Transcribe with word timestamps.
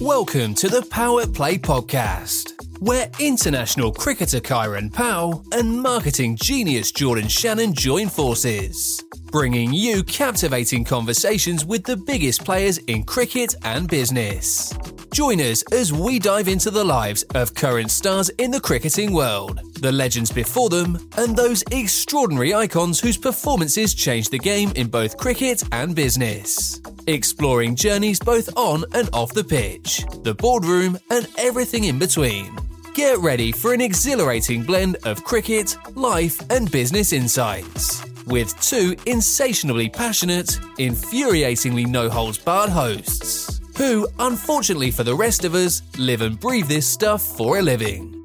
Welcome 0.00 0.52
to 0.56 0.68
the 0.68 0.82
Power 0.90 1.26
Play 1.26 1.56
Podcast, 1.56 2.52
where 2.80 3.08
international 3.18 3.90
cricketer 3.90 4.40
Kieran 4.40 4.90
Powell 4.90 5.42
and 5.52 5.80
marketing 5.80 6.36
genius 6.36 6.92
Jordan 6.92 7.28
Shannon 7.28 7.72
join 7.72 8.10
forces, 8.10 9.02
bringing 9.32 9.72
you 9.72 10.04
captivating 10.04 10.84
conversations 10.84 11.64
with 11.64 11.82
the 11.84 11.96
biggest 11.96 12.44
players 12.44 12.76
in 12.76 13.04
cricket 13.04 13.54
and 13.62 13.88
business. 13.88 14.70
Join 15.14 15.40
us 15.40 15.64
as 15.72 15.94
we 15.94 16.18
dive 16.18 16.48
into 16.48 16.70
the 16.70 16.84
lives 16.84 17.22
of 17.34 17.54
current 17.54 17.90
stars 17.90 18.28
in 18.36 18.50
the 18.50 18.60
cricketing 18.60 19.14
world, 19.14 19.62
the 19.80 19.92
legends 19.92 20.30
before 20.30 20.68
them, 20.68 21.08
and 21.16 21.34
those 21.34 21.64
extraordinary 21.70 22.52
icons 22.52 23.00
whose 23.00 23.16
performances 23.16 23.94
changed 23.94 24.30
the 24.30 24.38
game 24.38 24.72
in 24.76 24.88
both 24.88 25.16
cricket 25.16 25.62
and 25.72 25.96
business. 25.96 26.82
Exploring 27.08 27.76
journeys 27.76 28.18
both 28.18 28.48
on 28.56 28.84
and 28.92 29.08
off 29.12 29.32
the 29.32 29.44
pitch, 29.44 30.04
the 30.24 30.34
boardroom, 30.34 30.98
and 31.08 31.28
everything 31.38 31.84
in 31.84 32.00
between. 32.00 32.52
Get 32.94 33.16
ready 33.18 33.52
for 33.52 33.72
an 33.72 33.80
exhilarating 33.80 34.64
blend 34.64 34.96
of 35.04 35.22
cricket, 35.22 35.76
life, 35.94 36.40
and 36.50 36.68
business 36.68 37.12
insights. 37.12 38.04
With 38.26 38.60
two 38.60 38.96
insatiably 39.06 39.88
passionate, 39.88 40.58
infuriatingly 40.80 41.86
no 41.86 42.10
holds 42.10 42.38
barred 42.38 42.70
hosts, 42.70 43.60
who, 43.76 44.08
unfortunately 44.18 44.90
for 44.90 45.04
the 45.04 45.14
rest 45.14 45.44
of 45.44 45.54
us, 45.54 45.82
live 45.98 46.22
and 46.22 46.40
breathe 46.40 46.66
this 46.66 46.88
stuff 46.88 47.22
for 47.22 47.58
a 47.58 47.62
living. 47.62 48.20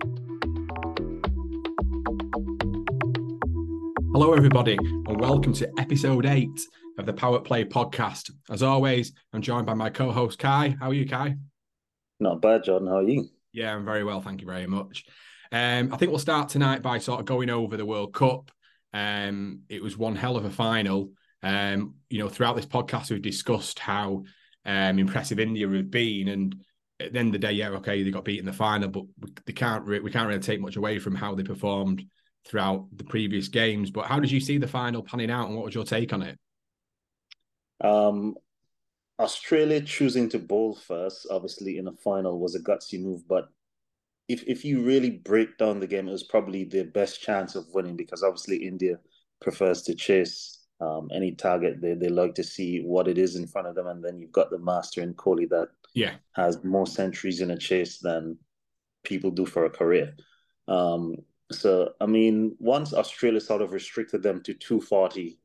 Hello, 4.12 4.34
everybody, 4.34 4.76
and 4.76 5.22
welcome 5.22 5.54
to 5.54 5.72
episode 5.80 6.26
eight 6.26 6.68
of 6.98 7.06
the 7.06 7.14
Power 7.14 7.40
Play 7.40 7.66
podcast. 7.66 8.32
As 8.50 8.64
always, 8.64 9.14
I'm 9.34 9.42
joined 9.42 9.66
by 9.66 9.74
my 9.74 9.90
co 9.90 10.12
host, 10.12 10.40
Kai. 10.40 10.76
How 10.80 10.90
are 10.90 10.94
you, 10.94 11.08
Kai? 11.08 11.36
Not 12.20 12.42
bad, 12.42 12.64
Jordan. 12.64 12.88
How 12.88 12.98
are 12.98 13.04
you? 13.04 13.30
Yeah, 13.54 13.74
I'm 13.74 13.86
very 13.86 14.04
well. 14.04 14.22
Thank 14.22 14.42
you 14.42 14.48
very 14.48 14.68
much. 14.68 15.06
Um, 15.52 15.94
I 15.94 15.98
think 15.98 16.12
we'll 16.12 16.20
start 16.20 16.50
tonight 16.50 16.82
by 16.82 16.98
sort 17.00 17.20
of 17.20 17.26
going 17.26 17.50
over 17.50 17.76
the 17.76 17.86
World 17.86 18.14
Cup. 18.14 18.52
Um, 18.94 19.62
it 19.70 19.82
was 19.82 19.98
one 19.98 20.16
hell 20.16 20.38
of 20.38 20.46
a 20.46 20.50
final. 20.50 21.12
Um, 21.44 21.96
you 22.10 22.20
know, 22.20 22.30
throughout 22.30 22.56
this 22.56 22.66
podcast, 22.66 23.10
we've 23.10 23.22
discussed 23.22 23.80
how 23.80 24.24
um, 24.66 25.00
impressive 25.00 25.40
India 25.40 25.68
have 25.68 25.92
been, 25.92 26.28
and 26.28 26.56
at 27.00 27.14
the 27.14 27.20
end 27.20 27.30
of 27.30 27.34
the 27.34 27.48
day, 27.48 27.54
yeah, 27.54 27.70
okay, 27.70 28.04
they 28.04 28.12
got 28.12 28.26
beat 28.26 28.40
in 28.40 28.46
the 28.46 28.54
final, 28.54 28.90
but 28.90 29.04
we, 29.20 29.30
they 29.46 29.54
can't 29.54 29.86
re- 29.86 30.00
we 30.00 30.12
can't 30.12 30.28
really 30.28 30.40
take 30.40 30.62
much 30.62 30.76
away 30.76 31.00
from 31.00 31.16
how 31.16 31.34
they 31.34 31.44
performed 31.44 32.04
throughout 32.48 32.88
the 32.96 33.04
previous 33.04 33.48
games. 33.48 33.92
But 33.92 34.06
how 34.06 34.20
did 34.20 34.32
you 34.32 34.40
see 34.40 34.58
the 34.58 34.68
final 34.68 35.02
panning 35.02 35.32
out, 35.32 35.48
and 35.48 35.56
what 35.56 35.66
was 35.66 35.76
your 35.76 35.84
take 35.84 36.14
on 36.14 36.22
it? 36.22 36.38
Um, 37.84 38.36
Australia 39.20 39.82
choosing 39.82 40.30
to 40.30 40.40
bowl 40.40 40.76
first, 40.76 41.28
obviously 41.30 41.78
in 41.78 41.88
a 41.88 41.92
final, 41.92 42.40
was 42.40 42.56
a 42.56 42.60
gutsy 42.60 43.02
move. 43.02 43.28
But 43.28 43.50
if 44.28 44.44
if 44.48 44.66
you 44.66 44.84
really 44.84 45.12
break 45.12 45.58
down 45.58 45.80
the 45.80 45.88
game, 45.88 46.08
it 46.08 46.12
was 46.12 46.24
probably 46.24 46.64
their 46.64 46.86
best 46.86 47.22
chance 47.22 47.56
of 47.56 47.66
winning 47.74 47.96
because 47.96 48.24
obviously 48.24 48.58
India 48.58 48.98
prefers 49.42 49.82
to 49.84 49.96
chase 49.96 50.66
um, 50.80 51.10
any 51.14 51.34
target. 51.34 51.82
They 51.82 51.94
they 51.94 52.10
like 52.10 52.34
to 52.36 52.44
see 52.44 52.80
what 52.80 53.08
it 53.08 53.18
is 53.18 53.36
in 53.36 53.48
front 53.48 53.68
of 53.68 53.76
them, 53.76 53.88
and 53.88 54.04
then 54.04 54.20
you've 54.20 54.32
got 54.32 54.50
the 54.50 54.60
master 54.60 55.02
in 55.02 55.14
Kohli 55.14 55.48
that 55.50 55.70
yeah 55.94 56.16
has 56.34 56.64
more 56.64 56.88
centuries 56.88 57.42
in 57.42 57.52
a 57.52 57.58
chase 57.58 58.00
than 58.00 58.38
people 59.04 59.32
do 59.32 59.46
for 59.46 59.66
a 59.66 59.70
career. 59.70 60.16
Um, 60.68 61.18
so 61.52 61.94
I 62.00 62.06
mean, 62.06 62.56
once 62.60 62.94
Australia 62.94 63.42
sort 63.42 63.62
of 63.62 63.74
restricted 63.74 64.24
them 64.24 64.42
to 64.44 64.54
240 64.54 65.38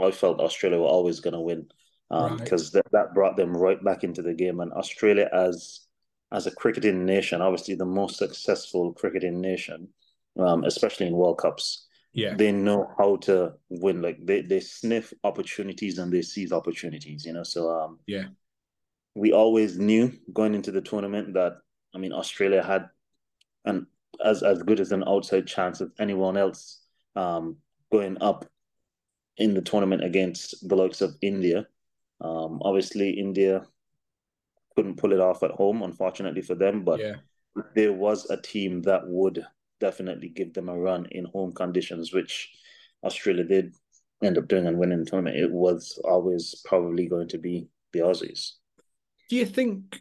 I 0.00 0.10
felt 0.10 0.40
Australia 0.40 0.78
were 0.78 0.86
always 0.86 1.20
going 1.20 1.34
to 1.34 1.40
win 1.40 1.66
because 2.08 2.30
um, 2.30 2.38
right. 2.38 2.84
that, 2.84 2.92
that 2.92 3.14
brought 3.14 3.36
them 3.36 3.56
right 3.56 3.82
back 3.82 4.04
into 4.04 4.22
the 4.22 4.34
game. 4.34 4.60
And 4.60 4.72
Australia, 4.72 5.28
as 5.32 5.80
as 6.30 6.46
a 6.46 6.50
cricketing 6.50 7.04
nation, 7.04 7.42
obviously 7.42 7.74
the 7.74 7.84
most 7.84 8.16
successful 8.16 8.92
cricketing 8.94 9.40
nation, 9.40 9.88
um, 10.38 10.64
especially 10.64 11.06
in 11.06 11.14
World 11.14 11.38
Cups, 11.38 11.86
yeah, 12.12 12.34
they 12.34 12.52
know 12.52 12.92
how 12.98 13.16
to 13.16 13.54
win. 13.70 14.02
Like 14.02 14.18
they 14.24 14.42
they 14.42 14.60
sniff 14.60 15.12
opportunities 15.24 15.98
and 15.98 16.12
they 16.12 16.22
seize 16.22 16.52
opportunities. 16.52 17.24
You 17.24 17.34
know, 17.34 17.44
so 17.44 17.70
um, 17.70 17.98
yeah, 18.06 18.26
we 19.14 19.32
always 19.32 19.78
knew 19.78 20.12
going 20.32 20.54
into 20.54 20.70
the 20.70 20.82
tournament 20.82 21.34
that 21.34 21.58
I 21.94 21.98
mean 21.98 22.12
Australia 22.12 22.62
had 22.62 22.88
an 23.64 23.86
as 24.22 24.42
as 24.42 24.62
good 24.62 24.80
as 24.80 24.92
an 24.92 25.04
outside 25.06 25.46
chance 25.46 25.80
as 25.80 25.88
anyone 25.98 26.36
else 26.36 26.80
um, 27.16 27.56
going 27.90 28.18
up 28.20 28.46
in 29.38 29.54
the 29.54 29.62
tournament 29.62 30.04
against 30.04 30.68
the 30.68 30.76
likes 30.76 31.00
of 31.00 31.16
India. 31.22 31.66
Um, 32.20 32.60
obviously, 32.62 33.10
India 33.10 33.66
couldn't 34.76 34.96
pull 34.96 35.12
it 35.12 35.20
off 35.20 35.42
at 35.42 35.50
home, 35.52 35.82
unfortunately 35.82 36.42
for 36.42 36.54
them, 36.54 36.84
but 36.84 37.00
yeah. 37.00 37.16
there 37.74 37.92
was 37.92 38.28
a 38.30 38.36
team 38.36 38.82
that 38.82 39.02
would 39.06 39.44
definitely 39.80 40.28
give 40.28 40.54
them 40.54 40.68
a 40.68 40.78
run 40.78 41.06
in 41.10 41.24
home 41.26 41.52
conditions, 41.52 42.12
which 42.12 42.50
Australia 43.04 43.44
did 43.44 43.74
end 44.22 44.38
up 44.38 44.48
doing 44.48 44.66
and 44.66 44.78
winning 44.78 45.00
the 45.00 45.04
tournament. 45.04 45.36
It 45.36 45.50
was 45.50 46.00
always 46.04 46.54
probably 46.64 47.08
going 47.08 47.28
to 47.28 47.38
be 47.38 47.68
the 47.92 48.00
Aussies. 48.00 48.52
Do 49.28 49.36
you 49.36 49.46
think 49.46 50.00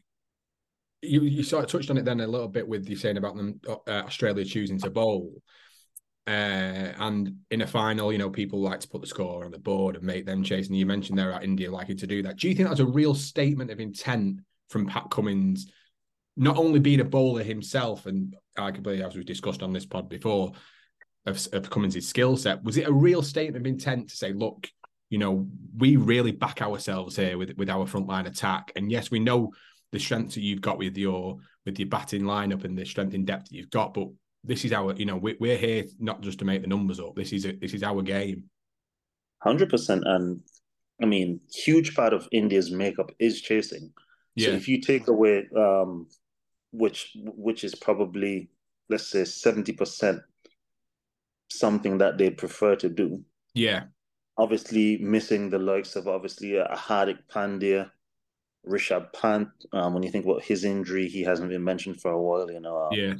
you 1.01 1.21
you 1.21 1.43
sort 1.43 1.63
of 1.63 1.71
touched 1.71 1.89
on 1.89 1.97
it 1.97 2.05
then 2.05 2.19
a 2.19 2.27
little 2.27 2.47
bit 2.47 2.67
with 2.67 2.87
you 2.87 2.95
saying 2.95 3.17
about 3.17 3.35
them 3.35 3.59
uh, 3.67 3.79
Australia 3.87 4.45
choosing 4.45 4.79
to 4.79 4.89
bowl? 4.89 5.41
Uh, 6.27 6.93
and 6.99 7.35
in 7.49 7.61
a 7.61 7.67
final, 7.67 8.11
you 8.11 8.19
know, 8.19 8.29
people 8.29 8.61
like 8.61 8.79
to 8.79 8.87
put 8.87 9.01
the 9.01 9.07
score 9.07 9.43
on 9.43 9.51
the 9.51 9.57
board 9.57 9.95
and 9.95 10.05
make 10.05 10.25
them 10.25 10.43
chase. 10.43 10.67
And 10.67 10.77
you 10.77 10.85
mentioned 10.85 11.17
there 11.17 11.33
at 11.33 11.43
India 11.43 11.71
liking 11.71 11.97
to 11.97 12.07
do 12.07 12.21
that. 12.23 12.37
Do 12.37 12.47
you 12.47 12.55
think 12.55 12.69
that's 12.69 12.79
a 12.79 12.85
real 12.85 13.15
statement 13.15 13.71
of 13.71 13.79
intent 13.79 14.41
from 14.69 14.85
Pat 14.85 15.09
Cummins, 15.09 15.71
not 16.37 16.57
only 16.57 16.79
being 16.79 16.99
a 16.99 17.05
bowler 17.05 17.43
himself, 17.43 18.05
and 18.05 18.35
arguably, 18.57 19.05
as 19.05 19.15
we've 19.15 19.25
discussed 19.25 19.63
on 19.63 19.73
this 19.73 19.85
pod 19.85 20.09
before, 20.09 20.51
of, 21.25 21.47
of 21.53 21.69
Cummins' 21.69 22.07
skill 22.07 22.37
set? 22.37 22.63
Was 22.63 22.77
it 22.77 22.87
a 22.87 22.93
real 22.93 23.21
statement 23.21 23.57
of 23.57 23.67
intent 23.67 24.09
to 24.09 24.15
say, 24.15 24.31
look, 24.31 24.69
you 25.09 25.17
know, 25.17 25.47
we 25.77 25.97
really 25.97 26.31
back 26.31 26.61
ourselves 26.61 27.17
here 27.17 27.37
with 27.37 27.57
with 27.57 27.69
our 27.69 27.85
frontline 27.85 28.27
attack, 28.27 28.71
and 28.75 28.89
yes, 28.89 29.11
we 29.11 29.19
know 29.19 29.51
the 29.91 29.99
strength 29.99 30.35
that 30.35 30.41
you've 30.41 30.61
got 30.61 30.77
with 30.77 30.97
your 30.97 31.37
with 31.65 31.77
your 31.77 31.89
batting 31.89 32.23
lineup 32.23 32.63
and 32.63 32.77
the 32.77 32.85
strength 32.85 33.13
in 33.13 33.25
depth 33.25 33.49
that 33.49 33.55
you've 33.55 33.69
got, 33.69 33.93
but 33.93 34.07
this 34.43 34.65
is 34.65 34.73
our, 34.73 34.93
you 34.93 35.05
know, 35.05 35.17
we, 35.17 35.37
we're 35.39 35.57
here 35.57 35.85
not 35.99 36.21
just 36.21 36.39
to 36.39 36.45
make 36.45 36.61
the 36.61 36.67
numbers 36.67 36.99
up. 36.99 37.15
This 37.15 37.31
is 37.31 37.45
a, 37.45 37.53
this 37.53 37.73
is 37.73 37.83
our 37.83 38.01
game. 38.01 38.45
Hundred 39.39 39.69
percent, 39.69 40.03
and 40.05 40.41
I 41.01 41.05
mean, 41.05 41.39
huge 41.53 41.95
part 41.95 42.13
of 42.13 42.27
India's 42.31 42.71
makeup 42.71 43.11
is 43.19 43.41
chasing. 43.41 43.91
Yeah. 44.35 44.49
So 44.49 44.53
if 44.53 44.67
you 44.67 44.81
take 44.81 45.07
away, 45.07 45.47
um, 45.57 46.07
which 46.71 47.11
which 47.15 47.63
is 47.63 47.73
probably 47.73 48.49
let's 48.89 49.09
say 49.09 49.25
seventy 49.25 49.73
percent, 49.73 50.21
something 51.49 51.97
that 51.97 52.17
they 52.17 52.29
prefer 52.29 52.75
to 52.77 52.89
do. 52.89 53.23
Yeah. 53.55 53.85
Obviously, 54.37 54.97
missing 54.99 55.49
the 55.49 55.59
likes 55.59 55.95
of 55.95 56.07
obviously 56.07 56.57
a 56.57 56.67
Hardik 56.75 57.17
Pandya, 57.33 57.89
Rishabh 58.67 59.11
Pant. 59.13 59.49
Um, 59.73 59.93
when 59.93 60.03
you 60.03 60.11
think 60.11 60.25
about 60.25 60.43
his 60.43 60.65
injury, 60.65 61.07
he 61.07 61.23
hasn't 61.23 61.49
been 61.49 61.63
mentioned 61.63 61.99
for 61.99 62.11
a 62.11 62.21
while. 62.21 62.49
You 62.51 62.59
know. 62.59 62.77
Um, 62.77 62.89
yeah 62.93 63.13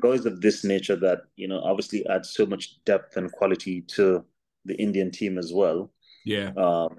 guys 0.00 0.26
of 0.26 0.40
this 0.40 0.64
nature 0.64 0.96
that 0.96 1.22
you 1.36 1.48
know 1.48 1.60
obviously 1.60 2.06
add 2.06 2.24
so 2.24 2.46
much 2.46 2.82
depth 2.84 3.16
and 3.16 3.32
quality 3.32 3.82
to 3.82 4.24
the 4.64 4.74
Indian 4.76 5.10
team 5.10 5.38
as 5.38 5.52
well. 5.52 5.90
Yeah, 6.24 6.52
um, 6.56 6.98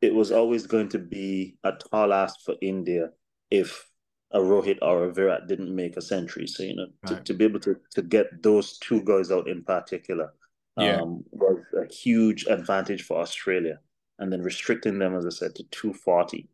it 0.00 0.14
was 0.14 0.32
always 0.32 0.66
going 0.66 0.88
to 0.90 0.98
be 0.98 1.56
a 1.64 1.72
tall 1.72 2.12
ask 2.12 2.40
for 2.44 2.54
India 2.60 3.10
if 3.50 3.88
a 4.32 4.38
Rohit 4.38 4.78
or 4.82 5.04
a 5.04 5.12
Virat 5.12 5.46
didn't 5.46 5.74
make 5.74 5.96
a 5.96 6.02
century. 6.02 6.46
So 6.46 6.62
you 6.62 6.76
know 6.76 6.86
right. 7.08 7.18
to, 7.18 7.22
to 7.22 7.34
be 7.34 7.44
able 7.44 7.60
to 7.60 7.76
to 7.92 8.02
get 8.02 8.42
those 8.42 8.78
two 8.78 9.02
guys 9.02 9.30
out 9.30 9.48
in 9.48 9.62
particular 9.62 10.32
yeah. 10.76 11.00
um, 11.00 11.24
was 11.30 11.58
a 11.74 11.92
huge 11.92 12.46
advantage 12.46 13.02
for 13.02 13.20
Australia, 13.20 13.78
and 14.18 14.32
then 14.32 14.42
restricting 14.42 14.98
them, 14.98 15.14
as 15.14 15.26
I 15.26 15.30
said, 15.30 15.54
to 15.56 15.64
two 15.64 15.92
forty 15.92 16.48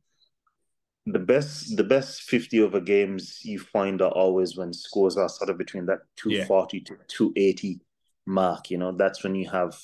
the 1.06 1.18
best 1.18 1.76
the 1.76 1.84
best 1.84 2.22
50 2.22 2.60
over 2.60 2.80
games 2.80 3.40
you 3.44 3.58
find 3.58 4.00
are 4.00 4.12
always 4.12 4.56
when 4.56 4.72
scores 4.72 5.16
are 5.16 5.28
sort 5.28 5.50
of 5.50 5.58
between 5.58 5.86
that 5.86 6.00
240 6.16 6.78
yeah. 6.78 6.84
to 6.84 6.96
280 7.08 7.80
mark 8.26 8.70
you 8.70 8.78
know? 8.78 8.92
That's 8.92 9.22
when 9.24 9.34
you 9.34 9.48
have 9.50 9.76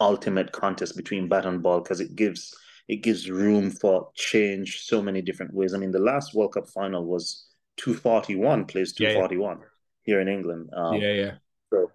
ultimate 0.00 0.52
contest 0.52 0.96
between 0.96 1.28
bat 1.28 1.46
and 1.46 1.62
ball 1.62 1.80
because 1.80 2.00
it 2.00 2.14
gives 2.14 2.54
it 2.88 2.96
gives 2.96 3.30
room 3.30 3.70
for 3.70 4.10
change 4.14 4.82
so 4.82 5.00
many 5.00 5.22
different 5.22 5.54
ways. 5.54 5.72
I 5.72 5.78
mean 5.78 5.92
the 5.92 5.98
last 5.98 6.34
world 6.34 6.52
cup 6.52 6.68
final 6.68 7.06
was 7.06 7.46
241 7.78 8.66
plays 8.66 8.92
241 8.92 9.56
yeah, 9.56 9.62
yeah. 9.62 9.68
here 10.02 10.20
in 10.20 10.28
england 10.28 10.70
um, 10.74 10.94
yeah 10.94 11.12
yeah. 11.12 11.32
so 11.72 11.90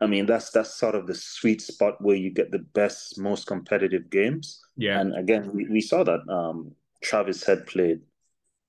i 0.00 0.06
mean 0.06 0.26
that's 0.26 0.50
that's 0.50 0.74
sort 0.74 0.94
of 0.94 1.08
the 1.08 1.14
sweet 1.14 1.60
spot 1.60 2.00
where 2.00 2.14
you 2.14 2.30
get 2.30 2.52
the 2.52 2.60
best 2.60 3.18
most 3.18 3.46
competitive 3.48 4.08
games. 4.10 4.60
Yeah. 4.76 5.00
And 5.00 5.16
again 5.16 5.50
we, 5.52 5.66
we 5.68 5.80
saw 5.80 6.04
that 6.04 6.20
um 6.28 6.74
Travis 7.04 7.44
Head 7.44 7.66
played 7.66 8.00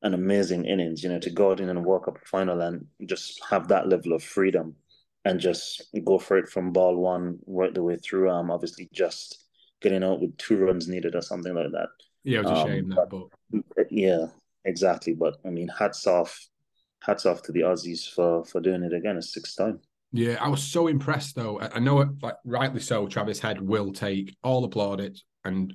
an 0.03 0.13
amazing 0.13 0.65
innings, 0.65 1.03
you 1.03 1.09
know, 1.09 1.19
to 1.19 1.29
go 1.31 1.51
out 1.51 1.59
in 1.59 1.69
and 1.69 1.83
walk 1.83 2.07
up 2.07 2.17
a 2.21 2.25
final 2.25 2.61
and 2.61 2.85
just 3.05 3.43
have 3.49 3.67
that 3.69 3.89
level 3.89 4.13
of 4.13 4.23
freedom 4.23 4.75
and 5.23 5.39
just 5.39 5.83
go 6.03 6.19
for 6.19 6.37
it 6.37 6.47
from 6.47 6.71
ball 6.71 6.95
one 6.97 7.39
right 7.47 7.73
the 7.73 7.81
way 7.81 7.97
through. 7.97 8.29
Um, 8.29 8.51
obviously 8.51 8.87
just 8.93 9.45
getting 9.81 10.03
out 10.03 10.21
with 10.21 10.37
two 10.37 10.57
runs 10.57 10.87
needed 10.87 11.15
or 11.15 11.21
something 11.21 11.55
like 11.55 11.71
that. 11.71 11.89
Yeah, 12.23 12.39
it 12.39 12.43
was 12.43 12.51
a 12.51 12.55
um, 12.55 12.67
shame 12.67 12.89
that, 12.89 13.09
but 13.75 13.91
yeah, 13.91 14.27
Exactly, 14.65 15.13
but 15.13 15.37
I 15.45 15.49
mean, 15.49 15.67
hats 15.67 16.07
off, 16.07 16.47
hats 16.99 17.25
off 17.25 17.43
to 17.43 17.51
the 17.51 17.61
Aussies 17.61 18.11
for 18.11 18.43
for 18.43 18.59
doing 18.59 18.83
it 18.83 18.93
again 18.93 19.17
a 19.17 19.21
sixth 19.21 19.55
time. 19.55 19.79
Yeah, 20.11 20.37
I 20.41 20.49
was 20.49 20.63
so 20.63 20.87
impressed 20.87 21.35
though. 21.35 21.61
I 21.61 21.79
know, 21.79 22.01
it, 22.01 22.09
like 22.21 22.35
rightly 22.43 22.79
so, 22.79 23.07
Travis 23.07 23.39
Head 23.39 23.61
will 23.61 23.93
take 23.93 24.35
all 24.43 24.61
the 24.61 24.67
plaudits 24.67 25.23
and 25.43 25.73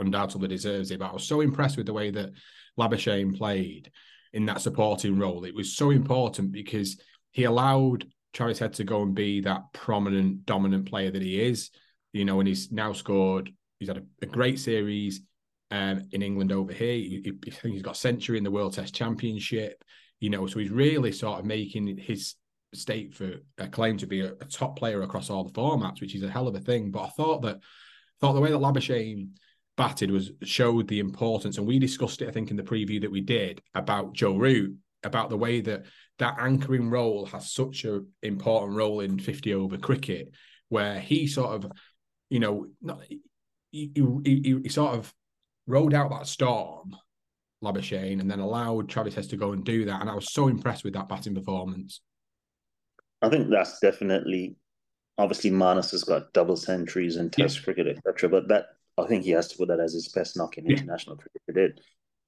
undoubtedly 0.00 0.48
deserves 0.48 0.90
it. 0.90 0.98
But 0.98 1.10
I 1.10 1.12
was 1.12 1.26
so 1.26 1.40
impressed 1.40 1.76
with 1.76 1.86
the 1.86 1.92
way 1.92 2.10
that 2.10 2.32
Labuschagne 2.78 3.36
played 3.36 3.90
in 4.32 4.46
that 4.46 4.60
supporting 4.60 5.18
role. 5.18 5.44
It 5.44 5.54
was 5.54 5.76
so 5.76 5.90
important 5.90 6.52
because 6.52 7.00
he 7.32 7.44
allowed 7.44 8.06
Travis 8.32 8.58
Head 8.58 8.74
to 8.74 8.84
go 8.84 9.02
and 9.02 9.14
be 9.14 9.40
that 9.42 9.72
prominent, 9.72 10.44
dominant 10.44 10.88
player 10.88 11.10
that 11.10 11.22
he 11.22 11.40
is. 11.40 11.70
You 12.12 12.24
know, 12.24 12.38
and 12.40 12.48
he's 12.48 12.70
now 12.70 12.92
scored. 12.92 13.50
He's 13.78 13.88
had 13.88 13.98
a, 13.98 14.02
a 14.22 14.26
great 14.26 14.60
series 14.60 15.22
um, 15.70 16.08
in 16.12 16.22
England 16.22 16.52
over 16.52 16.72
here. 16.72 16.94
He, 16.94 17.20
he, 17.24 17.32
I 17.48 17.50
think 17.50 17.74
he's 17.74 17.82
got 17.82 17.96
century 17.96 18.38
in 18.38 18.44
the 18.44 18.50
World 18.50 18.74
Test 18.74 18.94
Championship. 18.94 19.82
You 20.20 20.30
know, 20.30 20.46
so 20.46 20.60
he's 20.60 20.70
really 20.70 21.12
sort 21.12 21.40
of 21.40 21.44
making 21.44 21.98
his 21.98 22.36
state 22.72 23.14
for 23.14 23.34
a 23.58 23.68
claim 23.68 23.96
to 23.98 24.06
be 24.06 24.20
a, 24.20 24.32
a, 24.32 24.44
top 24.46 24.76
player 24.76 25.02
across 25.02 25.30
all 25.30 25.44
the 25.44 25.52
formats, 25.52 26.00
which 26.00 26.14
is 26.14 26.22
a 26.22 26.30
hell 26.30 26.48
of 26.48 26.54
a 26.54 26.60
thing. 26.60 26.90
But 26.90 27.02
I 27.02 27.08
thought 27.10 27.42
that 27.42 27.58
thought 28.20 28.32
the 28.32 28.40
way 28.40 28.50
that 28.50 28.58
Labuschagne 28.58 29.28
batted 29.76 30.10
was 30.10 30.30
showed 30.42 30.88
the 30.88 31.00
importance, 31.00 31.58
and 31.58 31.66
we 31.66 31.78
discussed 31.78 32.22
it, 32.22 32.28
I 32.28 32.32
think, 32.32 32.50
in 32.50 32.56
the 32.56 32.62
preview 32.62 33.00
that 33.00 33.10
we 33.10 33.20
did 33.20 33.60
about 33.74 34.12
Joe 34.12 34.36
Root, 34.36 34.76
about 35.02 35.30
the 35.30 35.36
way 35.36 35.60
that 35.62 35.84
that 36.18 36.36
anchoring 36.38 36.90
role 36.90 37.26
has 37.26 37.52
such 37.52 37.84
an 37.84 38.06
important 38.22 38.76
role 38.76 39.00
in 39.00 39.18
50 39.18 39.54
over 39.54 39.76
cricket, 39.76 40.30
where 40.68 40.98
he 40.98 41.26
sort 41.26 41.54
of, 41.54 41.72
you 42.30 42.40
know, 42.40 42.66
not, 42.80 43.00
he, 43.08 43.20
he, 43.70 43.92
he, 44.24 44.60
he 44.62 44.68
sort 44.68 44.94
of 44.94 45.12
rode 45.66 45.94
out 45.94 46.10
that 46.10 46.26
storm, 46.26 46.94
Labuschagne, 47.62 48.20
and 48.20 48.30
then 48.30 48.40
allowed 48.40 48.88
Travis 48.88 49.14
Head 49.14 49.28
to 49.30 49.36
go 49.36 49.52
and 49.52 49.64
do 49.64 49.86
that. 49.86 50.00
And 50.00 50.10
I 50.10 50.14
was 50.14 50.32
so 50.32 50.48
impressed 50.48 50.84
with 50.84 50.94
that 50.94 51.08
batting 51.08 51.34
performance. 51.34 52.00
I 53.22 53.28
think 53.28 53.48
that's 53.50 53.80
definitely 53.80 54.56
obviously 55.18 55.50
Marnus 55.50 55.90
has 55.92 56.04
got 56.04 56.32
double 56.32 56.56
centuries 56.56 57.16
in 57.16 57.30
Test 57.30 57.58
yeah. 57.58 57.64
cricket, 57.64 57.86
etc. 57.88 58.28
But 58.28 58.48
that 58.48 58.66
I 58.96 59.06
think 59.06 59.24
he 59.24 59.30
has 59.30 59.48
to 59.48 59.56
put 59.56 59.68
that 59.68 59.80
as 59.80 59.94
his 59.94 60.08
best 60.08 60.36
knock 60.36 60.58
in 60.58 60.66
yeah. 60.66 60.76
international 60.76 61.16
cricket. 61.16 61.42
Did 61.54 61.80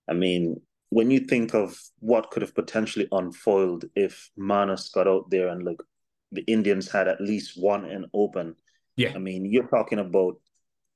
I 0.08 0.14
mean 0.14 0.60
when 0.90 1.10
you 1.10 1.20
think 1.20 1.54
of 1.54 1.78
what 1.98 2.30
could 2.30 2.42
have 2.42 2.54
potentially 2.54 3.08
unfoiled 3.10 3.84
if 3.94 4.30
Marnus 4.38 4.92
got 4.92 5.08
out 5.08 5.30
there 5.30 5.48
and 5.48 5.64
like 5.64 5.80
the 6.32 6.42
Indians 6.42 6.90
had 6.90 7.08
at 7.08 7.20
least 7.20 7.60
one 7.60 7.84
and 7.84 8.06
open. 8.12 8.56
Yeah. 8.96 9.12
I 9.14 9.18
mean, 9.18 9.44
you're 9.44 9.68
talking 9.68 9.98
about 9.98 10.40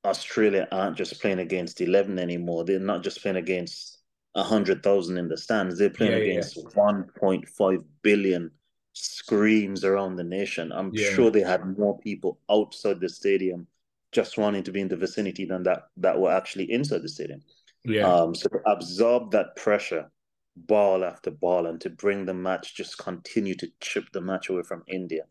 Australia 0.04 0.66
aren't 0.72 0.96
just 0.96 1.20
playing 1.20 1.38
against 1.38 1.80
11 1.80 2.18
anymore. 2.18 2.64
They're 2.64 2.78
not 2.78 3.02
just 3.02 3.22
playing 3.22 3.36
against 3.36 3.98
100,000 4.32 5.18
in 5.18 5.28
the 5.28 5.36
stands. 5.36 5.78
They're 5.78 5.90
playing 5.90 6.12
yeah, 6.12 6.32
against 6.32 6.56
yeah. 6.56 6.62
1.5 6.74 7.84
billion 8.02 8.50
screams 8.92 9.84
around 9.84 10.16
the 10.16 10.24
nation. 10.24 10.72
I'm 10.72 10.90
yeah. 10.94 11.10
sure 11.10 11.30
they 11.30 11.42
had 11.42 11.78
more 11.78 11.98
people 11.98 12.38
outside 12.50 13.00
the 13.00 13.08
stadium 13.08 13.66
just 14.12 14.38
wanting 14.38 14.62
to 14.64 14.72
be 14.72 14.80
in 14.80 14.88
the 14.88 14.96
vicinity 14.96 15.44
than 15.44 15.62
that 15.64 15.84
that 15.96 16.18
were 16.18 16.32
actually 16.32 16.70
inside 16.70 17.02
the 17.02 17.08
stadium. 17.08 17.40
Yeah. 17.84 18.06
Um, 18.06 18.34
so 18.34 18.48
to 18.48 18.58
absorb 18.66 19.30
that 19.32 19.56
pressure, 19.56 20.10
ball 20.56 21.04
after 21.04 21.30
ball, 21.30 21.66
and 21.66 21.80
to 21.80 21.90
bring 21.90 22.26
the 22.26 22.34
match 22.34 22.74
just 22.74 22.98
continue 22.98 23.54
to 23.54 23.68
chip 23.80 24.04
the 24.12 24.20
match 24.20 24.48
away 24.48 24.62
from 24.62 24.82
India, 24.86 25.22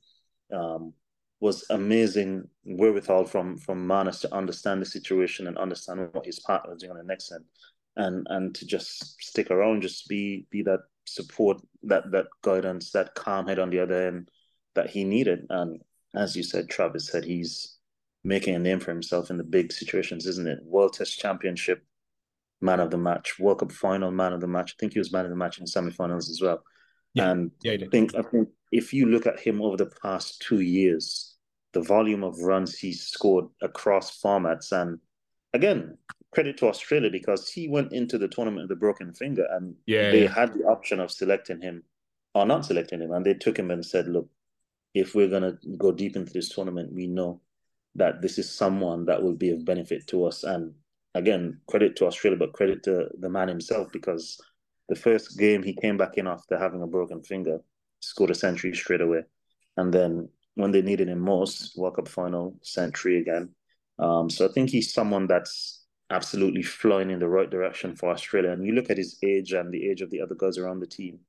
um, 0.54 0.94
was 1.40 1.66
amazing 1.70 2.48
wherewithal 2.66 3.26
from 3.26 3.58
from 3.58 3.88
Marnus 3.88 4.22
to 4.22 4.34
understand 4.34 4.82
the 4.82 4.86
situation 4.86 5.48
and 5.48 5.58
understand 5.58 6.10
what 6.14 6.26
his 6.26 6.40
partner 6.40 6.72
was 6.72 6.82
doing 6.82 6.92
on 6.92 6.98
the 6.98 7.04
next 7.04 7.32
end, 7.32 7.46
and 7.96 8.26
and 8.30 8.56
to 8.56 8.66
just 8.66 9.22
stick 9.22 9.52
around, 9.52 9.82
just 9.82 10.08
be 10.08 10.48
be 10.50 10.64
that 10.64 10.82
support, 11.06 11.62
that 11.84 12.10
that 12.12 12.28
guidance, 12.42 12.92
that 12.92 13.16
calm 13.16 13.48
head 13.48 13.60
on 13.60 13.70
the 13.70 13.80
other 13.80 14.08
end 14.08 14.30
that 14.76 14.90
he 14.90 15.04
needed. 15.04 15.46
And 15.50 15.82
as 16.16 16.36
you 16.36 16.44
said, 16.44 16.70
Travis 16.70 17.08
said 17.08 17.26
he's 17.26 17.79
making 18.30 18.54
a 18.54 18.60
name 18.60 18.80
for 18.80 18.92
himself 18.92 19.32
in 19.32 19.38
the 19.38 19.44
big 19.44 19.74
situations, 19.74 20.28
isn't 20.28 20.48
it? 20.48 20.60
World 20.64 20.94
Test 20.94 21.18
Championship, 21.18 21.84
man 22.62 22.80
of 22.80 22.92
the 22.92 22.98
match, 22.98 23.40
World 23.40 23.60
Cup 23.60 23.72
final, 23.72 24.12
man 24.12 24.34
of 24.34 24.40
the 24.40 24.48
match. 24.48 24.76
I 24.76 24.78
think 24.80 24.94
he 24.94 25.00
was 25.00 25.12
man 25.12 25.26
of 25.26 25.32
the 25.32 25.36
match 25.36 25.58
in 25.58 25.64
the 25.64 25.68
semi-finals 25.68 26.30
as 26.30 26.40
well. 26.40 26.64
Yeah, 27.16 27.32
and 27.32 27.52
yeah, 27.64 27.74
I 27.74 27.88
think 27.92 28.14
I 28.16 28.22
think 28.22 28.50
if 28.72 28.94
you 28.94 29.08
look 29.08 29.26
at 29.26 29.40
him 29.40 29.64
over 29.64 29.78
the 29.78 29.92
past 30.04 30.44
two 30.48 30.60
years, 30.60 31.36
the 31.74 31.82
volume 31.82 32.24
of 32.24 32.38
runs 32.40 32.78
he's 32.78 33.02
scored 33.02 33.46
across 33.64 34.22
formats, 34.22 34.72
and 34.72 35.00
again, 35.56 35.98
credit 36.32 36.56
to 36.58 36.68
Australia 36.68 37.10
because 37.10 37.50
he 37.50 37.68
went 37.68 37.94
into 37.94 38.20
the 38.20 38.28
tournament 38.28 38.70
with 38.70 38.78
a 38.78 38.80
broken 38.80 39.12
finger, 39.12 39.48
and 39.54 39.74
yeah, 39.88 40.12
they 40.12 40.24
yeah. 40.26 40.34
had 40.34 40.54
the 40.54 40.66
option 40.66 41.00
of 41.00 41.10
selecting 41.10 41.62
him 41.62 41.84
or 42.36 42.46
not 42.46 42.64
selecting 42.64 43.02
him, 43.02 43.12
and 43.12 43.26
they 43.26 43.34
took 43.34 43.58
him 43.58 43.72
and 43.72 43.84
said, 43.84 44.08
"Look, 44.08 44.30
if 44.94 45.16
we're 45.16 45.34
gonna 45.36 45.58
go 45.80 45.92
deep 45.92 46.16
into 46.16 46.32
this 46.32 46.50
tournament, 46.50 46.94
we 46.94 47.08
know 47.08 47.42
that 48.00 48.22
this 48.22 48.38
is 48.38 48.50
someone 48.50 49.06
that 49.06 49.22
will 49.22 49.36
be 49.36 49.52
of 49.52 49.66
benefit 49.66 50.08
to 50.08 50.26
us." 50.26 50.44
And 50.44 50.74
again, 51.16 51.62
credit 51.68 51.96
to 51.98 52.08
Australia, 52.08 52.40
but 52.40 52.54
credit 52.54 52.84
to 52.84 53.10
the 53.20 53.30
man 53.30 53.48
himself 53.48 53.92
because 53.92 54.40
the 54.90 54.96
first 54.96 55.38
game 55.38 55.64
he 55.64 55.74
came 55.74 55.98
back 55.98 56.18
in 56.18 56.28
after 56.28 56.58
having 56.58 56.82
a 56.82 56.88
broken 56.88 57.22
finger, 57.22 57.60
scored 58.02 58.32
a 58.32 58.36
century 58.36 58.74
straight 58.76 59.02
away, 59.02 59.24
and 59.78 59.94
then 59.94 60.30
when 60.56 60.72
they 60.72 60.82
needed 60.82 61.08
him 61.08 61.20
most, 61.20 61.78
World 61.78 61.96
Cup 61.96 62.08
final 62.08 62.58
century 62.62 63.20
again. 63.20 63.50
Um, 63.98 64.30
so 64.30 64.46
I 64.46 64.52
think 64.52 64.70
he's 64.70 64.94
someone 64.94 65.28
that's 65.28 65.86
absolutely 66.10 66.64
flying 66.64 67.12
in 67.12 67.20
the 67.20 67.30
right 67.30 67.50
direction 67.50 67.96
for 67.96 68.10
Australia. 68.10 68.52
And 68.52 68.66
you 68.66 68.74
look 68.74 68.90
at 68.90 68.98
his 68.98 69.18
age 69.24 69.54
and 69.54 69.72
the 69.72 69.90
age 69.90 70.02
of 70.02 70.10
the 70.10 70.22
other 70.22 70.36
guys 70.36 70.58
around 70.58 70.80
the 70.80 70.88
team, 70.88 71.20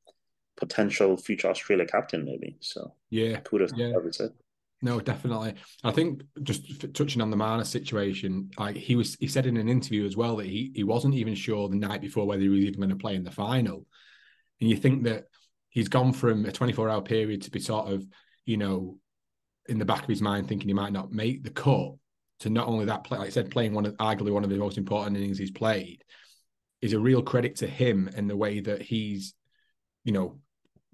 potential 0.56 1.16
future 1.16 1.48
Australia 1.48 1.86
captain, 1.86 2.24
maybe. 2.24 2.56
So 2.60 2.94
yeah, 3.10 3.40
kudos 3.40 3.72
yeah. 3.76 3.92
Say. 4.10 4.28
No, 4.82 4.98
definitely. 4.98 5.54
I 5.84 5.90
think 5.90 6.22
just 6.42 6.94
touching 6.94 7.20
on 7.20 7.30
the 7.30 7.36
Marnus 7.36 7.66
situation, 7.66 8.50
like 8.58 8.76
he 8.76 8.96
was, 8.96 9.14
he 9.20 9.26
said 9.26 9.44
in 9.44 9.58
an 9.58 9.68
interview 9.68 10.06
as 10.06 10.16
well 10.16 10.36
that 10.36 10.46
he 10.46 10.72
he 10.74 10.84
wasn't 10.84 11.14
even 11.14 11.34
sure 11.34 11.68
the 11.68 11.76
night 11.76 12.00
before 12.00 12.26
whether 12.26 12.40
he 12.40 12.48
was 12.48 12.60
even 12.60 12.80
going 12.80 12.90
to 12.90 12.96
play 12.96 13.14
in 13.14 13.24
the 13.24 13.30
final. 13.30 13.86
And 14.60 14.70
you 14.70 14.76
think 14.76 15.04
that 15.04 15.24
he's 15.68 15.88
gone 15.88 16.12
from 16.12 16.46
a 16.46 16.52
24 16.52 16.88
hour 16.88 17.02
period 17.02 17.42
to 17.42 17.50
be 17.50 17.60
sort 17.60 17.92
of, 17.92 18.06
you 18.46 18.56
know, 18.56 18.96
in 19.68 19.78
the 19.78 19.84
back 19.84 20.02
of 20.02 20.08
his 20.08 20.22
mind 20.22 20.48
thinking 20.48 20.68
he 20.68 20.74
might 20.74 20.92
not 20.92 21.12
make 21.12 21.44
the 21.44 21.50
cut 21.50 21.92
to 22.40 22.50
not 22.50 22.66
only 22.66 22.86
that 22.86 23.04
play, 23.04 23.18
like 23.18 23.28
I 23.28 23.30
said, 23.30 23.50
playing 23.50 23.74
one 23.74 23.84
of 23.86 23.96
arguably 23.98 24.32
one 24.32 24.44
of 24.44 24.50
the 24.50 24.56
most 24.56 24.78
important 24.78 25.16
innings 25.16 25.38
he's 25.38 25.50
played 25.50 26.02
is 26.80 26.94
a 26.94 26.98
real 26.98 27.22
credit 27.22 27.56
to 27.56 27.66
him 27.66 28.10
and 28.16 28.28
the 28.28 28.36
way 28.36 28.60
that 28.60 28.80
he's, 28.80 29.34
you 30.04 30.12
know, 30.12 30.40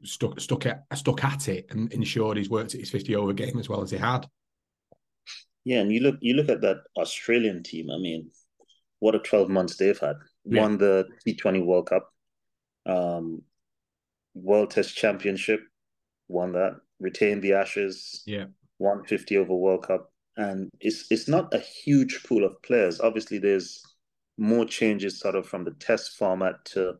stuck 0.07 0.41
stuck 0.41 0.67
at 0.67 0.85
stuck 0.95 1.25
at 1.25 1.49
it 1.49 1.67
and 1.71 1.93
ensured 1.93 2.37
he's 2.37 2.51
worked 2.51 2.75
at 2.75 2.81
his 2.81 2.91
50 2.91 3.17
over 3.17 3.33
game 3.33 3.59
as 3.59 3.69
well 3.69 3.83
as 3.83 3.91
he 3.91 3.97
had. 3.97 4.27
Yeah, 5.65 5.81
and 5.81 5.93
you 5.93 6.01
look 6.01 6.17
you 6.21 6.35
look 6.35 6.49
at 6.49 6.61
that 6.61 6.79
Australian 6.97 7.63
team. 7.63 7.91
I 7.91 7.99
mean, 7.99 8.31
what 9.01 9.15
a 9.15 9.19
12 9.19 9.49
months 9.49 9.77
they've 9.77 9.99
had. 9.99 10.17
Yeah. 10.45 10.63
Won 10.63 10.79
the 10.79 11.07
T20 11.27 11.65
World 11.65 11.89
Cup, 11.89 12.09
um, 12.87 13.43
World 14.35 14.71
Test 14.71 14.97
Championship, 14.97 15.61
won 16.29 16.53
that, 16.53 16.77
retained 17.01 17.43
the 17.43 17.55
Ashes, 17.55 18.23
yeah, 18.27 18.45
150 18.79 19.37
over 19.39 19.55
World 19.55 19.87
Cup, 19.87 20.13
and 20.37 20.71
it's 20.81 21.07
it's 21.11 21.29
not 21.29 21.53
a 21.53 21.59
huge 21.59 22.23
pool 22.25 22.45
of 22.45 22.63
players. 22.63 23.01
Obviously, 23.01 23.39
there's 23.39 23.83
more 24.39 24.67
changes 24.67 25.19
sort 25.19 25.35
of 25.35 25.47
from 25.47 25.65
the 25.65 25.73
Test 25.73 26.17
format 26.17 26.65
to 26.67 26.95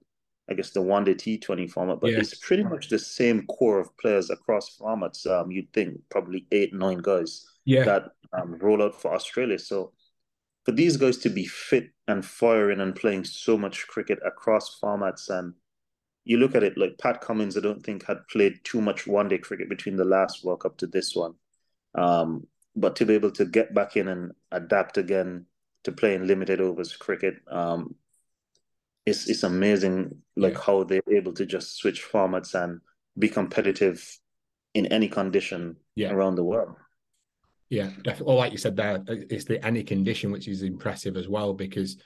I 0.49 0.55
guess 0.55 0.71
the 0.71 0.83
one 0.83 1.05
day 1.05 1.15
T 1.15 1.39
Twenty 1.39 1.67
format, 1.67 2.01
but 2.01 2.13
yeah. 2.13 2.19
it's 2.19 2.35
pretty 2.35 2.63
much 2.63 2.89
the 2.89 2.99
same 2.99 3.47
core 3.47 3.81
of 3.81 3.97
players 3.99 4.31
across 4.31 4.77
formats. 4.79 5.27
Um, 5.27 5.51
you'd 5.51 5.73
think 5.73 5.99
probably 6.09 6.47
eight 6.53 6.73
nine 6.73 6.99
guys 6.99 7.47
yeah. 7.65 7.85
that 7.85 8.05
um, 8.33 8.57
roll 8.61 8.83
out 8.83 9.01
for 9.01 9.13
Australia. 9.13 9.59
So 9.59 9.93
for 10.65 10.73
these 10.73 10.97
guys 10.97 11.19
to 11.19 11.31
be 11.31 11.47
fit 11.47 11.91
and 12.09 12.25
firing 12.25 12.81
and 12.81 12.95
playing 12.95 13.25
so 13.25 13.57
much 13.59 13.87
cricket 13.89 14.19
across 14.25 14.79
formats 14.81 15.31
and 15.31 15.55
you 16.25 16.39
look 16.39 16.57
at 16.57 16.65
it 16.65 16.77
like 16.77 16.99
Pat 16.99 17.21
Cummins, 17.21 17.57
I 17.57 17.61
don't 17.61 17.85
think 17.85 18.05
had 18.05 18.27
played 18.29 18.59
too 18.65 18.81
much 18.81 19.07
one 19.07 19.29
day 19.29 19.39
cricket 19.39 19.69
between 19.69 19.97
the 19.97 20.05
last 20.05 20.45
World 20.45 20.61
Cup 20.61 20.77
to 20.79 20.87
this 20.87 21.15
one. 21.15 21.35
Um, 21.95 22.49
but 22.75 22.97
to 22.97 23.07
be 23.07 23.15
able 23.15 23.31
to 23.33 23.45
get 23.45 23.73
back 23.75 23.97
in 23.97 24.09
and 24.09 24.33
adapt 24.51 24.99
again 24.99 25.47
to 25.85 25.93
playing 25.93 26.27
limited 26.27 26.61
overs 26.61 26.97
cricket, 26.97 27.37
um, 27.49 27.95
it's 29.07 29.29
it's 29.29 29.45
amazing 29.45 30.23
like 30.37 30.55
yeah. 30.55 30.61
how 30.61 30.85
they're 30.85 31.03
able 31.11 31.33
to 31.33 31.47
just 31.47 31.77
switch 31.77 32.05
formats 32.05 32.55
and 32.61 32.81
be 33.19 33.29
competitive 33.29 34.19
in 34.75 34.87
any 34.87 35.09
condition 35.09 35.77
yeah. 35.95 36.11
around 36.11 36.35
the 36.35 36.45
world. 36.45 36.75
Yeah, 37.71 37.91
definitely. 38.03 38.35
Or 38.35 38.37
like 38.37 38.53
you 38.53 38.59
said 38.59 38.77
there, 38.77 38.97
uh, 39.09 39.15
it's 39.31 39.45
the 39.45 39.65
any 39.65 39.83
condition 39.83 40.31
which 40.31 40.49
is 40.49 40.63
impressive 40.63 41.17
as 41.17 41.29
well 41.29 41.55
because 41.55 41.97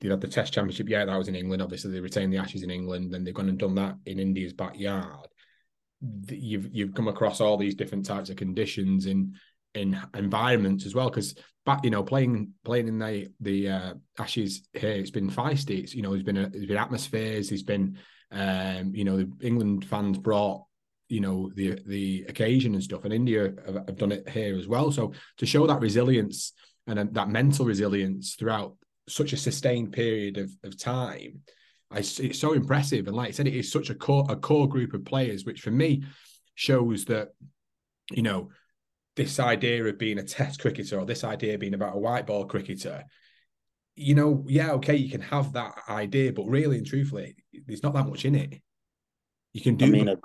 you 0.00 0.10
had 0.10 0.20
the 0.20 0.28
Test 0.28 0.52
Championship. 0.52 0.88
Yeah, 0.88 1.04
that 1.04 1.16
was 1.16 1.28
in 1.28 1.34
England. 1.34 1.62
Obviously, 1.62 1.92
they 1.92 2.00
retained 2.00 2.32
the 2.32 2.38
Ashes 2.38 2.62
in 2.62 2.70
England, 2.70 3.14
and 3.14 3.26
they've 3.26 3.34
gone 3.34 3.48
and 3.48 3.58
done 3.58 3.74
that 3.76 3.96
in 4.06 4.18
India's 4.18 4.52
backyard. 4.52 5.28
You've 6.28 6.68
you've 6.72 6.94
come 6.94 7.08
across 7.08 7.40
all 7.40 7.56
these 7.56 7.74
different 7.74 8.06
types 8.06 8.30
of 8.30 8.36
conditions, 8.36 9.06
and 9.06 9.34
in 9.74 10.00
environments 10.14 10.86
as 10.86 10.94
well. 10.94 11.10
Because 11.10 11.34
back, 11.64 11.84
you 11.84 11.90
know, 11.90 12.02
playing 12.02 12.52
playing 12.64 12.88
in 12.88 12.98
the 12.98 13.28
the 13.40 13.68
uh, 13.68 13.94
Ashes 14.18 14.68
here, 14.72 14.90
it's 14.92 15.10
been 15.10 15.30
feisty. 15.30 15.82
It's 15.82 15.94
you 15.94 16.02
know, 16.02 16.10
there's 16.10 16.22
been 16.22 16.36
a, 16.36 16.48
there's 16.48 16.66
been 16.66 16.76
atmospheres. 16.76 17.48
There's 17.48 17.62
been 17.62 17.98
um, 18.30 18.94
you 18.94 19.04
know, 19.04 19.18
the 19.18 19.30
England 19.40 19.84
fans 19.84 20.18
brought 20.18 20.64
you 21.08 21.20
know 21.20 21.50
the 21.54 21.80
the 21.86 22.26
occasion 22.28 22.74
and 22.74 22.82
stuff, 22.82 23.04
and 23.04 23.12
India 23.12 23.52
have, 23.66 23.74
have 23.74 23.96
done 23.96 24.12
it 24.12 24.28
here 24.28 24.56
as 24.58 24.68
well. 24.68 24.90
So 24.92 25.12
to 25.38 25.46
show 25.46 25.66
that 25.66 25.80
resilience 25.80 26.52
and 26.86 27.14
that 27.14 27.28
mental 27.28 27.66
resilience 27.66 28.34
throughout 28.34 28.74
such 29.08 29.32
a 29.32 29.36
sustained 29.36 29.92
period 29.92 30.38
of, 30.38 30.50
of 30.64 30.78
time. 30.78 31.40
I, 31.90 31.98
it's 31.98 32.38
so 32.38 32.52
impressive. 32.52 33.06
And 33.06 33.16
like 33.16 33.28
I 33.28 33.32
said, 33.32 33.46
it 33.46 33.54
is 33.54 33.72
such 33.72 33.90
a 33.90 33.94
core, 33.94 34.26
a 34.28 34.36
core 34.36 34.68
group 34.68 34.94
of 34.94 35.04
players, 35.04 35.44
which 35.44 35.60
for 35.60 35.70
me 35.70 36.04
shows 36.54 37.06
that, 37.06 37.28
you 38.10 38.22
know, 38.22 38.50
this 39.18 39.38
idea 39.38 39.84
of 39.84 39.98
being 39.98 40.18
a 40.18 40.22
test 40.22 40.60
cricketer 40.60 40.98
or 40.98 41.04
this 41.04 41.24
idea 41.24 41.54
of 41.54 41.60
being 41.60 41.74
about 41.74 41.94
a 41.94 41.98
white 41.98 42.26
ball 42.26 42.46
cricketer, 42.46 43.04
you 43.94 44.14
know, 44.14 44.46
yeah, 44.48 44.72
okay, 44.72 44.96
you 44.96 45.10
can 45.10 45.20
have 45.20 45.52
that 45.52 45.74
idea, 45.90 46.32
but 46.32 46.46
really 46.46 46.78
and 46.78 46.86
truthfully, 46.86 47.36
there's 47.66 47.82
not 47.82 47.92
that 47.92 48.06
much 48.06 48.24
in 48.24 48.34
it. 48.34 48.62
You 49.52 49.60
can 49.60 49.76
do. 49.76 49.84
I 49.84 49.90
mean, 49.90 50.08
a, 50.08 50.16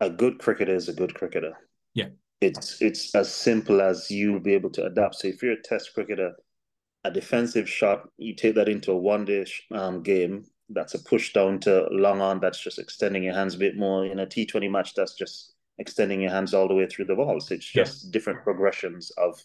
a 0.00 0.10
good 0.10 0.40
cricketer 0.40 0.74
is 0.74 0.88
a 0.88 0.92
good 0.92 1.14
cricketer. 1.14 1.52
Yeah 1.94 2.08
it's 2.40 2.80
it's 2.82 3.14
as 3.14 3.32
simple 3.32 3.80
as 3.80 4.10
you 4.10 4.32
will 4.32 4.40
be 4.40 4.54
able 4.54 4.70
to 4.70 4.84
adapt. 4.84 5.16
So 5.16 5.28
if 5.28 5.42
you're 5.42 5.52
a 5.52 5.62
test 5.62 5.94
cricketer, 5.94 6.32
a 7.04 7.10
defensive 7.10 7.68
shot, 7.68 8.08
you 8.18 8.34
take 8.34 8.56
that 8.56 8.68
into 8.68 8.92
a 8.92 8.96
one 8.96 9.24
day 9.24 9.46
um, 9.72 10.02
game. 10.02 10.44
That's 10.68 10.94
a 10.94 10.98
push 10.98 11.32
down 11.32 11.60
to 11.60 11.86
long 11.90 12.20
on. 12.20 12.40
That's 12.40 12.60
just 12.60 12.78
extending 12.78 13.22
your 13.22 13.34
hands 13.34 13.54
a 13.54 13.58
bit 13.58 13.76
more. 13.76 14.04
In 14.04 14.18
a 14.18 14.26
T 14.26 14.44
Twenty 14.46 14.68
match, 14.68 14.94
that's 14.94 15.14
just 15.14 15.54
extending 15.78 16.20
your 16.20 16.30
hands 16.30 16.54
all 16.54 16.68
the 16.68 16.74
way 16.74 16.86
through 16.86 17.06
the 17.06 17.14
balls. 17.14 17.50
It's 17.50 17.64
just 17.64 18.04
yeah. 18.04 18.10
different 18.12 18.42
progressions 18.42 19.10
of 19.18 19.42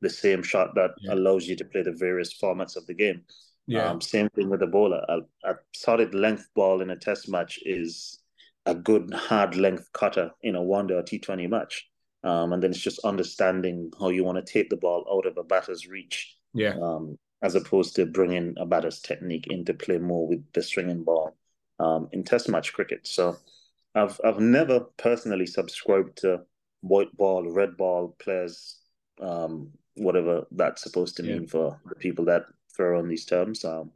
the 0.00 0.10
same 0.10 0.42
shot 0.42 0.74
that 0.74 0.90
yeah. 1.00 1.14
allows 1.14 1.46
you 1.46 1.56
to 1.56 1.64
play 1.64 1.82
the 1.82 1.92
various 1.92 2.36
formats 2.38 2.76
of 2.76 2.86
the 2.86 2.94
game. 2.94 3.22
Yeah. 3.66 3.88
Um, 3.88 4.00
same 4.00 4.28
thing 4.30 4.50
with 4.50 4.60
the 4.60 4.66
bowler. 4.66 5.04
A, 5.08 5.50
a 5.50 5.54
solid 5.74 6.14
length 6.14 6.48
ball 6.54 6.82
in 6.82 6.90
a 6.90 6.96
test 6.96 7.28
match 7.28 7.60
is 7.64 8.18
a 8.66 8.74
good 8.74 9.12
hard 9.14 9.56
length 9.56 9.88
cutter 9.92 10.32
in 10.42 10.56
a 10.56 10.62
one 10.62 10.86
day 10.88 10.94
or 10.94 11.02
T 11.02 11.18
Twenty 11.18 11.46
match. 11.46 11.88
Um, 12.24 12.52
and 12.52 12.62
then 12.62 12.70
it's 12.70 12.80
just 12.80 13.04
understanding 13.04 13.90
how 13.98 14.10
you 14.10 14.24
want 14.24 14.44
to 14.44 14.52
take 14.52 14.70
the 14.70 14.76
ball 14.76 15.04
out 15.10 15.26
of 15.26 15.36
a 15.36 15.44
batter's 15.44 15.86
reach. 15.86 16.36
Yeah. 16.54 16.74
Um, 16.80 17.18
as 17.42 17.56
opposed 17.56 17.96
to 17.96 18.06
bringing 18.06 18.54
a 18.56 18.64
batter's 18.64 19.00
technique 19.00 19.48
into 19.48 19.74
play 19.74 19.98
more 19.98 20.28
with 20.28 20.44
the 20.52 20.62
swinging 20.62 21.02
ball 21.02 21.36
um, 21.80 22.08
in 22.12 22.22
Test 22.22 22.48
match 22.48 22.72
cricket. 22.72 23.04
So 23.04 23.36
I've 23.94 24.20
I've 24.24 24.40
never 24.40 24.80
personally 24.96 25.46
subscribed 25.46 26.18
to 26.18 26.42
white 26.80 27.14
ball, 27.16 27.48
red 27.50 27.76
ball 27.76 28.16
players, 28.18 28.78
um, 29.20 29.70
whatever 29.94 30.46
that's 30.52 30.82
supposed 30.82 31.16
to 31.16 31.22
mean 31.22 31.42
yeah. 31.42 31.48
for 31.48 31.80
the 31.86 31.94
people 31.94 32.24
that 32.26 32.42
throw 32.74 32.98
on 32.98 33.08
these 33.08 33.24
terms. 33.24 33.64
Um, 33.64 33.90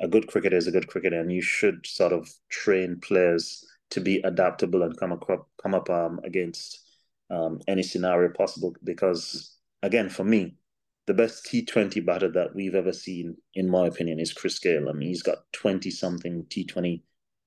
a 0.00 0.08
good 0.08 0.28
cricketer 0.28 0.56
is 0.56 0.66
a 0.66 0.72
good 0.72 0.88
cricketer, 0.88 1.20
and 1.20 1.32
you 1.32 1.42
should 1.42 1.86
sort 1.86 2.12
of 2.12 2.28
train 2.48 2.98
players 3.00 3.64
to 3.90 4.00
be 4.00 4.20
adaptable 4.20 4.82
and 4.82 4.96
come 4.96 5.12
up 5.12 5.28
come 5.62 5.74
up 5.74 5.90
um, 5.90 6.20
against 6.24 6.80
um, 7.30 7.60
any 7.68 7.82
scenario 7.82 8.30
possible. 8.32 8.74
Because 8.84 9.56
again, 9.82 10.08
for 10.08 10.24
me, 10.24 10.56
the 11.06 11.14
best 11.14 11.44
T20 11.46 12.04
batter 12.06 12.30
that 12.30 12.54
we've 12.54 12.74
ever 12.74 12.92
seen, 12.92 13.36
in 13.54 13.68
my 13.68 13.86
opinion, 13.88 14.20
is 14.20 14.32
Chris 14.32 14.58
Gayle. 14.58 14.88
I 14.88 14.92
mean, 14.92 15.08
he's 15.08 15.22
got 15.22 15.38
20 15.52 15.90
something 15.90 16.44
T20 16.44 17.02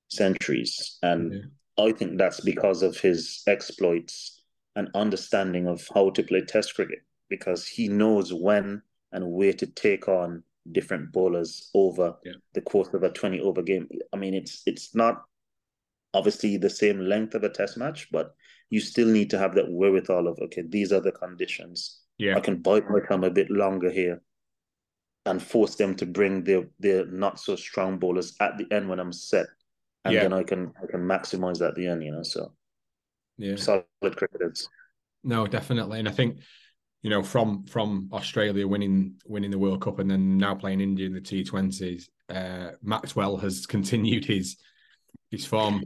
centuries. 0.10 0.98
And 1.02 1.52
I 1.78 1.92
think 1.92 2.18
that's 2.18 2.40
because 2.40 2.84
of 2.84 3.00
his 3.00 3.44
exploits 3.48 4.44
and 4.76 4.90
understanding 4.96 5.68
of 5.68 5.88
how 5.94 6.10
to 6.12 6.24
play 6.24 6.42
Test 6.42 6.76
cricket, 6.76 7.00
because 7.30 7.68
he 7.68 7.88
knows 7.88 8.34
when 8.34 8.82
and 9.12 9.32
where 9.32 9.54
to 9.54 9.66
take 9.66 10.08
on 10.08 10.44
different 10.72 11.12
bowlers 11.12 11.70
over 11.74 12.16
yeah. 12.24 12.34
the 12.54 12.62
course 12.62 12.94
of 12.94 13.04
a 13.04 13.10
20 13.10 13.42
over 13.42 13.62
game. 13.62 13.88
I 14.14 14.18
mean, 14.18 14.34
it's 14.34 14.64
it's 14.66 14.96
not 14.96 15.24
obviously 16.14 16.58
the 16.58 16.70
same 16.70 17.00
length 17.00 17.36
of 17.36 17.44
a 17.44 17.50
test 17.50 17.78
match, 17.78 18.08
but 18.12 18.36
you 18.70 18.80
still 18.80 19.08
need 19.08 19.30
to 19.32 19.38
have 19.38 19.56
that 19.56 19.72
wherewithal 19.72 20.28
of 20.28 20.40
okay, 20.40 20.64
these 20.68 20.92
are 20.92 21.02
the 21.02 21.12
conditions. 21.12 22.02
Yeah, 22.18 22.36
I 22.38 22.40
can 22.40 22.62
bite 22.62 22.90
my 22.90 23.00
thumb 23.08 23.24
a 23.24 23.32
bit 23.32 23.50
longer 23.50 23.90
here, 23.90 24.22
and 25.26 25.42
force 25.42 25.76
them 25.76 25.96
to 25.96 26.06
bring 26.06 26.44
their 26.44 26.66
their 26.80 27.06
not 27.06 27.40
so 27.40 27.56
strong 27.56 28.00
bowlers 28.00 28.36
at 28.40 28.58
the 28.58 28.68
end 28.72 28.90
when 28.90 29.00
I'm 29.00 29.14
set, 29.14 29.48
and 30.06 30.14
yeah. 30.14 30.24
then 30.24 30.34
I 30.34 30.44
can 30.44 30.74
I 30.82 30.88
can 30.88 31.02
maximize 31.02 31.60
that 31.60 31.70
at 31.70 31.76
the 31.76 31.88
end. 31.88 32.04
You 32.04 32.12
know, 32.12 32.24
so 32.24 32.54
yeah, 33.38 33.56
solid 33.56 33.86
cricketers. 34.02 34.68
No, 35.24 35.48
definitely, 35.48 36.00
and 36.00 36.08
I 36.08 36.12
think 36.12 36.40
you 37.02 37.10
know 37.10 37.24
from 37.24 37.66
from 37.66 38.10
Australia 38.12 38.68
winning 38.68 39.16
winning 39.26 39.52
the 39.52 39.60
World 39.60 39.82
Cup 39.82 40.00
and 40.00 40.10
then 40.10 40.38
now 40.38 40.56
playing 40.56 40.82
India 40.82 41.06
in 41.06 41.14
the 41.14 41.22
T20s, 41.22 42.04
uh, 42.30 42.76
Maxwell 42.82 43.38
has 43.38 43.66
continued 43.66 44.26
his 44.26 44.58
his 45.32 45.46
form 45.46 45.84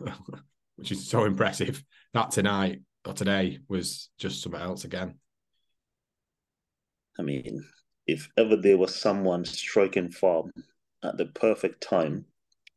which 0.76 0.92
is 0.92 1.08
so 1.08 1.24
impressive. 1.24 1.82
That 2.14 2.30
tonight 2.30 2.82
or 3.04 3.12
today 3.12 3.58
was 3.68 4.10
just 4.18 4.42
something 4.42 4.60
else 4.60 4.84
again. 4.84 5.18
I 7.18 7.22
mean, 7.22 7.64
if 8.06 8.28
ever 8.36 8.56
there 8.56 8.78
was 8.78 8.94
someone 8.94 9.44
striking 9.44 10.10
form 10.10 10.52
at 11.02 11.16
the 11.16 11.26
perfect 11.26 11.82
time 11.82 12.24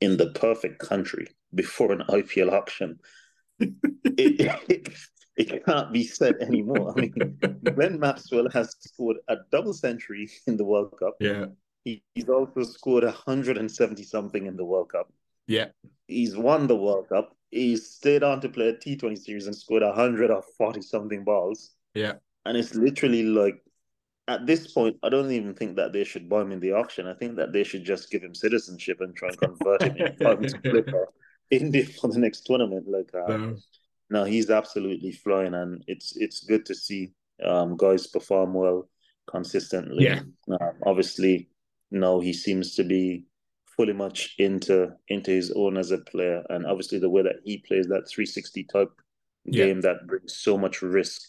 in 0.02 0.18
the 0.18 0.32
perfect 0.32 0.80
country 0.80 1.28
before 1.54 1.92
an 1.92 2.04
IPL 2.10 2.52
auction, 2.52 3.00
it, 3.60 4.60
it, 4.68 4.90
it, 5.38 5.66
can't 5.66 5.94
be 5.94 6.04
said 6.04 6.36
anymore. 6.42 6.94
I 6.98 7.02
mean, 7.02 7.14
Glenn 7.64 8.00
Maxwell 8.00 8.50
has 8.50 8.76
scored 8.80 9.18
a 9.28 9.38
double 9.52 9.74
century 9.74 10.30
in 10.48 10.58
the 10.58 10.66
World 10.66 10.96
Cup. 11.00 11.16
Yeah. 11.20 11.46
He, 11.86 12.04
he's 12.14 12.30
also 12.30 12.64
scored 12.64 13.04
170 13.04 14.04
something 14.04 14.46
in 14.48 14.58
the 14.58 14.66
World 14.66 14.92
Cup. 14.92 15.12
Yeah. 15.48 15.68
He's 16.08 16.36
won 16.36 16.68
the 16.68 16.76
World 16.76 17.10
Cup. 17.10 17.36
He 17.52 17.76
stayed 17.78 18.24
on 18.24 18.42
to 18.42 18.50
play 18.50 18.70
a 18.70 18.74
T20 18.74 19.18
series 19.18 19.48
and 19.48 19.56
scored 19.56 19.84
140 19.84 20.82
something 20.82 21.24
balls. 21.24 21.72
Yeah. 21.94 22.14
And 22.46 22.58
it's 22.58 22.76
literally 22.76 23.24
like, 23.24 23.62
at 24.28 24.46
this 24.46 24.72
point, 24.72 24.98
I 25.04 25.10
don't 25.10 25.32
even 25.32 25.54
think 25.54 25.76
that 25.76 25.94
they 25.94 26.04
should 26.04 26.30
buy 26.30 26.42
him 26.42 26.52
in 26.52 26.60
the 26.60 26.74
auction. 26.74 27.08
I 27.08 27.14
think 27.14 27.36
that 27.38 27.52
they 27.52 27.64
should 27.64 27.84
just 27.84 28.12
give 28.12 28.24
him 28.24 28.36
citizenship 28.36 29.02
and 29.02 29.16
try 29.16 29.30
and 29.30 29.38
convert 29.38 29.82
him 29.82 29.98
into 29.98 31.06
India 31.52 31.86
for 31.86 32.08
the 32.08 32.20
next 32.20 32.42
tournament. 32.46 32.88
Like, 32.88 33.12
uh, 33.14 33.38
no. 33.38 33.56
no, 34.10 34.24
he's 34.24 34.50
absolutely 34.50 35.12
flying, 35.12 35.54
and 35.54 35.84
it's 35.88 36.16
it's 36.18 36.44
good 36.44 36.66
to 36.68 36.76
see 36.76 37.14
um, 37.46 37.76
guys 37.78 38.08
perform 38.08 38.54
well 38.54 38.90
consistently. 39.30 40.06
Yeah. 40.06 40.22
Uh, 40.50 40.72
obviously, 40.86 41.50
no, 41.90 42.20
he 42.20 42.34
seems 42.34 42.76
to 42.76 42.84
be 42.84 43.26
fully 43.76 43.94
much 43.94 44.36
into 44.38 44.92
into 45.08 45.32
his 45.32 45.52
own 45.52 45.78
as 45.78 45.92
a 45.92 45.98
player, 45.98 46.44
and 46.50 46.66
obviously 46.66 47.00
the 47.00 47.10
way 47.10 47.24
that 47.24 47.38
he 47.44 47.58
plays 47.58 47.88
that 47.88 48.08
360 48.08 48.64
type 48.66 48.92
yeah. 49.46 49.66
game 49.66 49.82
that 49.82 50.08
brings 50.08 50.38
so 50.38 50.58
much 50.58 50.82
risk. 50.82 51.22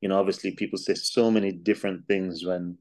You 0.00 0.08
know, 0.08 0.18
obviously 0.18 0.52
people 0.52 0.78
say 0.78 0.94
so 0.94 1.30
many 1.30 1.52
different 1.52 2.06
things 2.06 2.44
when 2.44 2.78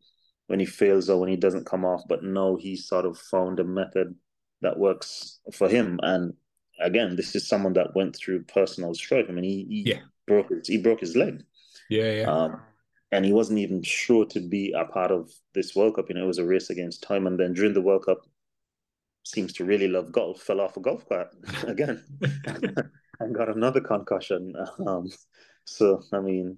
when 0.47 0.59
he 0.59 0.65
fails 0.65 1.09
or 1.09 1.19
when 1.19 1.29
he 1.29 1.36
doesn't 1.36 1.65
come 1.65 1.83
off, 1.83 2.03
but 2.07 2.24
no, 2.24 2.55
he 2.55 2.75
sort 2.77 3.05
of 3.05 3.17
found 3.17 3.59
a 3.59 3.65
method 3.65 4.15
that 4.62 4.79
works 4.79 5.39
for 5.51 5.67
him. 5.67 6.00
And 6.03 6.33
again, 6.79 7.17
this 7.17 7.36
is 7.36 7.47
someone 7.47 7.74
that 7.74 7.95
went 7.95 8.15
through 8.15 8.43
personal 8.43 8.93
strife. 8.93 9.25
I 9.27 9.33
mean, 9.33 9.43
he, 9.43 9.65
he 9.69 9.89
yeah. 9.89 10.00
broke 10.25 10.50
his 10.50 10.67
he 10.67 10.77
broke 10.77 11.01
his 11.01 11.15
leg. 11.15 11.43
Yeah, 11.89 12.12
yeah. 12.12 12.31
Um, 12.31 12.62
and 13.12 13.25
he 13.25 13.33
wasn't 13.33 13.59
even 13.59 13.81
sure 13.83 14.25
to 14.25 14.39
be 14.39 14.74
a 14.74 14.86
part 14.86 15.12
of 15.12 15.31
this 15.53 15.75
World 15.75 15.95
Cup. 15.95 16.09
You 16.09 16.15
know, 16.15 16.24
it 16.24 16.27
was 16.27 16.39
a 16.39 16.45
race 16.45 16.69
against 16.69 17.03
time. 17.03 17.25
And 17.27 17.39
then 17.39 17.53
during 17.53 17.74
the 17.74 17.81
World 17.81 18.05
Cup, 18.05 18.19
seems 19.24 19.53
to 19.53 19.65
really 19.65 19.88
love 19.88 20.12
golf, 20.12 20.41
fell 20.41 20.62
off 20.62 20.77
a 20.77 20.79
golf 20.79 21.07
cart 21.07 21.27
again 21.67 22.03
and 23.19 23.36
got 23.36 23.50
another 23.50 23.81
concussion. 23.81 24.53
Um, 24.86 25.09
so, 25.65 26.01
I 26.13 26.19
mean, 26.19 26.57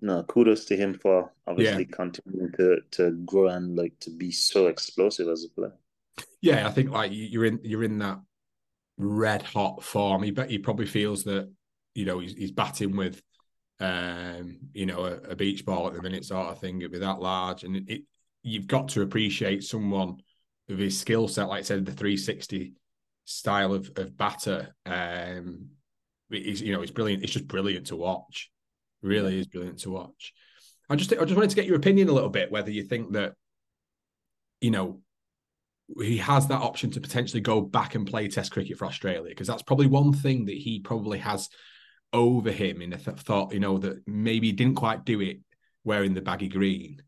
no, 0.00 0.22
kudos 0.24 0.64
to 0.66 0.76
him 0.76 0.94
for 0.94 1.32
obviously 1.46 1.86
yeah. 1.88 1.96
continuing 1.96 2.52
to 2.52 2.80
to 2.92 3.10
grow 3.24 3.48
and 3.48 3.76
like 3.76 3.98
to 4.00 4.10
be 4.10 4.30
so 4.30 4.66
explosive 4.66 5.28
as 5.28 5.44
a 5.44 5.48
player. 5.48 5.72
Yeah, 6.40 6.66
I 6.66 6.70
think 6.70 6.90
like 6.90 7.12
you're 7.12 7.44
in 7.44 7.60
you're 7.62 7.84
in 7.84 7.98
that 7.98 8.20
red 8.96 9.42
hot 9.42 9.82
form. 9.82 10.22
He 10.22 10.30
bet 10.30 10.50
he 10.50 10.58
probably 10.58 10.86
feels 10.86 11.24
that 11.24 11.50
you 11.94 12.04
know 12.04 12.18
he's, 12.18 12.34
he's 12.34 12.52
batting 12.52 12.96
with 12.96 13.22
um 13.80 14.58
you 14.74 14.84
know 14.84 15.06
a, 15.06 15.30
a, 15.30 15.36
beach 15.36 15.64
ball 15.64 15.86
at 15.86 15.94
the 15.94 16.02
minute 16.02 16.24
sort 16.24 16.48
of 16.48 16.58
thing. 16.58 16.78
It'd 16.78 16.92
be 16.92 16.98
that 16.98 17.20
large, 17.20 17.64
and 17.64 17.76
it, 17.76 17.84
it 17.88 18.02
you've 18.42 18.66
got 18.66 18.88
to 18.88 19.02
appreciate 19.02 19.64
someone 19.64 20.18
of 20.68 20.78
his 20.78 20.98
skill 20.98 21.28
set, 21.28 21.48
like 21.48 21.60
I 21.60 21.62
said, 21.62 21.84
the 21.84 21.92
360 21.92 22.74
style 23.24 23.74
of, 23.74 23.90
of 23.96 24.16
batter. 24.16 24.74
Um, 24.86 25.70
it's, 26.30 26.60
you 26.60 26.72
know, 26.72 26.82
it's 26.82 26.92
brilliant. 26.92 27.22
It's 27.22 27.32
just 27.32 27.48
brilliant 27.48 27.88
to 27.88 27.96
watch. 27.96 28.50
Really 29.02 29.38
is 29.38 29.46
brilliant 29.46 29.80
to 29.80 29.90
watch. 29.90 30.32
I 30.88 30.96
just, 30.96 31.12
I 31.12 31.24
just 31.24 31.36
wanted 31.36 31.50
to 31.50 31.56
get 31.56 31.66
your 31.66 31.76
opinion 31.76 32.08
a 32.08 32.12
little 32.12 32.30
bit, 32.30 32.50
whether 32.50 32.70
you 32.70 32.82
think 32.82 33.12
that, 33.12 33.34
you 34.60 34.70
know, 34.70 35.00
he 35.98 36.18
has 36.18 36.46
that 36.48 36.60
option 36.60 36.90
to 36.92 37.00
potentially 37.00 37.40
go 37.40 37.60
back 37.60 37.94
and 37.94 38.06
play 38.06 38.28
Test 38.28 38.52
cricket 38.52 38.78
for 38.78 38.86
Australia 38.86 39.30
because 39.30 39.46
that's 39.46 39.62
probably 39.62 39.86
one 39.86 40.12
thing 40.12 40.44
that 40.46 40.56
he 40.56 40.80
probably 40.80 41.18
has 41.18 41.48
over 42.12 42.50
him 42.50 42.82
in 42.82 42.90
the 42.90 42.96
th- 42.96 43.18
thought, 43.18 43.52
you 43.52 43.60
know, 43.60 43.78
that 43.78 44.06
maybe 44.06 44.48
he 44.48 44.52
didn't 44.52 44.76
quite 44.76 45.04
do 45.04 45.20
it 45.20 45.38
wearing 45.84 46.14
the 46.14 46.20
baggy 46.20 46.48
green. 46.48 47.02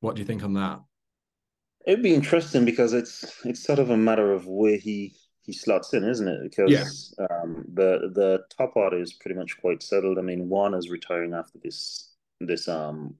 What 0.00 0.14
do 0.14 0.20
you 0.20 0.26
think 0.26 0.44
on 0.44 0.54
that? 0.54 0.80
It'd 1.86 2.02
be 2.02 2.14
interesting 2.14 2.64
because 2.64 2.92
it's 2.92 3.44
it's 3.44 3.64
sort 3.64 3.78
of 3.78 3.90
a 3.90 3.96
matter 3.96 4.32
of 4.32 4.46
where 4.46 4.76
he 4.76 5.14
he 5.44 5.52
slots 5.52 5.92
in, 5.92 6.04
isn't 6.04 6.28
it? 6.28 6.40
Because 6.42 7.14
yeah. 7.18 7.26
um, 7.26 7.64
the 7.72 8.10
the 8.14 8.44
top 8.56 8.76
order 8.76 9.00
is 9.00 9.12
pretty 9.12 9.36
much 9.36 9.60
quite 9.60 9.82
settled. 9.82 10.18
I 10.18 10.22
mean, 10.22 10.48
Warner 10.48 10.78
is 10.78 10.90
retiring 10.90 11.34
after 11.34 11.58
this 11.62 12.10
this 12.40 12.68
um 12.68 13.14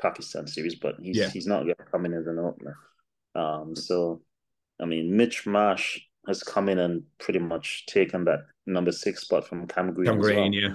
Pakistan 0.00 0.46
series, 0.46 0.74
but 0.74 0.96
he's 1.00 1.16
yeah. 1.16 1.28
he's 1.28 1.46
not 1.46 1.62
going 1.62 1.76
to 1.76 1.84
come 1.84 2.06
in 2.06 2.14
as 2.14 2.26
an 2.26 2.38
opener. 2.38 2.76
Um, 3.34 3.76
so 3.76 4.22
I 4.80 4.84
mean, 4.84 5.16
Mitch 5.16 5.46
Marsh 5.46 6.00
has 6.26 6.42
come 6.42 6.68
in 6.68 6.78
and 6.78 7.04
pretty 7.18 7.38
much 7.38 7.86
taken 7.86 8.24
that 8.24 8.40
number 8.66 8.92
six 8.92 9.22
spot 9.22 9.46
from 9.46 9.66
Cam 9.68 9.94
Green. 9.94 10.06
Cam 10.06 10.18
Green, 10.18 10.36
well. 10.36 10.52
yeah. 10.52 10.74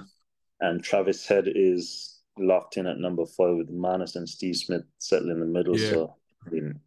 And 0.60 0.82
Travis 0.82 1.26
Head 1.26 1.48
is 1.54 2.20
locked 2.38 2.78
in 2.78 2.86
at 2.86 2.98
number 2.98 3.26
four 3.26 3.56
with 3.56 3.70
Marnus 3.70 4.16
and 4.16 4.26
Steve 4.28 4.56
Smith 4.56 4.84
settling 4.98 5.32
in 5.32 5.40
the 5.40 5.46
middle. 5.46 5.78
Yeah. 5.78 5.90
So 5.90 6.16
I 6.46 6.50
mean, 6.50 6.80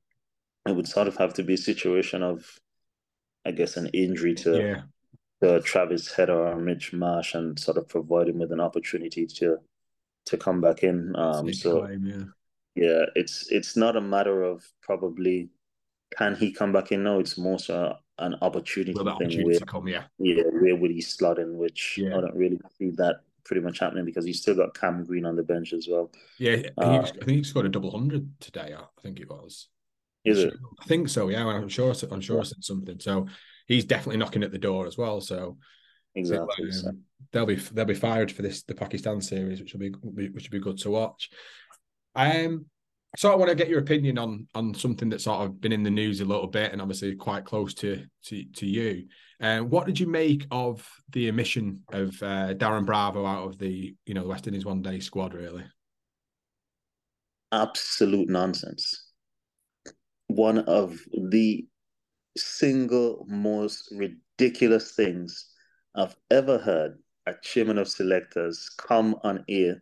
it 0.68 0.76
would 0.76 0.88
sort 0.88 1.08
of 1.08 1.16
have 1.18 1.34
to 1.36 1.44
be 1.44 1.54
a 1.54 1.58
situation 1.58 2.24
of, 2.24 2.60
I 3.46 3.52
guess, 3.52 3.78
an 3.78 3.88
injury 3.88 4.36
to, 4.36 4.58
yeah. 4.58 4.82
to 5.42 5.62
Travis 5.62 6.14
Head 6.14 6.30
or 6.30 6.56
Mitch 6.56 6.94
Marsh 6.94 7.36
and 7.36 7.60
sort 7.60 7.78
of 7.78 7.88
provide 7.88 8.30
him 8.30 8.40
with 8.40 8.52
an 8.52 8.60
opportunity 8.60 9.26
to 9.28 9.58
to 10.26 10.38
come 10.38 10.60
back 10.60 10.84
in. 10.84 11.16
Um, 11.16 11.54
so 11.54 11.82
claim, 11.82 12.06
yeah. 12.06 12.84
yeah, 12.84 13.06
it's 13.16 13.52
it's 13.52 13.78
not 13.78 13.96
a 13.96 14.02
matter 14.02 14.44
of 14.44 14.66
probably 14.82 15.50
can 16.18 16.36
he 16.36 16.52
come 16.52 16.72
back 16.72 16.92
in? 16.92 17.04
No, 17.04 17.20
it's 17.20 17.38
more 17.38 17.60
so 17.60 17.96
an 18.20 18.36
opportunity 18.42 18.94
well, 18.94 19.06
thing. 19.18 19.28
Opportunity 19.28 19.46
where, 19.46 19.60
come, 19.60 19.88
yeah. 19.88 20.04
yeah, 20.20 20.44
where 20.52 20.76
would 20.76 20.92
he 20.92 21.02
slot 21.02 21.40
in? 21.40 21.58
Which 21.58 21.98
yeah. 21.98 22.18
I 22.18 22.22
don't 22.22 22.36
really 22.36 22.60
see 22.78 22.92
that 22.92 23.22
pretty 23.44 23.62
much 23.62 23.80
happening 23.80 24.06
because 24.06 24.26
he's 24.26 24.42
still 24.42 24.56
got 24.56 24.78
Cam 24.78 25.04
Green 25.04 25.26
on 25.26 25.36
the 25.36 25.44
bench 25.44 25.74
as 25.74 25.88
well. 25.90 26.12
Yeah, 26.40 26.64
uh, 26.78 27.04
I 27.04 27.26
think 27.26 27.38
he 27.38 27.44
scored 27.44 27.66
a 27.66 27.70
double 27.70 27.92
hundred 27.92 28.30
today. 28.40 28.74
I 28.78 29.02
think 29.02 29.20
it 29.20 29.30
was. 29.30 29.68
Is 30.26 30.40
it? 30.40 30.54
I 30.82 30.86
think 30.86 31.10
so. 31.10 31.30
Yeah, 31.30 31.46
I'm 31.46 31.70
sure. 31.70 31.94
I'm 32.12 32.22
sure. 32.22 32.40
I 32.40 32.44
said 32.44 32.64
something. 32.64 33.00
So 33.00 33.28
he's 33.68 33.86
definitely 33.86 34.18
knocking 34.18 34.44
at 34.44 34.52
the 34.52 34.58
door 34.58 34.88
as 34.88 34.98
well. 34.98 35.22
So 35.22 35.58
exactly, 36.16 36.72
so, 36.72 36.90
um, 36.90 37.02
they'll 37.32 37.46
be 37.46 37.56
they'll 37.56 37.86
be 37.86 37.94
fired 37.94 38.32
for 38.32 38.42
this 38.42 38.64
the 38.64 38.76
Pakistan 38.76 39.22
series, 39.22 39.60
which 39.60 39.74
will 39.74 39.82
be 39.82 39.92
which 40.30 40.50
will 40.50 40.60
be 40.60 40.64
good 40.64 40.78
to 40.80 40.90
watch. 40.90 41.30
Um, 42.16 42.66
so 43.18 43.32
I 43.32 43.36
want 43.36 43.50
to 43.50 43.56
get 43.56 43.70
your 43.70 43.80
opinion 43.80 44.18
on 44.18 44.48
on 44.56 44.74
something 44.74 45.10
that's 45.10 45.26
sort 45.26 45.42
of 45.42 45.62
been 45.62 45.72
in 45.72 45.84
the 45.84 45.90
news 45.90 46.22
a 46.22 46.26
little 46.26 46.48
bit 46.48 46.72
and 46.72 46.82
obviously 46.82 47.16
quite 47.16 47.46
close 47.46 47.74
to 47.76 48.06
to, 48.26 48.44
to 48.56 48.66
you. 48.66 49.08
Uh, 49.42 49.60
what 49.60 49.86
did 49.86 50.00
you 50.00 50.08
make 50.08 50.46
of 50.52 50.88
the 51.10 51.30
omission 51.30 51.84
of 51.92 52.10
uh, 52.24 52.54
Darren 52.54 52.86
Bravo 52.86 53.26
out 53.26 53.48
of 53.48 53.58
the 53.58 53.96
you 54.06 54.14
know 54.14 54.24
the 54.24 54.30
West 54.30 54.48
Indies 54.48 54.66
one 54.66 54.82
day 54.82 55.00
squad? 55.00 55.34
Really, 55.34 55.66
absolute 57.52 58.30
nonsense. 58.30 59.05
One 60.28 60.60
of 60.60 61.00
the 61.14 61.68
single 62.38 63.26
most 63.30 63.94
ridiculous 63.96 64.94
things 64.94 65.52
I've 65.96 66.16
ever 66.30 66.58
heard 66.58 66.98
a 67.28 67.34
chairman 67.42 67.78
of 67.78 67.88
selectors 67.88 68.70
come 68.78 69.16
on 69.24 69.44
air 69.50 69.82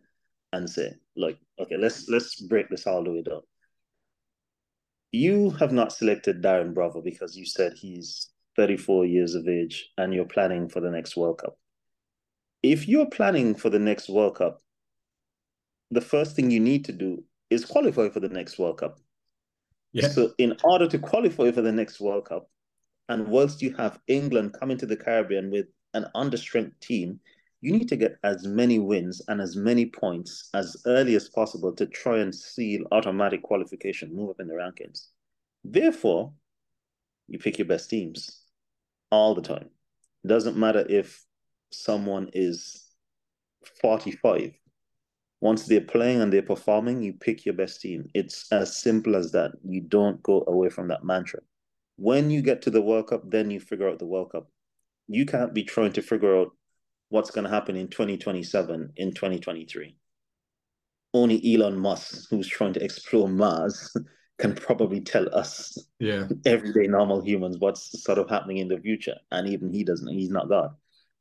and 0.52 0.68
say, 0.68 0.94
like, 1.16 1.38
okay, 1.58 1.76
let's 1.76 2.08
let's 2.08 2.40
break 2.40 2.68
this 2.70 2.86
all 2.86 3.04
the 3.04 3.10
way 3.10 3.22
down. 3.22 3.42
You 5.12 5.50
have 5.50 5.72
not 5.72 5.92
selected 5.92 6.42
Darren 6.42 6.74
Bravo 6.74 7.00
because 7.00 7.36
you 7.36 7.44
said 7.44 7.74
he's 7.74 8.30
34 8.56 9.06
years 9.06 9.34
of 9.34 9.46
age 9.48 9.90
and 9.98 10.14
you're 10.14 10.24
planning 10.24 10.68
for 10.68 10.80
the 10.80 10.90
next 10.90 11.16
World 11.16 11.38
Cup. 11.38 11.58
If 12.62 12.88
you're 12.88 13.10
planning 13.10 13.54
for 13.54 13.68
the 13.68 13.78
next 13.78 14.08
World 14.08 14.36
Cup, 14.36 14.62
the 15.90 16.00
first 16.00 16.34
thing 16.34 16.50
you 16.50 16.60
need 16.60 16.84
to 16.86 16.92
do 16.92 17.22
is 17.50 17.64
qualify 17.64 18.08
for 18.08 18.20
the 18.20 18.28
next 18.28 18.58
World 18.58 18.78
Cup. 18.78 18.98
Yeah. 19.94 20.08
So, 20.08 20.32
in 20.38 20.56
order 20.64 20.88
to 20.88 20.98
qualify 20.98 21.52
for 21.52 21.62
the 21.62 21.72
next 21.72 22.00
World 22.00 22.26
Cup, 22.26 22.50
and 23.08 23.28
whilst 23.28 23.62
you 23.62 23.72
have 23.76 24.00
England 24.08 24.56
coming 24.58 24.76
to 24.78 24.86
the 24.86 24.96
Caribbean 24.96 25.50
with 25.50 25.66
an 25.94 26.06
understrength 26.16 26.78
team, 26.80 27.20
you 27.60 27.72
need 27.72 27.88
to 27.88 27.96
get 27.96 28.16
as 28.24 28.44
many 28.44 28.80
wins 28.80 29.22
and 29.28 29.40
as 29.40 29.56
many 29.56 29.86
points 29.86 30.50
as 30.52 30.76
early 30.86 31.14
as 31.14 31.28
possible 31.28 31.72
to 31.76 31.86
try 31.86 32.18
and 32.18 32.34
seal 32.34 32.82
automatic 32.90 33.42
qualification, 33.42 34.14
move 34.14 34.30
up 34.30 34.40
in 34.40 34.48
the 34.48 34.54
rankings. 34.54 35.06
Therefore, 35.62 36.32
you 37.28 37.38
pick 37.38 37.58
your 37.58 37.68
best 37.68 37.88
teams 37.88 38.42
all 39.12 39.34
the 39.34 39.42
time. 39.42 39.70
Doesn't 40.26 40.56
matter 40.56 40.84
if 40.88 41.24
someone 41.70 42.30
is 42.32 42.84
45. 43.80 44.52
Once 45.44 45.66
they're 45.66 45.82
playing 45.82 46.22
and 46.22 46.32
they're 46.32 46.40
performing, 46.40 47.02
you 47.02 47.12
pick 47.12 47.44
your 47.44 47.54
best 47.54 47.82
team. 47.82 48.08
It's 48.14 48.50
as 48.50 48.78
simple 48.78 49.14
as 49.14 49.30
that. 49.32 49.52
You 49.62 49.82
don't 49.82 50.22
go 50.22 50.42
away 50.46 50.70
from 50.70 50.88
that 50.88 51.04
mantra. 51.04 51.40
When 51.96 52.30
you 52.30 52.40
get 52.40 52.62
to 52.62 52.70
the 52.70 52.80
World 52.80 53.08
Cup, 53.08 53.30
then 53.30 53.50
you 53.50 53.60
figure 53.60 53.90
out 53.90 53.98
the 53.98 54.06
World 54.06 54.32
Cup. 54.32 54.48
You 55.06 55.26
can't 55.26 55.52
be 55.52 55.62
trying 55.62 55.92
to 55.92 56.00
figure 56.00 56.34
out 56.34 56.52
what's 57.10 57.30
going 57.30 57.44
to 57.44 57.50
happen 57.50 57.76
in 57.76 57.88
2027, 57.88 58.94
in 58.96 59.12
2023. 59.12 59.94
Only 61.12 61.54
Elon 61.54 61.78
Musk, 61.78 62.26
who's 62.30 62.48
trying 62.48 62.72
to 62.72 62.82
explore 62.82 63.28
Mars, 63.28 63.94
can 64.38 64.54
probably 64.54 65.02
tell 65.02 65.28
us, 65.36 65.76
yeah, 65.98 66.26
everyday 66.46 66.86
normal 66.86 67.22
humans, 67.22 67.58
what's 67.58 68.02
sort 68.02 68.16
of 68.16 68.30
happening 68.30 68.56
in 68.56 68.68
the 68.68 68.78
future. 68.78 69.16
And 69.30 69.46
even 69.50 69.74
he 69.74 69.84
doesn't, 69.84 70.08
he's 70.08 70.30
not 70.30 70.48
God. 70.48 70.70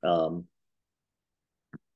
Um, 0.02 0.46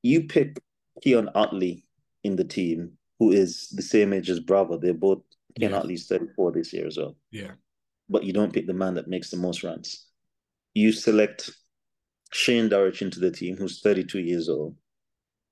you 0.03 0.27
pick 0.27 0.61
Kjorn 1.05 1.31
Ottley 1.33 1.86
in 2.27 2.35
the 2.35 2.43
team, 2.43 2.91
who 3.19 3.31
is 3.31 3.69
the 3.69 3.81
same 3.81 4.13
age 4.13 4.29
as 4.29 4.39
Bravo. 4.39 4.77
They're 4.77 4.93
both 4.93 5.23
Kjorn 5.59 5.71
yeah. 5.71 5.77
Ottley's 5.79 6.07
34 6.07 6.51
this 6.51 6.73
year 6.73 6.85
as 6.85 6.97
well. 6.97 7.15
Yeah. 7.31 7.51
But 8.09 8.23
you 8.23 8.33
don't 8.33 8.53
pick 8.53 8.67
the 8.67 8.73
man 8.73 8.93
that 8.93 9.07
makes 9.07 9.31
the 9.31 9.37
most 9.37 9.63
runs. 9.63 10.05
You 10.73 10.91
select 10.91 11.49
Shane 12.31 12.69
Dowrich 12.69 13.01
into 13.01 13.19
the 13.19 13.31
team, 13.31 13.57
who's 13.57 13.81
32 13.81 14.19
years 14.19 14.49
old, 14.49 14.75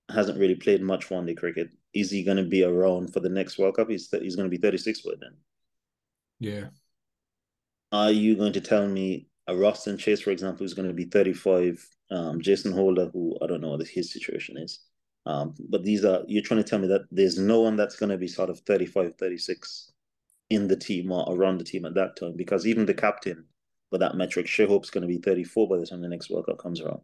hasn't 0.10 0.40
really 0.40 0.56
played 0.56 0.82
much 0.82 1.10
one 1.10 1.26
day 1.26 1.34
cricket. 1.34 1.70
Is 1.94 2.12
he 2.12 2.24
going 2.24 2.38
to 2.38 2.44
be 2.44 2.64
around 2.64 3.12
for 3.12 3.20
the 3.20 3.30
next 3.30 3.58
World 3.58 3.76
Cup? 3.76 3.90
He's 3.90 4.08
th- 4.08 4.22
he's 4.22 4.36
going 4.36 4.50
to 4.50 4.56
be 4.56 4.62
36 4.62 5.02
by 5.02 5.12
then. 5.20 5.36
Yeah. 6.40 6.68
Are 7.92 8.12
you 8.12 8.36
going 8.36 8.54
to 8.54 8.62
tell 8.62 8.88
me 8.88 9.28
a 9.48 9.54
Roston 9.54 9.98
Chase, 9.98 10.22
for 10.22 10.32
example, 10.32 10.66
is 10.66 10.74
going 10.74 10.88
to 10.88 10.94
be 10.94 11.06
35? 11.06 11.88
Um, 12.12 12.42
Jason 12.42 12.72
Holder, 12.72 13.10
who 13.12 13.38
I 13.42 13.48
don't 13.48 13.62
know 13.62 13.70
what 13.70 13.88
his 13.88 14.12
situation 14.12 14.58
is. 14.58 14.80
Um, 15.26 15.56
but 15.70 15.84
these 15.84 16.06
are, 16.06 16.24
you're 16.28 16.44
trying 16.44 16.64
to 16.64 16.70
tell 16.70 16.80
me 16.80 16.88
that 16.88 17.08
there's 17.12 17.40
no 17.40 17.62
one 17.62 17.76
that's 17.76 17.96
going 17.96 18.12
to 18.12 18.18
be 18.18 18.28
sort 18.28 18.50
of 18.50 18.60
35, 18.60 19.16
36 19.18 19.92
in 20.52 20.68
the 20.68 20.76
team 20.76 21.12
or 21.12 21.26
around 21.36 21.58
the 21.58 21.64
team 21.64 21.86
at 21.86 21.96
that 21.96 22.16
time 22.16 22.34
because 22.36 22.68
even 22.68 22.86
the 22.86 22.94
captain 22.94 23.46
but 23.92 24.00
that 24.00 24.18
metric, 24.18 24.48
Shai 24.48 24.66
Hope's 24.66 24.90
going 24.90 25.04
to 25.04 25.08
be 25.08 25.20
34 25.20 25.70
by 25.70 25.78
the 25.78 25.86
time 25.86 26.02
the 26.02 26.10
next 26.10 26.30
World 26.30 26.48
Cup 26.48 26.58
comes 26.58 26.82
around. 26.82 27.00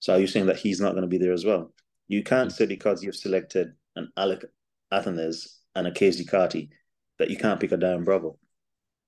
So 0.00 0.14
are 0.14 0.20
you 0.20 0.26
saying 0.26 0.46
that 0.46 0.58
he's 0.58 0.80
not 0.80 0.92
going 0.92 1.02
to 1.02 1.08
be 1.08 1.18
there 1.18 1.32
as 1.32 1.44
well? 1.44 1.72
You 2.06 2.22
can't 2.22 2.52
say 2.52 2.66
because 2.66 3.02
you've 3.02 3.16
selected 3.16 3.72
an 3.96 4.12
Alick 4.16 4.44
Athanaze 4.92 5.48
and 5.74 5.86
a 5.86 5.90
Keacy 5.90 6.28
Carty 6.28 6.70
that 7.18 7.30
you 7.30 7.36
can't 7.36 7.58
pick 7.58 7.72
a 7.72 7.76
Darren 7.76 8.04
Bravo. 8.04 8.38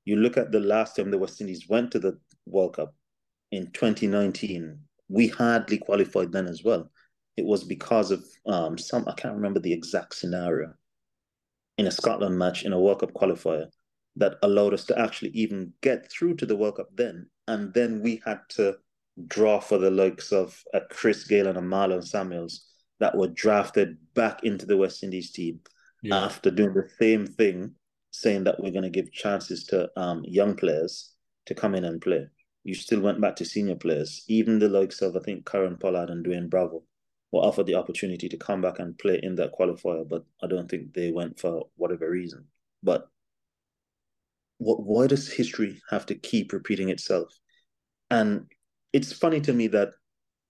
You 0.04 0.16
look 0.16 0.36
at 0.36 0.50
the 0.50 0.60
last 0.60 0.96
time 0.96 1.10
the 1.10 1.18
West 1.18 1.40
Indies 1.40 1.68
went 1.68 1.92
to 1.92 1.98
the 1.98 2.18
World 2.46 2.74
Cup 2.74 2.94
in 3.52 3.70
2019, 3.72 4.78
we 5.08 5.28
hardly 5.28 5.78
qualified 5.78 6.32
then 6.32 6.46
as 6.46 6.64
well. 6.64 6.90
It 7.40 7.46
was 7.46 7.64
because 7.64 8.10
of 8.10 8.22
um, 8.44 8.76
some, 8.76 9.04
I 9.08 9.14
can't 9.14 9.34
remember 9.34 9.60
the 9.60 9.72
exact 9.72 10.14
scenario, 10.14 10.74
in 11.78 11.86
a 11.86 11.90
Scotland 11.90 12.38
match 12.38 12.66
in 12.66 12.74
a 12.74 12.78
World 12.78 13.00
Cup 13.00 13.14
qualifier 13.14 13.64
that 14.16 14.34
allowed 14.42 14.74
us 14.74 14.84
to 14.84 14.98
actually 14.98 15.30
even 15.30 15.72
get 15.80 16.10
through 16.12 16.34
to 16.36 16.44
the 16.44 16.54
World 16.54 16.76
Cup 16.76 16.88
then. 16.94 17.30
And 17.48 17.72
then 17.72 18.02
we 18.02 18.20
had 18.26 18.40
to 18.50 18.76
draw 19.26 19.58
for 19.58 19.78
the 19.78 19.90
likes 19.90 20.32
of 20.32 20.62
a 20.74 20.82
Chris 20.82 21.26
Gayle 21.26 21.46
and 21.46 21.56
a 21.56 21.62
Marlon 21.62 22.06
Samuels 22.06 22.66
that 22.98 23.16
were 23.16 23.28
drafted 23.28 23.96
back 24.12 24.44
into 24.44 24.66
the 24.66 24.76
West 24.76 25.02
Indies 25.02 25.32
team 25.32 25.60
yeah. 26.02 26.18
after 26.18 26.50
doing 26.50 26.74
the 26.74 26.90
same 26.98 27.26
thing, 27.26 27.74
saying 28.10 28.44
that 28.44 28.60
we're 28.60 28.70
going 28.70 28.82
to 28.82 28.90
give 28.90 29.10
chances 29.12 29.64
to 29.68 29.88
um, 29.96 30.22
young 30.26 30.54
players 30.54 31.14
to 31.46 31.54
come 31.54 31.74
in 31.74 31.86
and 31.86 32.02
play. 32.02 32.26
You 32.64 32.74
still 32.74 33.00
went 33.00 33.22
back 33.22 33.36
to 33.36 33.46
senior 33.46 33.76
players. 33.76 34.26
Even 34.28 34.58
the 34.58 34.68
likes 34.68 35.00
of, 35.00 35.16
I 35.16 35.20
think, 35.20 35.46
Kieron 35.46 35.80
Pollard 35.80 36.10
and 36.10 36.22
Dwayne 36.22 36.50
Bravo 36.50 36.82
were 37.32 37.40
offered 37.40 37.66
the 37.66 37.76
opportunity 37.76 38.28
to 38.28 38.36
come 38.36 38.60
back 38.60 38.78
and 38.78 38.98
play 38.98 39.20
in 39.22 39.36
that 39.36 39.52
qualifier, 39.52 40.08
but 40.08 40.24
I 40.42 40.46
don't 40.46 40.68
think 40.68 40.92
they 40.92 41.12
went 41.12 41.38
for 41.38 41.68
whatever 41.76 42.10
reason. 42.10 42.44
But 42.82 43.08
what, 44.58 44.82
why 44.82 45.06
does 45.06 45.30
history 45.30 45.80
have 45.90 46.06
to 46.06 46.14
keep 46.14 46.52
repeating 46.52 46.88
itself? 46.88 47.32
And 48.10 48.46
it's 48.92 49.12
funny 49.12 49.40
to 49.42 49.52
me 49.52 49.68
that 49.68 49.90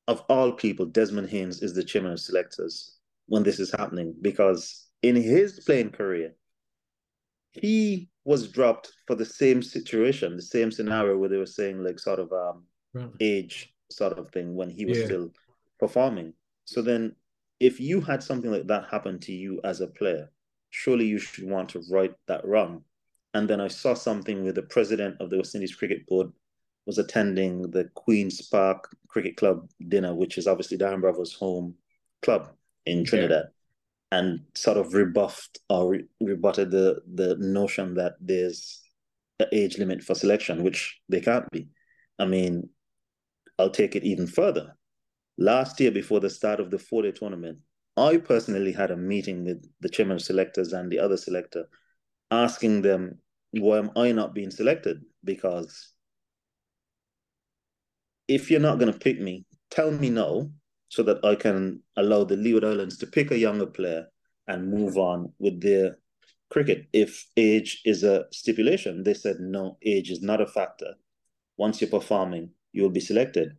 of 0.09 0.25
all 0.29 0.53
people, 0.53 0.87
Desmond 0.87 1.29
Haynes 1.31 1.63
is 1.63 1.75
the 1.75 1.85
chairman 1.85 2.13
of 2.13 2.21
selectors 2.21 2.97
when 3.27 3.43
this 3.43 3.61
is 3.61 3.71
happening 3.71 4.15
because 4.21 4.87
in 5.03 5.15
his 5.15 5.61
playing 5.61 5.91
career, 5.91 6.35
he 7.53 8.09
was 8.25 8.49
dropped 8.49 8.91
for 9.07 9.15
the 9.15 9.25
same 9.25 9.63
situation, 9.63 10.37
the 10.37 10.43
same 10.43 10.71
scenario 10.71 11.17
where 11.17 11.29
they 11.29 11.37
were 11.37 11.47
saying 11.47 11.83
like 11.83 11.99
sort 11.99 12.19
of 12.19 12.33
um 12.33 12.65
age 13.21 13.73
sort 13.91 14.19
of 14.19 14.31
thing 14.31 14.55
when 14.55 14.71
he 14.71 14.85
was 14.85 14.99
yeah. 14.99 15.05
still 15.05 15.31
performing. 15.79 16.33
So 16.71 16.83
then 16.83 17.17
if 17.59 17.81
you 17.81 18.01
had 18.01 18.23
something 18.23 18.49
like 18.49 18.69
that 18.69 18.87
happen 18.89 19.19
to 19.21 19.33
you 19.33 19.61
as 19.65 19.81
a 19.81 19.89
player, 19.89 20.31
surely 20.71 21.05
you 21.05 21.19
should 21.19 21.51
want 21.51 21.71
to 21.71 21.83
right 21.91 22.15
that 22.29 22.47
wrong. 22.47 22.85
And 23.35 23.51
then 23.51 23.61
I 23.61 23.67
saw 23.67 23.95
something 23.95 24.45
where 24.45 24.53
the 24.53 24.63
president 24.63 25.17
of 25.21 25.31
the 25.31 25.39
West 25.39 25.57
Indies 25.57 25.75
Cricket 25.75 26.07
Board 26.07 26.31
was 26.87 26.99
attending 26.99 27.63
the 27.73 27.91
Queen's 27.95 28.41
Park 28.43 28.89
Cricket 29.09 29.37
Club 29.37 29.69
dinner, 29.89 30.15
which 30.15 30.39
is 30.39 30.47
obviously 30.47 30.79
Darren 30.79 31.01
Bravo's 31.01 31.35
home 31.35 31.75
club 32.23 32.53
in 32.87 33.05
Trinidad, 33.05 33.47
yeah. 34.13 34.19
and 34.19 34.41
sort 34.55 34.77
of 34.77 34.95
rebuffed 34.95 35.59
or 35.69 35.91
re- 35.91 36.05
rebutted 36.21 36.71
the 36.71 37.03
the 37.15 37.37
notion 37.39 37.95
that 37.95 38.15
there's 38.21 38.81
an 39.41 39.47
age 39.51 39.77
limit 39.77 40.05
for 40.05 40.15
selection, 40.15 40.63
which 40.63 41.01
they 41.09 41.21
can't 41.21 41.51
be. 41.51 41.67
I 42.21 42.27
mean, 42.27 42.69
I'll 43.59 43.71
take 43.71 43.97
it 43.97 44.05
even 44.05 44.29
further. 44.29 44.77
Last 45.41 45.81
year, 45.81 45.91
before 45.91 46.21
the 46.21 46.29
start 46.29 46.61
of 46.61 46.71
the 46.71 46.79
four 46.79 47.03
day 47.03 47.13
tournament, 47.13 47.61
I 47.97 48.19
personally 48.19 48.73
had 48.73 48.91
a 48.91 48.97
meeting 48.97 49.43
with 49.43 49.67
the 49.81 49.89
chairman 49.89 50.17
of 50.17 50.23
selectors 50.23 50.75
and 50.75 50.93
the 50.93 50.99
other 50.99 51.17
selector, 51.17 51.65
asking 52.31 52.83
them, 52.83 53.19
why 53.53 53.79
am 53.79 53.91
I 53.97 54.13
not 54.13 54.35
being 54.35 54.51
selected? 54.51 55.01
Because 55.25 55.95
if 58.29 58.51
you're 58.51 58.61
not 58.61 58.79
going 58.79 58.93
to 58.93 58.99
pick 58.99 59.19
me, 59.19 59.47
tell 59.71 59.91
me 59.91 60.11
no, 60.11 60.53
so 60.91 61.03
that 61.05 61.25
I 61.25 61.37
can 61.37 61.81
allow 61.97 62.25
the 62.25 62.37
Leeward 62.37 62.65
Islands 62.65 62.99
to 62.99 63.07
pick 63.07 63.31
a 63.31 63.39
younger 63.39 63.67
player 63.67 64.09
and 64.47 64.71
move 64.71 64.99
on 64.99 65.33
with 65.39 65.63
their 65.63 65.97
cricket. 66.51 66.87
If 66.93 67.27
age 67.39 67.81
is 67.87 68.05
a 68.05 68.27
stipulation, 68.31 69.05
they 69.05 69.15
said 69.15 69.37
no, 69.41 69.79
age 69.83 70.11
is 70.11 70.21
not 70.21 70.43
a 70.43 70.47
factor. 70.47 70.97
Once 71.57 71.81
you're 71.81 71.89
performing, 71.89 72.51
you 72.73 72.83
will 72.83 72.91
be 72.91 73.01
selected. 73.01 73.57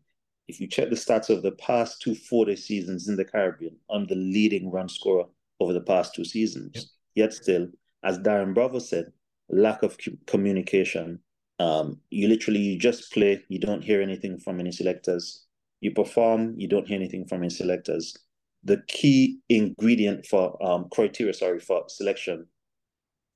If 0.47 0.59
you 0.59 0.67
check 0.67 0.89
the 0.89 0.95
stats 0.95 1.29
of 1.29 1.43
the 1.43 1.53
past 1.53 2.01
two 2.01 2.15
40 2.15 2.55
seasons 2.55 3.07
in 3.07 3.15
the 3.15 3.25
Caribbean, 3.25 3.77
I'm 3.89 4.05
the 4.07 4.15
leading 4.15 4.69
run 4.71 4.89
scorer 4.89 5.25
over 5.59 5.73
the 5.73 5.81
past 5.81 6.15
two 6.15 6.25
seasons. 6.25 6.71
Yep. 6.75 6.83
Yet 7.15 7.33
still, 7.33 7.67
as 8.03 8.19
Darren 8.19 8.53
Bravo 8.53 8.79
said, 8.79 9.11
lack 9.49 9.83
of 9.83 9.97
communication. 10.27 11.19
Um, 11.59 11.99
you 12.09 12.27
literally 12.27 12.59
you 12.59 12.79
just 12.79 13.11
play, 13.13 13.43
you 13.49 13.59
don't 13.59 13.83
hear 13.83 14.01
anything 14.01 14.39
from 14.39 14.59
any 14.59 14.71
selectors. 14.71 15.45
You 15.79 15.91
perform, 15.91 16.55
you 16.57 16.67
don't 16.67 16.87
hear 16.87 16.97
anything 16.97 17.25
from 17.27 17.39
any 17.39 17.49
selectors. 17.49 18.17
The 18.63 18.81
key 18.87 19.39
ingredient 19.49 20.25
for 20.25 20.57
um, 20.63 20.87
criteria, 20.91 21.33
sorry, 21.33 21.59
for 21.59 21.83
selection 21.87 22.47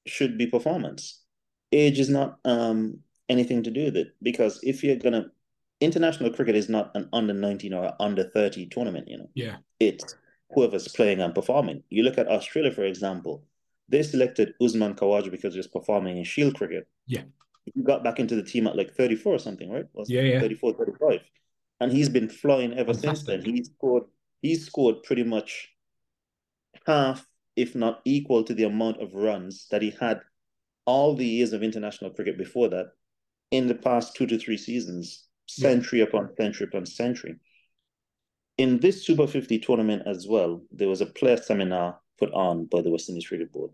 should 0.07 0.37
be 0.37 0.47
performance. 0.47 1.21
Age 1.71 1.99
is 1.99 2.09
not 2.09 2.37
um, 2.45 2.99
anything 3.29 3.63
to 3.63 3.71
do 3.71 3.85
with 3.85 3.97
it 3.97 4.15
because 4.21 4.59
if 4.63 4.83
you're 4.83 4.95
gonna 4.95 5.27
international 5.85 6.31
cricket 6.31 6.55
is 6.55 6.69
not 6.69 6.91
an 6.95 7.07
under 7.13 7.33
19 7.33 7.73
or 7.73 7.93
under 7.99 8.23
30 8.23 8.67
tournament, 8.67 9.07
you 9.07 9.17
know. 9.17 9.29
Yeah. 9.33 9.57
It's 9.79 10.15
whoever's 10.53 10.87
playing 10.87 11.21
and 11.21 11.33
performing. 11.33 11.83
You 11.89 12.03
look 12.03 12.17
at 12.17 12.27
Australia, 12.27 12.71
for 12.71 12.83
example, 12.83 13.43
they 13.87 14.03
selected 14.03 14.53
Usman 14.61 14.95
Khawaja 14.95 15.31
because 15.31 15.53
he 15.53 15.59
was 15.59 15.67
performing 15.67 16.17
in 16.17 16.23
Shield 16.23 16.55
cricket. 16.55 16.87
Yeah. 17.07 17.23
He 17.65 17.81
got 17.81 18.03
back 18.03 18.19
into 18.19 18.35
the 18.35 18.43
team 18.43 18.67
at 18.67 18.75
like 18.75 18.93
34 18.93 19.35
or 19.35 19.39
something, 19.39 19.71
right? 19.71 19.85
Was 19.93 20.09
yeah, 20.09 20.21
yeah. 20.21 20.39
34, 20.39 20.73
35. 20.73 21.19
And 21.79 21.91
he's 21.91 22.09
been 22.09 22.29
flying 22.29 22.73
ever 22.73 22.93
Fantastic. 22.93 23.25
since 23.25 23.43
then. 23.43 23.55
He 23.55 23.63
scored 23.63 24.03
he 24.41 24.55
scored 24.55 25.03
pretty 25.03 25.23
much 25.23 25.69
half, 26.85 27.25
if 27.55 27.75
not 27.75 28.01
equal 28.05 28.43
to 28.43 28.53
the 28.53 28.65
amount 28.65 29.01
of 29.01 29.13
runs 29.13 29.67
that 29.71 29.81
he 29.81 29.91
had 29.99 30.21
all 30.85 31.15
the 31.15 31.25
years 31.25 31.51
of 31.51 31.63
international 31.63 32.11
cricket 32.11 32.37
before 32.37 32.69
that 32.69 32.91
in 33.51 33.67
the 33.67 33.75
past 33.75 34.15
two 34.15 34.27
to 34.27 34.37
three 34.37 34.57
seasons 34.57 35.25
century 35.47 35.99
yeah. 35.99 36.05
upon 36.05 36.29
century 36.37 36.67
upon 36.67 36.85
century. 36.85 37.35
In 38.57 38.79
this 38.79 39.05
Super 39.05 39.27
50 39.27 39.59
tournament 39.59 40.03
as 40.05 40.27
well, 40.27 40.61
there 40.71 40.87
was 40.87 41.01
a 41.01 41.05
player 41.05 41.37
seminar 41.37 41.99
put 42.17 42.31
on 42.33 42.65
by 42.65 42.81
the 42.81 42.89
West 42.89 43.09
Indies 43.09 43.27
Cricket 43.27 43.51
Board 43.51 43.71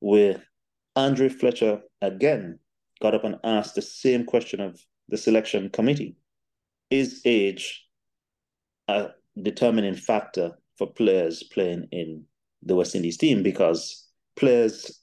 where 0.00 0.42
Andre 0.96 1.28
Fletcher 1.28 1.80
again 2.02 2.58
got 3.00 3.14
up 3.14 3.24
and 3.24 3.36
asked 3.44 3.74
the 3.74 3.82
same 3.82 4.24
question 4.24 4.60
of 4.60 4.80
the 5.08 5.16
selection 5.16 5.70
committee. 5.70 6.16
Is 6.90 7.22
age 7.24 7.86
a 8.88 9.10
determining 9.40 9.94
factor 9.94 10.58
for 10.76 10.86
players 10.86 11.42
playing 11.42 11.88
in 11.92 12.24
the 12.62 12.74
West 12.74 12.94
Indies 12.94 13.16
team? 13.16 13.42
Because 13.42 14.08
players 14.36 15.00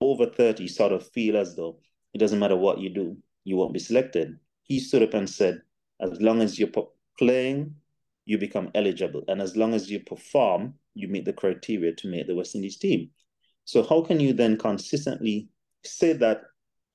over 0.00 0.26
30 0.26 0.66
sort 0.68 0.92
of 0.92 1.08
feel 1.10 1.36
as 1.36 1.54
though 1.54 1.78
it 2.14 2.18
doesn't 2.18 2.38
matter 2.38 2.56
what 2.56 2.78
you 2.78 2.90
do, 2.90 3.16
you 3.44 3.56
won't 3.56 3.72
be 3.72 3.78
selected 3.78 4.38
he 4.72 4.80
stood 4.80 5.02
up 5.02 5.12
and 5.12 5.28
said, 5.28 5.60
as 6.00 6.18
long 6.22 6.40
as 6.40 6.58
you're 6.58 6.70
playing, 7.18 7.74
you 8.24 8.38
become 8.38 8.70
eligible. 8.74 9.22
And 9.28 9.42
as 9.42 9.54
long 9.54 9.74
as 9.74 9.90
you 9.90 10.00
perform, 10.00 10.74
you 10.94 11.08
meet 11.08 11.26
the 11.26 11.32
criteria 11.34 11.92
to 11.96 12.08
make 12.08 12.26
the 12.26 12.34
West 12.34 12.54
Indies 12.54 12.78
team. 12.78 13.10
So 13.66 13.82
how 13.82 14.00
can 14.00 14.18
you 14.18 14.32
then 14.32 14.56
consistently 14.56 15.50
say 15.84 16.14
that 16.14 16.40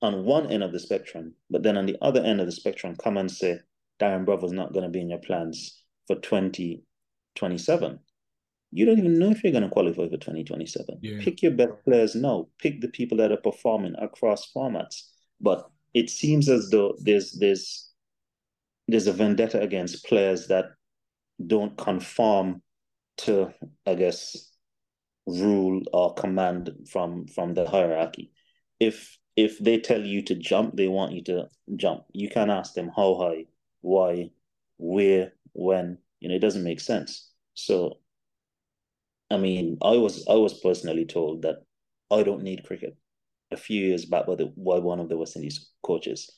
on 0.02 0.26
one 0.26 0.52
end 0.52 0.64
of 0.64 0.72
the 0.72 0.80
spectrum, 0.80 1.36
but 1.52 1.62
then 1.62 1.78
on 1.78 1.86
the 1.86 1.98
other 2.02 2.24
end 2.24 2.40
of 2.40 2.48
the 2.48 2.52
spectrum, 2.52 2.96
come 2.96 3.18
and 3.18 3.30
say 3.30 3.60
Darren 4.00 4.26
Bravo's 4.26 4.52
not 4.52 4.74
going 4.74 4.84
to 4.84 4.90
be 4.90 5.02
in 5.02 5.10
your 5.12 5.20
plans 5.20 5.84
for 6.08 6.16
2027? 6.16 8.00
You 8.72 8.86
don't 8.88 8.98
even 8.98 9.20
know 9.20 9.30
if 9.30 9.44
you're 9.44 9.54
going 9.54 9.64
to 9.64 9.70
qualify 9.70 10.10
for 10.10 10.18
2027. 10.18 10.98
Yeah. 11.02 11.20
Pick 11.22 11.44
your 11.44 11.52
best 11.52 11.74
players 11.86 12.16
now. 12.16 12.48
Pick 12.58 12.82
the 12.82 12.90
people 12.90 13.20
that 13.20 13.32
are 13.32 13.38
performing 13.38 13.94
across 14.02 14.52
formats. 14.52 15.04
But 15.40 15.70
it 15.94 16.10
seems 16.10 16.50
as 16.50 16.70
though 16.70 16.96
there's 17.00 17.32
there's 17.34 17.92
there's 18.88 19.08
a 19.08 19.14
vendetta 19.14 19.62
against 19.62 20.06
players 20.06 20.48
that 20.48 20.66
don't 21.46 21.78
conform 21.78 22.62
to, 23.18 23.54
I 23.86 23.96
guess, 23.96 24.52
rule 25.26 25.82
or 25.94 26.14
command 26.14 26.72
from 26.90 27.28
from 27.28 27.54
the 27.54 27.70
hierarchy. 27.70 28.32
If 28.80 29.18
if 29.36 29.60
they 29.60 29.80
tell 29.80 30.02
you 30.02 30.24
to 30.24 30.36
jump, 30.36 30.76
they 30.76 30.88
want 30.88 31.14
you 31.14 31.24
to 31.26 31.50
jump. 31.76 32.04
You 32.14 32.30
can't 32.30 32.50
ask 32.52 32.74
them 32.74 32.92
how 32.96 33.16
high, 33.16 33.46
why, 33.82 34.32
where, 34.78 35.34
when. 35.54 36.00
You 36.20 36.30
know, 36.30 36.36
it 36.36 36.40
doesn't 36.42 36.64
make 36.64 36.80
sense. 36.80 37.30
So, 37.54 38.00
I 39.30 39.38
mean, 39.38 39.78
I 39.82 39.98
was 39.98 40.26
I 40.28 40.34
was 40.34 40.60
personally 40.60 41.06
told 41.06 41.44
that 41.44 41.58
I 42.10 42.24
don't 42.24 42.44
need 42.44 42.64
cricket 42.64 42.98
a 43.52 43.58
few 43.58 43.86
years 43.86 44.06
back 44.06 44.26
by, 44.26 44.36
the, 44.36 44.46
by 44.58 44.80
one 44.80 45.00
of 45.00 45.10
the 45.10 45.18
West 45.18 45.36
Indies 45.36 45.70
coaches. 45.84 46.32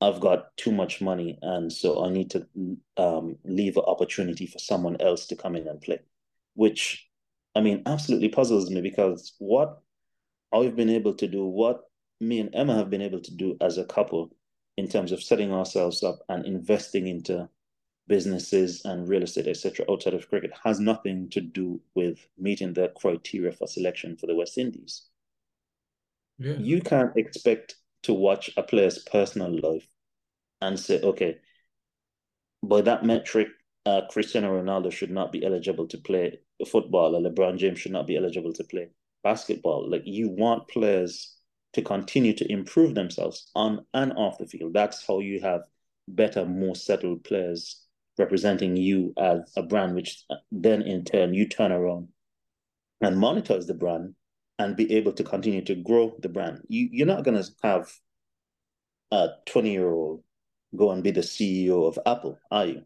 I've 0.00 0.20
got 0.20 0.54
too 0.56 0.72
much 0.72 1.00
money, 1.00 1.38
and 1.40 1.72
so 1.72 2.04
I 2.04 2.10
need 2.10 2.30
to 2.32 2.46
um, 2.96 3.36
leave 3.44 3.76
an 3.76 3.84
opportunity 3.86 4.46
for 4.46 4.58
someone 4.58 5.00
else 5.00 5.26
to 5.28 5.36
come 5.36 5.56
in 5.56 5.66
and 5.66 5.80
play, 5.80 6.00
which 6.54 7.08
I 7.54 7.62
mean 7.62 7.82
absolutely 7.86 8.28
puzzles 8.28 8.70
me 8.70 8.82
because 8.82 9.34
what 9.38 9.80
I've 10.52 10.76
been 10.76 10.90
able 10.90 11.14
to 11.14 11.26
do, 11.26 11.46
what 11.46 11.84
me 12.20 12.40
and 12.40 12.54
Emma 12.54 12.74
have 12.74 12.90
been 12.90 13.02
able 13.02 13.20
to 13.20 13.34
do 13.34 13.56
as 13.60 13.78
a 13.78 13.84
couple 13.84 14.30
in 14.76 14.88
terms 14.88 15.12
of 15.12 15.22
setting 15.22 15.52
ourselves 15.52 16.02
up 16.02 16.18
and 16.28 16.44
investing 16.44 17.06
into 17.06 17.48
businesses 18.08 18.84
and 18.84 19.08
real 19.08 19.22
estate, 19.22 19.48
etc., 19.48 19.84
outside 19.90 20.14
of 20.14 20.28
cricket, 20.28 20.52
has 20.62 20.78
nothing 20.78 21.28
to 21.30 21.40
do 21.40 21.80
with 21.94 22.28
meeting 22.38 22.72
the 22.72 22.88
criteria 22.96 23.52
for 23.52 23.66
selection 23.66 24.16
for 24.16 24.26
the 24.26 24.34
West 24.34 24.58
Indies. 24.58 25.06
Yeah. 26.38 26.56
You 26.58 26.80
can't 26.80 27.16
expect 27.16 27.76
to 28.02 28.12
watch 28.12 28.50
a 28.56 28.62
player's 28.62 28.98
personal 28.98 29.58
life 29.60 29.86
and 30.60 30.78
say, 30.78 31.00
okay, 31.00 31.36
by 32.62 32.80
that 32.82 33.04
metric, 33.04 33.48
uh, 33.84 34.02
Cristiano 34.10 34.60
Ronaldo 34.60 34.92
should 34.92 35.10
not 35.10 35.32
be 35.32 35.44
eligible 35.44 35.86
to 35.88 35.98
play 35.98 36.38
football, 36.66 37.14
or 37.14 37.20
LeBron 37.20 37.56
James 37.56 37.78
should 37.78 37.92
not 37.92 38.06
be 38.06 38.16
eligible 38.16 38.52
to 38.54 38.64
play 38.64 38.88
basketball. 39.22 39.88
Like 39.90 40.02
you 40.04 40.28
want 40.28 40.68
players 40.68 41.36
to 41.74 41.82
continue 41.82 42.32
to 42.34 42.50
improve 42.50 42.94
themselves 42.94 43.50
on 43.54 43.84
and 43.94 44.12
off 44.14 44.38
the 44.38 44.46
field. 44.46 44.72
That's 44.72 45.06
how 45.06 45.20
you 45.20 45.40
have 45.40 45.62
better, 46.08 46.44
more 46.46 46.74
settled 46.74 47.24
players 47.24 47.82
representing 48.18 48.76
you 48.76 49.12
as 49.18 49.40
a 49.56 49.62
brand, 49.62 49.94
which 49.94 50.24
then 50.50 50.82
in 50.82 51.04
turn 51.04 51.34
you 51.34 51.46
turn 51.46 51.72
around 51.72 52.08
and 53.00 53.18
monitors 53.18 53.66
the 53.66 53.74
brand 53.74 54.14
and 54.58 54.76
be 54.76 54.92
able 54.94 55.12
to 55.12 55.24
continue 55.24 55.62
to 55.64 55.74
grow 55.74 56.16
the 56.20 56.28
brand. 56.28 56.62
You, 56.68 56.88
you're 56.90 57.06
not 57.06 57.24
going 57.24 57.42
to 57.42 57.50
have 57.62 57.90
a 59.12 59.28
20 59.46 59.70
year 59.70 59.90
old 59.90 60.22
go 60.74 60.90
and 60.90 61.02
be 61.02 61.10
the 61.10 61.20
CEO 61.20 61.86
of 61.86 61.98
Apple, 62.06 62.38
are 62.50 62.66
you? 62.66 62.82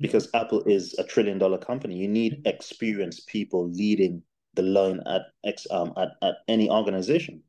Because 0.00 0.28
Apple 0.34 0.62
is 0.64 0.94
a 0.98 1.04
trillion 1.04 1.38
dollar 1.38 1.58
company. 1.58 1.96
You 1.96 2.08
need 2.08 2.42
experienced 2.44 3.28
people 3.28 3.68
leading 3.68 4.22
the 4.54 4.62
line 4.62 5.00
at 5.06 5.22
um 5.70 5.92
at, 5.96 6.10
at 6.22 6.34
any 6.48 6.68
organization. 6.68 7.42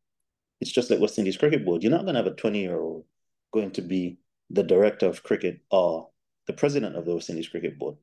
It's 0.61 0.71
just 0.71 0.89
like 0.89 0.99
West 0.99 1.17
Indies 1.17 1.37
Cricket 1.37 1.65
Board. 1.65 1.83
You're 1.83 1.91
not 1.91 2.03
going 2.03 2.13
to 2.13 2.23
have 2.23 2.31
a 2.31 2.35
20 2.35 2.59
year 2.59 2.79
old 2.79 3.05
going 3.51 3.71
to 3.71 3.81
be 3.81 4.17
the 4.49 4.63
director 4.63 5.07
of 5.07 5.23
cricket 5.23 5.59
or 5.71 6.09
the 6.47 6.53
president 6.53 6.95
of 6.95 7.05
the 7.05 7.15
West 7.15 7.29
Indies 7.29 7.49
Cricket 7.49 7.77
Board. 7.77 7.95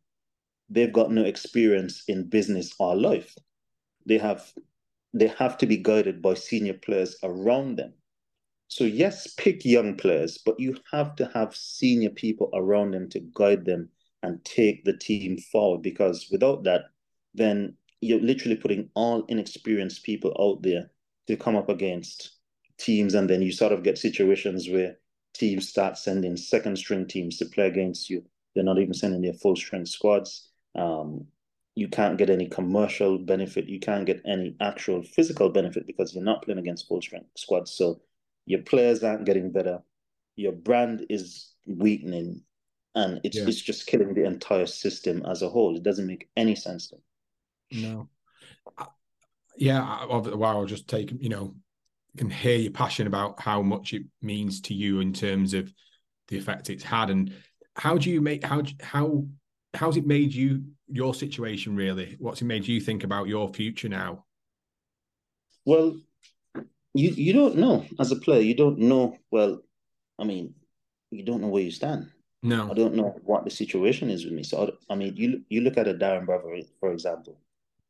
They've 0.68 0.92
got 0.92 1.10
no 1.10 1.24
experience 1.24 2.04
in 2.06 2.28
business 2.28 2.74
or 2.78 2.96
life. 2.96 3.34
They 4.06 4.18
have 4.18 4.52
they 5.12 5.28
have 5.28 5.58
to 5.58 5.66
be 5.66 5.76
guided 5.76 6.22
by 6.22 6.34
senior 6.34 6.74
players 6.74 7.16
around 7.22 7.76
them. 7.76 7.92
So, 8.68 8.84
yes, 8.84 9.26
pick 9.34 9.64
young 9.64 9.96
players, 9.96 10.38
but 10.38 10.60
you 10.60 10.76
have 10.92 11.16
to 11.16 11.30
have 11.34 11.56
senior 11.56 12.10
people 12.10 12.50
around 12.54 12.92
them 12.92 13.08
to 13.10 13.20
guide 13.34 13.64
them 13.64 13.88
and 14.22 14.44
take 14.44 14.84
the 14.84 14.96
team 14.96 15.38
forward 15.38 15.82
because 15.82 16.28
without 16.30 16.62
that, 16.64 16.82
then 17.34 17.76
you're 18.00 18.20
literally 18.20 18.56
putting 18.56 18.88
all 18.94 19.24
inexperienced 19.28 20.04
people 20.04 20.36
out 20.40 20.62
there 20.62 20.90
to 21.26 21.36
come 21.36 21.56
up 21.56 21.68
against 21.68 22.36
teams, 22.78 23.14
and 23.14 23.28
then 23.28 23.42
you 23.42 23.52
sort 23.52 23.72
of 23.72 23.82
get 23.82 23.98
situations 23.98 24.68
where 24.68 24.96
teams 25.34 25.68
start 25.68 25.98
sending 25.98 26.36
second 26.36 26.76
string 26.76 27.06
teams 27.06 27.38
to 27.38 27.46
play 27.46 27.66
against 27.66 28.08
you. 28.08 28.22
They're 28.54 28.64
not 28.64 28.78
even 28.78 28.94
sending 28.94 29.22
their 29.22 29.34
full 29.34 29.56
strength 29.56 29.88
squads. 29.88 30.48
Um, 30.74 31.26
you 31.74 31.88
can't 31.88 32.18
get 32.18 32.30
any 32.30 32.48
commercial 32.48 33.18
benefit. 33.18 33.68
You 33.68 33.80
can't 33.80 34.06
get 34.06 34.22
any 34.26 34.56
actual 34.60 35.02
physical 35.02 35.50
benefit 35.50 35.86
because 35.86 36.14
you're 36.14 36.24
not 36.24 36.42
playing 36.42 36.58
against 36.58 36.88
full 36.88 37.00
strength 37.00 37.28
squads. 37.36 37.72
So 37.72 38.00
your 38.46 38.62
players 38.62 39.04
aren't 39.04 39.26
getting 39.26 39.52
better. 39.52 39.80
Your 40.36 40.52
brand 40.52 41.06
is 41.08 41.52
weakening, 41.66 42.42
and 42.94 43.20
it's 43.22 43.36
yeah. 43.36 43.44
it's 43.46 43.60
just 43.60 43.86
killing 43.86 44.14
the 44.14 44.24
entire 44.24 44.66
system 44.66 45.24
as 45.26 45.42
a 45.42 45.48
whole. 45.48 45.76
It 45.76 45.82
doesn't 45.82 46.06
make 46.06 46.28
any 46.36 46.54
sense 46.54 46.88
to 46.88 46.96
me. 46.96 47.82
No. 47.82 48.08
Yeah, 49.56 50.06
wow. 50.06 50.58
I'll 50.58 50.66
just 50.66 50.88
take 50.88 51.12
you 51.20 51.28
know, 51.28 51.54
can 52.16 52.30
hear 52.30 52.56
your 52.56 52.72
passion 52.72 53.06
about 53.06 53.40
how 53.40 53.62
much 53.62 53.92
it 53.92 54.02
means 54.22 54.60
to 54.62 54.74
you 54.74 55.00
in 55.00 55.12
terms 55.12 55.54
of 55.54 55.72
the 56.28 56.38
effect 56.38 56.70
it's 56.70 56.84
had, 56.84 57.10
and 57.10 57.32
how 57.76 57.96
do 57.96 58.10
you 58.10 58.20
make 58.20 58.44
how 58.44 58.62
how 58.80 59.26
how's 59.74 59.96
it 59.96 60.06
made 60.06 60.34
you 60.34 60.64
your 60.90 61.14
situation 61.14 61.76
really? 61.76 62.16
What's 62.18 62.42
it 62.42 62.46
made 62.46 62.66
you 62.66 62.80
think 62.80 63.04
about 63.04 63.28
your 63.28 63.52
future 63.52 63.88
now? 63.88 64.24
Well, 65.64 66.00
you 66.94 67.10
you 67.10 67.32
don't 67.32 67.56
know 67.56 67.86
as 67.98 68.10
a 68.10 68.16
player. 68.16 68.40
You 68.40 68.54
don't 68.54 68.78
know. 68.78 69.16
Well, 69.30 69.62
I 70.18 70.24
mean, 70.24 70.54
you 71.10 71.24
don't 71.24 71.40
know 71.40 71.48
where 71.48 71.62
you 71.62 71.70
stand. 71.70 72.10
No, 72.42 72.70
I 72.70 72.74
don't 72.74 72.94
know 72.94 73.16
what 73.24 73.44
the 73.44 73.50
situation 73.50 74.10
is 74.10 74.24
with 74.24 74.32
me. 74.32 74.42
So 74.42 74.74
I, 74.88 74.92
I 74.92 74.96
mean, 74.96 75.14
you 75.16 75.42
you 75.48 75.60
look 75.60 75.76
at 75.76 75.88
a 75.88 75.94
Darren 75.94 76.26
Bravo, 76.26 76.50
for 76.80 76.92
example. 76.92 77.38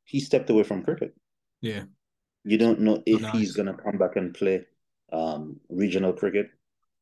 He 0.05 0.19
stepped 0.19 0.51
away 0.51 0.65
from 0.65 0.83
cricket. 0.83 1.15
Yeah. 1.61 1.85
You 2.45 2.59
don't 2.59 2.81
know 2.81 3.03
if 3.07 3.21
nice. 3.21 3.33
he's 3.33 3.53
gonna 3.53 3.75
come 3.75 3.99
back 3.99 4.17
and 4.17 4.35
play 4.35 4.67
um, 5.13 5.61
regional 5.69 6.13
cricket. 6.13 6.51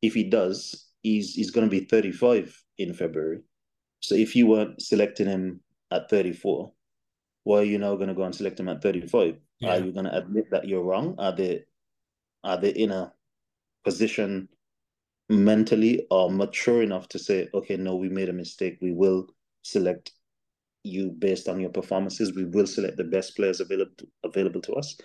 If 0.01 0.13
he 0.13 0.23
does, 0.23 0.89
he's 1.01 1.33
he's 1.33 1.51
gonna 1.51 1.67
be 1.67 1.85
35 1.85 2.63
in 2.77 2.93
February. 2.93 3.39
So 4.01 4.15
if 4.15 4.35
you 4.35 4.47
weren't 4.47 4.81
selecting 4.81 5.27
him 5.27 5.61
at 5.91 6.09
34, 6.09 6.71
why 7.43 7.59
are 7.59 7.63
you 7.63 7.77
now 7.77 7.95
going 7.95 8.09
to 8.09 8.13
go 8.13 8.23
and 8.23 8.35
select 8.35 8.59
him 8.59 8.69
at 8.69 8.81
35? 8.81 9.37
Yeah. 9.59 9.69
Are 9.69 9.79
you 9.79 9.91
going 9.91 10.05
to 10.05 10.17
admit 10.17 10.45
that 10.51 10.67
you're 10.67 10.83
wrong? 10.83 11.15
Are 11.17 11.35
they 11.35 11.63
are 12.43 12.59
they 12.59 12.69
in 12.69 12.91
a 12.91 13.11
position 13.83 14.47
mentally 15.29 16.05
or 16.09 16.31
mature 16.31 16.81
enough 16.81 17.07
to 17.09 17.19
say, 17.19 17.47
okay, 17.53 17.75
no, 17.77 17.95
we 17.95 18.09
made 18.09 18.29
a 18.29 18.33
mistake. 18.33 18.77
We 18.81 18.93
will 18.93 19.27
select 19.61 20.11
you 20.83 21.11
based 21.11 21.47
on 21.47 21.59
your 21.59 21.69
performances. 21.69 22.33
We 22.33 22.45
will 22.45 22.67
select 22.67 22.97
the 22.97 23.03
best 23.03 23.35
players 23.35 23.59
available 23.59 23.91
to, 23.97 24.07
available 24.23 24.61
to 24.61 24.73
us. 24.73 24.97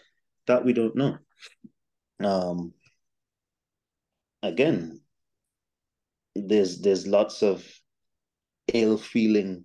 That 0.47 0.65
we 0.65 0.73
don't 0.73 0.97
know. 0.97 1.19
Um, 2.21 2.73
again, 4.43 5.01
there's 6.35 6.81
there's 6.81 7.07
lots 7.07 7.43
of 7.43 7.67
ill 8.73 8.99
feeling 8.99 9.65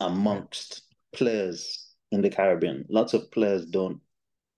amongst 0.00 0.82
players 1.12 1.86
in 2.12 2.22
the 2.22 2.30
Caribbean. 2.30 2.84
Lots 2.88 3.14
of 3.14 3.30
players 3.30 3.66
don't 3.66 4.00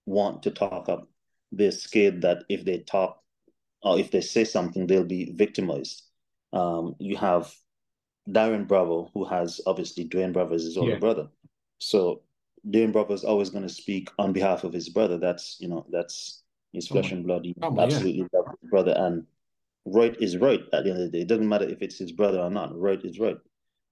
want 0.06 0.42
to 0.44 0.50
talk 0.50 0.88
up. 0.88 1.08
They're 1.52 1.72
scared 1.72 2.22
that 2.22 2.44
if 2.48 2.64
they 2.64 2.78
talk 2.78 3.20
or 3.82 3.98
if 3.98 4.10
they 4.10 4.20
say 4.20 4.44
something, 4.44 4.86
they'll 4.86 5.04
be 5.04 5.32
victimized. 5.32 6.02
Um, 6.52 6.94
you 6.98 7.16
have 7.16 7.52
Darren 8.28 8.68
Bravo, 8.68 9.10
who 9.14 9.24
has 9.24 9.60
obviously 9.66 10.08
Dwayne 10.08 10.32
Bravo 10.32 10.54
as 10.54 10.64
his 10.64 10.76
older 10.76 10.92
yeah. 10.92 10.98
brother. 10.98 11.28
So 11.78 12.22
Dwayne 12.68 12.92
Bravo 12.92 13.14
is 13.14 13.24
always 13.24 13.50
going 13.50 13.66
to 13.66 13.72
speak 13.72 14.10
on 14.18 14.32
behalf 14.32 14.64
of 14.64 14.72
his 14.72 14.88
brother. 14.88 15.18
That's 15.18 15.56
you 15.60 15.68
know 15.68 15.86
that's 15.90 16.42
his 16.72 16.88
flesh 16.88 17.12
oh, 17.12 17.16
and 17.16 17.26
blood. 17.26 17.44
He 17.44 17.54
oh, 17.62 17.80
absolutely 17.80 18.18
yeah. 18.18 18.26
loves 18.32 18.50
his 18.60 18.70
brother, 18.70 18.94
and 18.96 19.26
right 19.86 20.16
is 20.20 20.36
right 20.36 20.60
at 20.72 20.84
the 20.84 20.90
end 20.90 21.02
of 21.02 21.10
the 21.10 21.18
day. 21.18 21.22
It 21.22 21.28
doesn't 21.28 21.48
matter 21.48 21.68
if 21.68 21.82
it's 21.82 21.98
his 21.98 22.12
brother 22.12 22.40
or 22.40 22.50
not. 22.50 22.78
Right 22.78 23.02
is 23.04 23.18
right. 23.18 23.38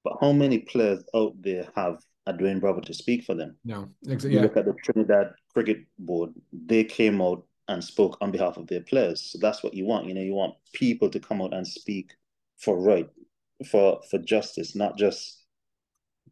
But 0.08 0.18
how 0.22 0.32
many 0.32 0.60
players 0.60 1.04
out 1.14 1.34
there 1.42 1.68
have 1.76 1.98
a 2.26 2.32
Dwayne 2.32 2.60
Bravo 2.60 2.80
to 2.80 2.94
speak 2.94 3.24
for 3.24 3.34
them? 3.34 3.56
No, 3.64 3.90
exactly. 4.06 4.36
You 4.36 4.40
look 4.40 4.56
at 4.56 4.64
the 4.64 4.74
Trinidad 4.82 5.34
Cricket 5.52 5.84
Board; 5.98 6.30
they 6.50 6.82
came 6.82 7.20
out 7.20 7.44
and 7.68 7.84
spoke 7.84 8.16
on 8.22 8.30
behalf 8.30 8.56
of 8.56 8.66
their 8.68 8.80
players. 8.80 9.20
So 9.20 9.38
that's 9.38 9.62
what 9.62 9.74
you 9.74 9.84
want. 9.84 10.06
You 10.06 10.14
know, 10.14 10.22
you 10.22 10.32
want 10.32 10.54
people 10.72 11.10
to 11.10 11.20
come 11.20 11.42
out 11.42 11.52
and 11.52 11.66
speak 11.66 12.12
for 12.56 12.80
right, 12.80 13.08
for 13.70 14.00
for 14.10 14.18
justice, 14.18 14.74
not 14.74 14.96
just 14.96 15.44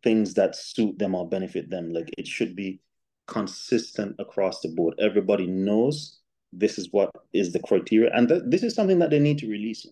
things 0.03 0.33
that 0.35 0.57
suit 0.57 0.99
them 0.99 1.15
or 1.15 1.29
benefit 1.29 1.69
them. 1.69 1.93
Like 1.93 2.09
it 2.17 2.27
should 2.27 2.57
be 2.57 2.81
consistent 3.27 4.17
across 4.19 4.61
the 4.61 4.69
board. 4.69 4.95
Everybody 4.99 5.47
knows 5.47 6.21
this 6.51 6.79
is 6.79 6.89
what 6.93 7.11
is 7.35 7.53
the 7.53 7.61
criteria, 7.61 8.11
and 8.15 8.27
th- 8.27 8.43
this 8.47 8.63
is 8.63 8.75
something 8.75 9.01
that 9.01 9.11
they 9.11 9.19
need 9.19 9.39
to 9.41 9.51
release. 9.51 9.87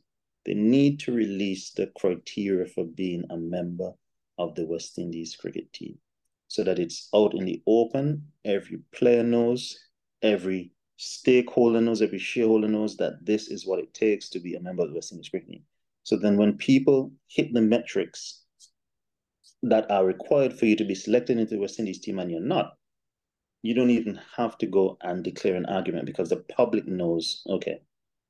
They 0.45 0.55
need 0.55 1.01
to 1.01 1.13
release 1.13 1.71
the 1.71 1.87
criteria 1.99 2.67
for 2.67 2.85
being 2.85 3.25
a 3.31 3.37
member 3.37 3.93
of 4.39 4.55
the 4.55 4.67
West 4.67 4.99
Indies 4.99 5.37
cricket 5.37 5.73
team 5.73 5.99
so 6.49 6.63
that 6.65 6.79
it's 6.79 7.09
out 7.15 7.35
in 7.35 7.45
the 7.45 7.63
open. 7.67 8.27
Every 8.45 8.79
player 8.93 9.23
knows, 9.23 9.79
every 10.23 10.73
stakeholder 10.97 11.81
knows, 11.81 12.03
every 12.03 12.19
shareholder 12.19 12.69
knows 12.69 12.97
that 12.99 13.25
this 13.25 13.49
is 13.49 13.67
what 13.67 13.79
it 13.79 13.95
takes 13.95 14.29
to 14.31 14.41
be 14.41 14.55
a 14.55 14.61
member 14.61 14.83
of 14.83 14.91
the 14.91 14.95
West 14.95 15.13
Indies 15.13 15.29
cricket 15.29 15.49
team. 15.49 15.63
So 16.03 16.17
then 16.17 16.37
when 16.37 16.59
people 16.59 17.13
hit 17.29 17.53
the 17.55 17.63
metrics 17.63 18.43
that 19.63 19.91
are 19.91 20.05
required 20.05 20.59
for 20.59 20.67
you 20.67 20.77
to 20.77 20.85
be 20.85 20.95
selected 20.95 21.39
into 21.39 21.55
the 21.55 21.61
West 21.61 21.79
Indies 21.79 22.01
team 22.01 22.19
and 22.19 22.31
you're 22.31 22.41
not, 22.41 22.77
you 23.63 23.75
don't 23.75 23.91
even 23.91 24.21
have 24.37 24.59
to 24.59 24.67
go 24.67 24.99
and 25.01 25.25
declare 25.25 25.55
an 25.57 25.65
argument 25.67 26.05
because 26.05 26.29
the 26.29 26.45
public 26.55 26.87
knows, 26.87 27.43
okay, 27.49 27.81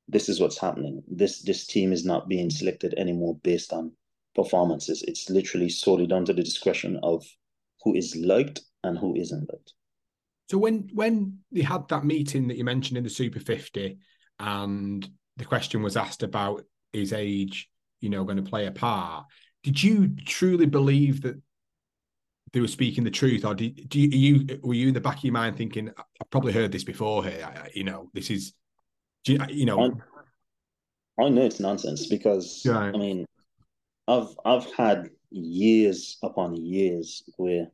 this 0.07 0.29
is 0.29 0.39
what's 0.39 0.59
happening. 0.59 1.03
This 1.07 1.41
this 1.41 1.65
team 1.65 1.91
is 1.91 2.05
not 2.05 2.27
being 2.27 2.49
selected 2.49 2.93
anymore 2.95 3.37
based 3.43 3.73
on 3.73 3.91
performances. 4.35 5.03
It's 5.07 5.29
literally 5.29 5.69
solely 5.69 6.07
down 6.07 6.25
to 6.25 6.33
the 6.33 6.43
discretion 6.43 6.99
of 7.01 7.25
who 7.83 7.95
is 7.95 8.15
liked 8.15 8.61
and 8.83 8.97
who 8.97 9.15
isn't 9.15 9.49
liked. 9.51 9.73
So 10.49 10.57
when 10.57 10.89
when 10.93 11.39
they 11.51 11.61
had 11.61 11.87
that 11.89 12.05
meeting 12.05 12.47
that 12.47 12.57
you 12.57 12.63
mentioned 12.63 12.97
in 12.97 13.03
the 13.03 13.09
Super 13.09 13.39
50 13.39 13.97
and 14.39 15.07
the 15.37 15.45
question 15.45 15.81
was 15.81 15.97
asked 15.97 16.23
about 16.23 16.63
his 16.93 17.11
age, 17.11 17.69
you 17.99 18.09
know, 18.09 18.23
going 18.23 18.43
to 18.43 18.49
play 18.49 18.67
a 18.67 18.71
part, 18.71 19.25
did 19.63 19.81
you 19.81 20.15
truly 20.25 20.67
believe 20.67 21.21
that 21.21 21.41
they 22.53 22.61
were 22.61 22.67
speaking 22.67 23.03
the 23.03 23.11
truth, 23.11 23.43
or 23.43 23.53
do 23.53 23.65
you, 23.65 24.07
you 24.07 24.59
were 24.63 24.73
you 24.73 24.87
in 24.89 24.93
the 24.93 25.01
back 25.01 25.17
of 25.17 25.23
your 25.25 25.33
mind 25.33 25.57
thinking, 25.57 25.89
I've 25.97 26.29
probably 26.29 26.53
heard 26.53 26.71
this 26.71 26.85
before 26.85 27.25
here, 27.25 27.51
you 27.73 27.83
know, 27.83 28.09
this 28.13 28.29
is 28.29 28.53
you, 29.27 29.39
you 29.49 29.65
know, 29.65 29.79
I, 31.19 31.23
I, 31.23 31.29
know 31.29 31.41
it's 31.41 31.59
nonsense 31.59 32.07
because. 32.07 32.61
I 32.93 32.97
mean, 32.97 33.25
I've 34.07 34.35
I've 34.45 34.71
had 34.73 35.09
years 35.31 36.17
upon 36.23 36.55
years 36.55 37.23
where 37.37 37.67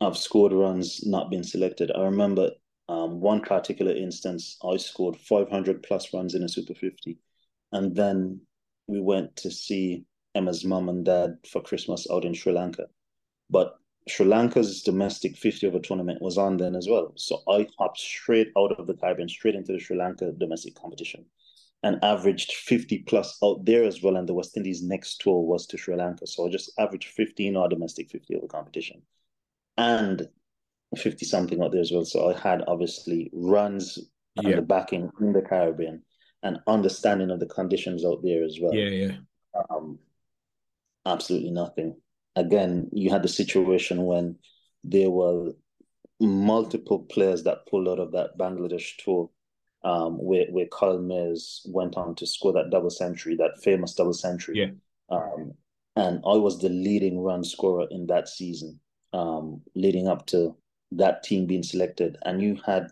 I've 0.00 0.16
scored 0.16 0.52
runs 0.52 1.06
not 1.06 1.30
been 1.30 1.44
selected. 1.44 1.90
I 1.90 2.02
remember 2.02 2.50
um, 2.88 3.20
one 3.20 3.40
particular 3.40 3.92
instance, 3.92 4.58
I 4.62 4.76
scored 4.76 5.16
500 5.16 5.82
plus 5.82 6.12
runs 6.12 6.34
in 6.34 6.42
a 6.42 6.48
Super 6.48 6.74
50, 6.74 7.18
and 7.72 7.96
then 7.96 8.40
we 8.86 9.00
went 9.00 9.34
to 9.36 9.50
see 9.50 10.04
Emma's 10.34 10.64
mum 10.64 10.88
and 10.88 11.04
dad 11.04 11.38
for 11.50 11.62
Christmas 11.62 12.06
out 12.10 12.24
in 12.24 12.34
Sri 12.34 12.52
Lanka. 12.52 12.86
But 13.50 13.78
Sri 14.08 14.24
Lanka's 14.24 14.82
domestic 14.82 15.36
50 15.36 15.66
over 15.66 15.80
tournament 15.80 16.22
was 16.22 16.38
on 16.38 16.56
then 16.56 16.76
as 16.76 16.86
well. 16.88 17.12
So 17.16 17.42
I 17.48 17.66
hopped 17.78 17.98
straight 17.98 18.52
out 18.56 18.78
of 18.78 18.86
the 18.86 18.94
Caribbean, 18.94 19.28
straight 19.28 19.56
into 19.56 19.72
the 19.72 19.80
Sri 19.80 19.96
Lanka 19.96 20.32
domestic 20.32 20.76
competition 20.76 21.24
and 21.82 22.02
averaged 22.02 22.52
50 22.52 23.00
plus 23.00 23.36
out 23.42 23.64
there 23.64 23.84
as 23.84 24.02
well. 24.02 24.16
And 24.16 24.28
the 24.28 24.34
West 24.34 24.56
Indies 24.56 24.82
next 24.82 25.20
tour 25.20 25.42
was 25.42 25.66
to 25.66 25.76
Sri 25.76 25.96
Lanka. 25.96 26.26
So 26.26 26.46
I 26.46 26.50
just 26.50 26.70
averaged 26.78 27.08
15 27.08 27.56
our 27.56 27.68
domestic 27.68 28.08
50 28.10 28.36
over 28.36 28.46
competition 28.46 29.02
and 29.76 30.28
50 30.96 31.26
something 31.26 31.60
out 31.60 31.72
there 31.72 31.80
as 31.80 31.90
well. 31.90 32.04
So 32.04 32.30
I 32.30 32.38
had 32.38 32.62
obviously 32.68 33.28
runs 33.32 33.98
yeah. 34.36 34.50
and 34.50 34.58
the 34.58 34.62
backing 34.62 35.10
in 35.20 35.32
the 35.32 35.42
Caribbean 35.42 36.02
and 36.44 36.60
understanding 36.68 37.30
of 37.30 37.40
the 37.40 37.46
conditions 37.46 38.04
out 38.04 38.22
there 38.22 38.44
as 38.44 38.58
well. 38.62 38.72
Yeah, 38.72 38.88
yeah. 38.88 39.16
Um, 39.68 39.98
absolutely 41.04 41.50
nothing 41.50 41.96
again, 42.36 42.88
you 42.92 43.10
had 43.10 43.22
the 43.22 43.28
situation 43.28 44.04
when 44.04 44.36
there 44.84 45.10
were 45.10 45.52
multiple 46.20 47.00
players 47.00 47.42
that 47.42 47.66
pulled 47.68 47.88
out 47.88 47.98
of 47.98 48.12
that 48.12 48.38
Bangladesh 48.38 48.96
tour, 49.02 49.30
um, 49.82 50.18
where 50.18 50.46
where 50.50 50.66
Kyle 50.66 50.98
Mayers 50.98 51.60
went 51.66 51.96
on 51.96 52.14
to 52.16 52.26
score 52.26 52.52
that 52.52 52.70
double 52.70 52.90
century, 52.90 53.36
that 53.36 53.62
famous 53.62 53.94
double 53.94 54.12
century. 54.12 54.58
Yeah. 54.58 55.16
Um, 55.16 55.54
and 55.96 56.18
I 56.26 56.36
was 56.36 56.60
the 56.60 56.68
leading 56.68 57.18
run 57.18 57.42
scorer 57.42 57.86
in 57.90 58.06
that 58.08 58.28
season, 58.28 58.80
um, 59.12 59.62
leading 59.74 60.08
up 60.08 60.26
to 60.26 60.54
that 60.92 61.22
team 61.22 61.46
being 61.46 61.62
selected. 61.62 62.16
And 62.22 62.42
you 62.42 62.58
had 62.66 62.88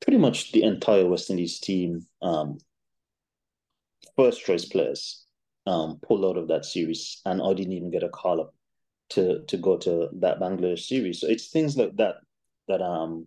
pretty 0.00 0.18
much 0.18 0.52
the 0.52 0.62
entire 0.62 1.06
West 1.06 1.30
Indies 1.30 1.58
team, 1.58 2.06
um, 2.20 2.58
first 4.16 4.44
choice 4.44 4.66
players 4.66 5.24
um, 5.66 5.98
pulled 6.02 6.24
out 6.24 6.36
of 6.40 6.48
that 6.48 6.64
series, 6.64 7.20
and 7.24 7.42
I 7.42 7.52
didn't 7.54 7.74
even 7.74 7.90
get 7.90 8.02
a 8.02 8.08
call 8.08 8.40
up 8.40 8.54
to 9.10 9.44
to 9.46 9.56
go 9.56 9.76
to 9.78 10.08
that 10.20 10.40
Bangladesh 10.40 10.86
series. 10.86 11.20
So 11.20 11.28
it's 11.28 11.48
things 11.48 11.76
like 11.76 11.96
that 11.96 12.16
that 12.68 12.80
um 12.82 13.26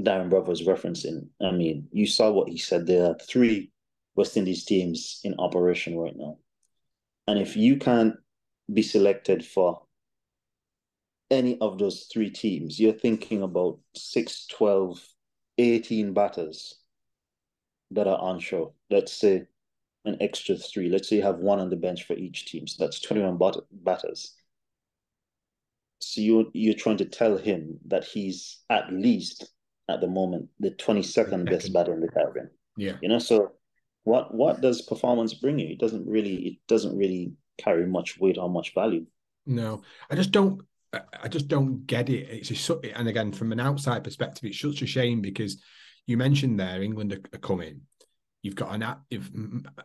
Darren 0.00 0.30
Bravo 0.30 0.50
was 0.50 0.62
referencing. 0.62 1.28
I 1.40 1.50
mean, 1.50 1.88
you 1.92 2.06
saw 2.06 2.30
what 2.30 2.48
he 2.48 2.58
said. 2.58 2.86
There 2.86 3.06
are 3.06 3.16
three 3.18 3.70
West 4.14 4.36
Indies 4.36 4.64
teams 4.64 5.20
in 5.24 5.34
operation 5.38 5.96
right 5.96 6.16
now. 6.16 6.38
And 7.26 7.38
if 7.38 7.56
you 7.56 7.76
can't 7.76 8.14
be 8.72 8.82
selected 8.82 9.44
for 9.44 9.82
any 11.30 11.58
of 11.60 11.78
those 11.78 12.08
three 12.12 12.30
teams, 12.30 12.80
you're 12.80 12.92
thinking 12.92 13.42
about 13.42 13.78
6, 13.94 14.46
12, 14.48 15.00
18 15.58 16.12
batters 16.12 16.78
that 17.92 18.06
are 18.06 18.18
onshore. 18.18 18.72
Let's 18.90 19.12
say 19.12 19.44
an 20.04 20.16
extra 20.20 20.56
three. 20.56 20.88
Let's 20.88 21.08
say 21.08 21.16
you 21.16 21.22
have 21.22 21.38
one 21.38 21.60
on 21.60 21.70
the 21.70 21.76
bench 21.76 22.04
for 22.04 22.14
each 22.14 22.46
team. 22.46 22.66
So 22.66 22.84
that's 22.84 23.00
21 23.00 23.38
bat- 23.38 23.64
batters. 23.70 24.34
So 26.00 26.20
you're, 26.20 26.46
you're 26.52 26.74
trying 26.74 26.96
to 26.98 27.04
tell 27.04 27.36
him 27.36 27.78
that 27.86 28.04
he's 28.04 28.58
at 28.68 28.92
least 28.92 29.48
at 29.88 30.00
the 30.00 30.08
moment 30.08 30.48
the 30.58 30.70
22nd 30.70 31.48
best 31.48 31.72
batter 31.72 31.92
in 31.92 32.00
the 32.00 32.08
Caribbean. 32.08 32.50
Yeah. 32.76 32.96
You 33.00 33.08
know, 33.08 33.18
so 33.18 33.52
what 34.04 34.34
what 34.34 34.60
does 34.60 34.82
performance 34.82 35.34
bring 35.34 35.58
you? 35.58 35.68
It 35.68 35.78
doesn't 35.78 36.06
really 36.06 36.34
it 36.34 36.56
doesn't 36.66 36.96
really 36.96 37.34
carry 37.58 37.86
much 37.86 38.18
weight 38.18 38.38
or 38.38 38.48
much 38.48 38.74
value. 38.74 39.06
No, 39.46 39.82
I 40.10 40.16
just 40.16 40.30
don't. 40.30 40.62
I 40.92 41.28
just 41.28 41.48
don't 41.48 41.86
get 41.86 42.10
it. 42.10 42.28
It's 42.28 42.48
just, 42.48 42.70
and 42.94 43.08
again, 43.08 43.32
from 43.32 43.50
an 43.50 43.60
outside 43.60 44.04
perspective, 44.04 44.44
it's 44.44 44.60
such 44.60 44.82
a 44.82 44.86
shame 44.86 45.22
because 45.22 45.62
you 46.06 46.18
mentioned 46.18 46.60
there 46.60 46.82
England 46.82 47.14
are, 47.14 47.38
coming. 47.38 47.80
You've 48.42 48.56
got 48.56 48.74
an 48.74 48.96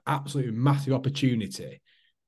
absolutely 0.05 0.51
massive 0.51 0.93
opportunity 0.93 1.81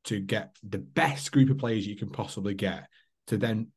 to 0.05 0.19
get 0.19 0.55
the 0.63 0.77
best 0.77 1.31
group 1.31 1.49
of 1.49 1.57
players 1.57 1.85
you 1.85 1.95
can 1.95 2.09
possibly 2.09 2.53
get 2.53 2.87
to 3.27 3.37
then 3.37 3.67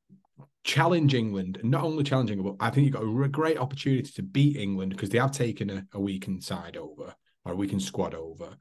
challenge 0.64 1.14
England, 1.14 1.58
and 1.60 1.70
not 1.70 1.82
only 1.82 2.04
challenging, 2.04 2.42
but 2.42 2.54
I 2.60 2.70
think 2.70 2.84
you've 2.84 2.94
got 2.94 3.02
a 3.02 3.28
great 3.28 3.58
opportunity 3.58 4.10
to 4.12 4.22
beat 4.22 4.56
England 4.56 4.92
because 4.92 5.10
they 5.10 5.18
have 5.18 5.32
taken 5.32 5.70
a, 5.70 5.86
a 5.92 6.00
weakened 6.00 6.44
side 6.44 6.76
over 6.76 7.14
or 7.44 7.52
a 7.52 7.56
weakened 7.56 7.82
squad 7.82 8.14
over. 8.14 8.56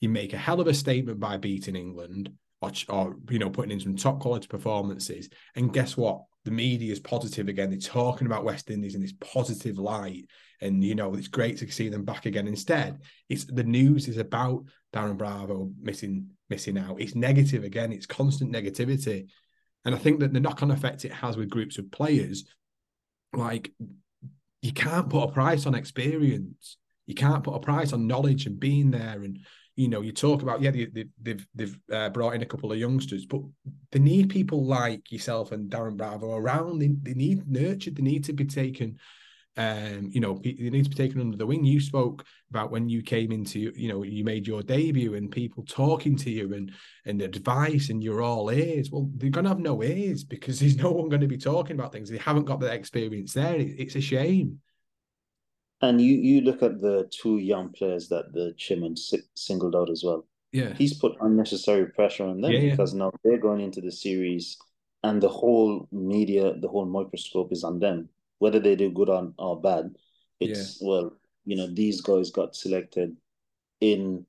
You 0.00 0.08
make 0.08 0.32
a 0.32 0.38
hell 0.38 0.60
of 0.60 0.66
a 0.66 0.74
statement 0.74 1.20
by 1.20 1.36
beating 1.36 1.76
England 1.76 2.30
or, 2.64 2.72
or 2.88 3.16
you 3.30 3.38
know 3.38 3.50
putting 3.50 3.70
in 3.70 3.80
some 3.80 3.96
top 3.96 4.20
quality 4.20 4.46
performances. 4.46 5.28
And 5.54 5.72
guess 5.72 5.96
what? 5.96 6.22
The 6.44 6.50
media 6.50 6.92
is 6.92 7.00
positive 7.00 7.48
again. 7.48 7.70
They're 7.70 7.78
talking 7.78 8.26
about 8.26 8.44
West 8.44 8.70
Indies 8.70 8.94
in 8.94 9.00
this 9.00 9.14
positive 9.20 9.78
light, 9.78 10.26
and 10.60 10.84
you 10.84 10.94
know 10.94 11.14
it's 11.14 11.28
great 11.28 11.56
to 11.58 11.70
see 11.70 11.88
them 11.88 12.04
back 12.04 12.26
again. 12.26 12.46
Instead, 12.46 13.00
it's 13.28 13.44
the 13.44 13.64
news 13.64 14.08
is 14.08 14.18
about 14.18 14.64
Darren 14.92 15.16
Bravo 15.16 15.70
missing 15.80 16.28
missing 16.50 16.78
out. 16.78 17.00
It's 17.00 17.14
negative 17.14 17.64
again. 17.64 17.92
It's 17.92 18.06
constant 18.06 18.52
negativity, 18.52 19.28
and 19.84 19.94
I 19.94 19.98
think 19.98 20.20
that 20.20 20.32
the 20.32 20.40
knock-on 20.40 20.70
effect 20.70 21.04
it 21.04 21.12
has 21.12 21.36
with 21.36 21.48
groups 21.48 21.78
of 21.78 21.90
players, 21.90 22.44
like 23.32 23.72
you 24.60 24.72
can't 24.72 25.10
put 25.10 25.24
a 25.24 25.32
price 25.32 25.66
on 25.66 25.74
experience. 25.74 26.76
You 27.06 27.14
can't 27.14 27.44
put 27.44 27.54
a 27.54 27.60
price 27.60 27.92
on 27.92 28.06
knowledge 28.06 28.46
and 28.46 28.58
being 28.58 28.90
there 28.90 29.22
and 29.22 29.40
you 29.76 29.88
know, 29.88 30.00
you 30.00 30.12
talk 30.12 30.42
about 30.42 30.60
yeah, 30.60 30.70
they, 30.70 30.86
they, 30.86 31.06
they've 31.20 31.46
they've 31.54 31.78
uh, 31.92 32.08
brought 32.10 32.34
in 32.34 32.42
a 32.42 32.46
couple 32.46 32.70
of 32.70 32.78
youngsters, 32.78 33.26
but 33.26 33.40
they 33.90 33.98
need 33.98 34.30
people 34.30 34.64
like 34.64 35.10
yourself 35.10 35.52
and 35.52 35.70
Darren 35.70 35.96
Bravo 35.96 36.34
around. 36.34 36.78
They, 36.78 36.94
they 37.02 37.14
need 37.14 37.50
nurtured. 37.50 37.96
They 37.96 38.02
need 38.02 38.24
to 38.24 38.32
be 38.32 38.44
taken. 38.44 38.98
Um, 39.56 40.10
you 40.12 40.20
know, 40.20 40.40
they 40.42 40.52
need 40.52 40.84
to 40.84 40.90
be 40.90 40.96
taken 40.96 41.20
under 41.20 41.36
the 41.36 41.46
wing. 41.46 41.64
You 41.64 41.80
spoke 41.80 42.24
about 42.50 42.72
when 42.72 42.88
you 42.88 43.02
came 43.02 43.30
into, 43.30 43.72
you 43.76 43.88
know, 43.88 44.02
you 44.02 44.24
made 44.24 44.48
your 44.48 44.64
debut 44.64 45.14
and 45.14 45.30
people 45.30 45.64
talking 45.64 46.16
to 46.16 46.30
you 46.30 46.54
and 46.54 46.72
and 47.04 47.20
advice, 47.22 47.90
and 47.90 48.02
you're 48.02 48.22
all 48.22 48.50
ears. 48.50 48.90
Well, 48.90 49.10
they're 49.16 49.30
gonna 49.30 49.48
have 49.48 49.60
no 49.60 49.82
ears 49.82 50.24
because 50.24 50.60
there's 50.60 50.76
no 50.76 50.90
one 50.92 51.08
going 51.08 51.20
to 51.20 51.28
be 51.28 51.38
talking 51.38 51.76
about 51.78 51.92
things. 51.92 52.10
They 52.10 52.18
haven't 52.18 52.44
got 52.44 52.60
that 52.60 52.74
experience 52.74 53.32
there. 53.32 53.56
It, 53.56 53.74
it's 53.78 53.96
a 53.96 54.00
shame. 54.00 54.60
And 55.88 56.00
you 56.00 56.14
you 56.14 56.40
look 56.40 56.62
at 56.62 56.80
the 56.80 57.08
two 57.10 57.38
young 57.38 57.70
players 57.70 58.08
that 58.08 58.32
the 58.32 58.54
chairman 58.56 58.96
singled 59.34 59.76
out 59.76 59.90
as 59.90 60.02
well. 60.04 60.26
Yeah, 60.52 60.72
he's 60.74 60.94
put 60.94 61.16
unnecessary 61.20 61.86
pressure 61.86 62.24
on 62.24 62.40
them 62.40 62.52
yeah, 62.52 62.70
because 62.70 62.92
yeah. 62.92 63.00
now 63.00 63.12
they're 63.22 63.38
going 63.38 63.60
into 63.60 63.80
the 63.80 63.92
series, 63.92 64.56
and 65.02 65.22
the 65.22 65.28
whole 65.28 65.88
media, 65.92 66.54
the 66.60 66.68
whole 66.68 66.86
microscope 66.86 67.52
is 67.52 67.64
on 67.64 67.78
them. 67.78 68.08
Whether 68.38 68.60
they 68.60 68.76
do 68.76 68.90
good 68.90 69.08
or, 69.08 69.32
or 69.38 69.60
bad, 69.60 69.94
it's 70.40 70.80
yeah. 70.80 70.88
well, 70.88 71.16
you 71.44 71.56
know, 71.56 71.66
these 71.66 72.00
guys 72.00 72.30
got 72.30 72.56
selected 72.56 73.16
in 73.80 74.26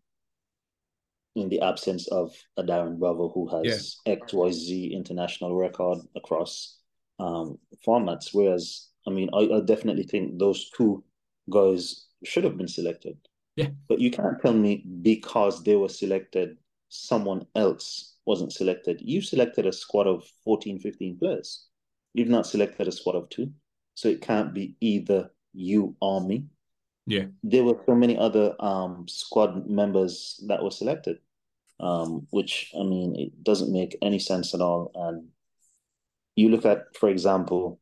in 1.35 1.49
the 1.49 1.61
absence 1.61 2.07
of 2.07 2.33
a 2.57 2.63
Darren 2.63 2.97
Bravo 2.97 3.29
who 3.29 3.47
has 3.49 3.97
yeah. 4.05 4.15
XYZ 4.15 4.93
international 4.93 5.55
record 5.55 5.99
across 6.15 6.77
um, 7.19 7.59
formats. 7.85 8.29
Whereas, 8.31 8.87
I 9.05 9.11
mean, 9.11 9.29
I, 9.33 9.57
I, 9.57 9.59
definitely 9.61 10.03
think 10.03 10.39
those 10.39 10.69
two 10.69 11.03
guys 11.49 12.05
should 12.23 12.43
have 12.43 12.57
been 12.57 12.67
selected. 12.67 13.17
Yeah. 13.55 13.69
But 13.87 13.99
you 13.99 14.11
can't 14.11 14.41
tell 14.41 14.53
me 14.53 14.83
because 15.01 15.63
they 15.63 15.75
were 15.75 15.89
selected, 15.89 16.57
someone 16.89 17.45
else 17.55 18.17
wasn't 18.25 18.53
selected. 18.53 19.01
You 19.01 19.21
selected 19.21 19.65
a 19.65 19.73
squad 19.73 20.07
of 20.07 20.25
14, 20.43 20.79
15 20.79 21.17
players. 21.17 21.67
You've 22.13 22.29
not 22.29 22.47
selected 22.47 22.87
a 22.87 22.91
squad 22.91 23.15
of 23.15 23.29
two. 23.29 23.51
So 23.93 24.09
it 24.09 24.21
can't 24.21 24.53
be 24.53 24.75
either 24.81 25.31
you 25.53 25.95
or 26.01 26.21
me. 26.21 26.45
Yeah. 27.07 27.25
There 27.43 27.63
were 27.63 27.79
so 27.85 27.95
many 27.95 28.17
other 28.17 28.55
um, 28.59 29.05
squad 29.07 29.69
members 29.69 30.41
that 30.47 30.63
were 30.63 30.71
selected, 30.71 31.19
um, 31.79 32.27
which, 32.31 32.71
I 32.77 32.83
mean, 32.83 33.15
it 33.15 33.43
doesn't 33.43 33.71
make 33.71 33.97
any 34.01 34.19
sense 34.19 34.53
at 34.53 34.61
all. 34.61 34.91
And 34.95 35.27
you 36.35 36.49
look 36.49 36.65
at, 36.65 36.95
for 36.95 37.09
example, 37.09 37.79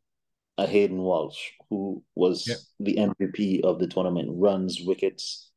a 0.58 0.68
Hayden 0.68 0.98
Walsh, 0.98 1.52
who 1.70 2.04
was 2.16 2.48
yep. 2.48 2.58
the 2.80 2.96
MVP 2.96 3.63
of 3.63 3.80
the 3.80 3.88
tournament, 3.88 4.30
runs 4.32 4.82
wickets. 4.82 5.52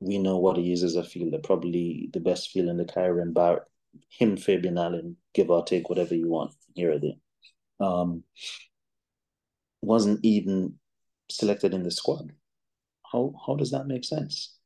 We 0.00 0.18
know 0.18 0.38
what 0.38 0.56
he 0.56 0.72
is 0.72 0.82
as 0.82 0.96
a 0.96 1.04
fielder, 1.04 1.38
probably 1.38 2.08
the 2.12 2.20
best 2.20 2.50
fielder 2.50 2.70
in 2.70 2.76
the 2.76 2.84
Caribbean, 2.84 3.32
bar 3.32 3.66
him, 4.08 4.36
Fabian 4.36 4.78
Allen, 4.78 5.16
give 5.34 5.50
or 5.50 5.64
take 5.64 5.88
whatever 5.90 6.14
you 6.14 6.28
want 6.28 6.54
here 6.74 6.92
or 6.92 6.98
there. 6.98 7.86
Um, 7.86 8.24
wasn't 9.82 10.20
even 10.24 10.78
selected 11.30 11.74
in 11.74 11.82
the 11.82 11.90
squad. 11.90 12.32
How 13.10 13.34
how 13.46 13.56
does 13.56 13.72
that 13.72 13.86
make 13.86 14.04
sense? 14.04 14.56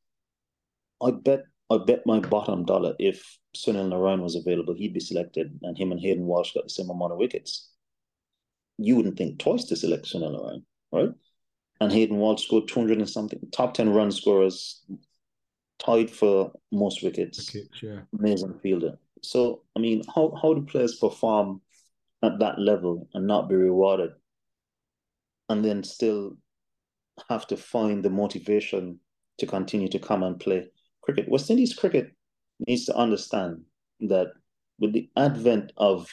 I 1.01 1.11
bet 1.11 1.43
I 1.69 1.77
bet 1.79 2.05
my 2.05 2.19
bottom 2.19 2.63
dollar 2.63 2.95
if 2.99 3.37
Sunil 3.55 3.89
Narine 3.89 4.21
was 4.21 4.35
available, 4.35 4.73
he'd 4.75 4.93
be 4.93 5.01
selected, 5.01 5.59
and 5.63 5.77
him 5.77 5.91
and 5.91 5.99
Hayden 5.99 6.25
Walsh 6.25 6.53
got 6.53 6.63
the 6.63 6.69
same 6.69 6.89
amount 6.89 7.11
of 7.11 7.17
wickets 7.17 7.69
you 8.77 8.95
wouldn't 8.95 9.17
think 9.17 9.39
twice 9.39 9.65
to 9.65 9.75
select 9.75 10.05
Sunil 10.05 10.35
Narine, 10.35 10.63
right? 10.91 11.09
And 11.79 11.91
Hayden 11.91 12.17
Walsh 12.17 12.45
scored 12.45 12.67
200 12.67 12.97
and 12.97 13.09
something, 13.09 13.39
top 13.51 13.73
10 13.73 13.93
run 13.93 14.11
scorers, 14.11 14.83
tied 15.79 16.09
for 16.09 16.51
most 16.71 17.03
wickets. 17.03 17.53
wickets 17.53 17.83
yeah. 17.83 17.99
Amazing 18.17 18.59
fielder. 18.61 18.97
So, 19.21 19.63
I 19.75 19.79
mean, 19.79 20.03
how, 20.13 20.37
how 20.41 20.53
do 20.53 20.61
players 20.61 20.95
perform 20.95 21.61
at 22.23 22.39
that 22.39 22.59
level 22.59 23.07
and 23.13 23.27
not 23.27 23.49
be 23.49 23.55
rewarded? 23.55 24.11
And 25.49 25.63
then 25.63 25.83
still 25.83 26.37
have 27.29 27.47
to 27.47 27.57
find 27.57 28.03
the 28.03 28.09
motivation 28.09 28.99
to 29.39 29.45
continue 29.45 29.87
to 29.89 29.99
come 29.99 30.23
and 30.23 30.39
play 30.39 30.67
cricket. 31.01 31.29
West 31.29 31.49
Indies 31.49 31.75
cricket 31.75 32.11
needs 32.67 32.85
to 32.85 32.95
understand 32.95 33.61
that 34.01 34.27
with 34.79 34.93
the 34.93 35.09
advent 35.15 35.71
of 35.77 36.09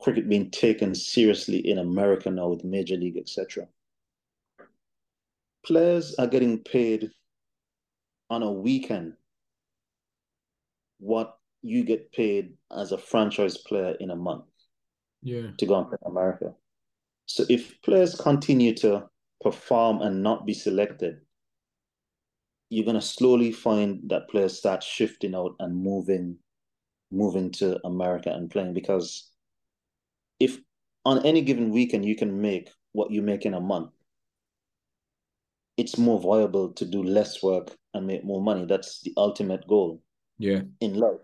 cricket 0.00 0.28
being 0.28 0.50
taken 0.50 0.94
seriously 0.94 1.58
in 1.58 1.78
America 1.78 2.30
now 2.30 2.48
with 2.48 2.64
Major 2.64 2.96
League, 2.96 3.16
etc. 3.16 3.66
Players 5.66 6.14
are 6.18 6.26
getting 6.26 6.62
paid 6.62 7.10
on 8.30 8.42
a 8.42 8.52
weekend 8.52 9.14
what 10.98 11.38
you 11.62 11.84
get 11.84 12.12
paid 12.12 12.52
as 12.76 12.92
a 12.92 12.98
franchise 12.98 13.56
player 13.56 13.96
in 14.00 14.10
a 14.10 14.16
month. 14.16 14.44
Yeah. 15.22 15.48
To 15.58 15.66
go 15.66 15.74
on 15.74 15.90
to 15.90 15.98
America. 16.06 16.54
So 17.26 17.44
if 17.48 17.80
players 17.82 18.14
continue 18.14 18.74
to 18.76 19.08
perform 19.40 20.00
and 20.00 20.22
not 20.22 20.46
be 20.46 20.54
selected, 20.54 21.20
you're 22.70 22.86
gonna 22.86 23.02
slowly 23.02 23.50
find 23.50 24.00
that 24.10 24.28
players 24.28 24.56
start 24.56 24.82
shifting 24.82 25.34
out 25.34 25.54
and 25.58 25.76
moving 25.76 26.36
moving 27.10 27.50
to 27.50 27.84
America 27.86 28.30
and 28.30 28.50
playing 28.50 28.74
because 28.74 29.30
if 30.40 30.58
on 31.04 31.24
any 31.24 31.42
given 31.42 31.70
weekend 31.70 32.04
you 32.04 32.16
can 32.16 32.40
make 32.40 32.70
what 32.92 33.10
you 33.10 33.22
make 33.22 33.46
in 33.46 33.54
a 33.54 33.60
month, 33.60 33.90
it's 35.76 35.96
more 35.96 36.20
viable 36.20 36.72
to 36.72 36.84
do 36.84 37.02
less 37.02 37.42
work 37.42 37.76
and 37.94 38.06
make 38.06 38.24
more 38.24 38.42
money. 38.42 38.66
That's 38.66 39.00
the 39.02 39.12
ultimate 39.16 39.66
goal. 39.66 40.02
Yeah. 40.38 40.62
In 40.80 40.94
life. 40.94 41.20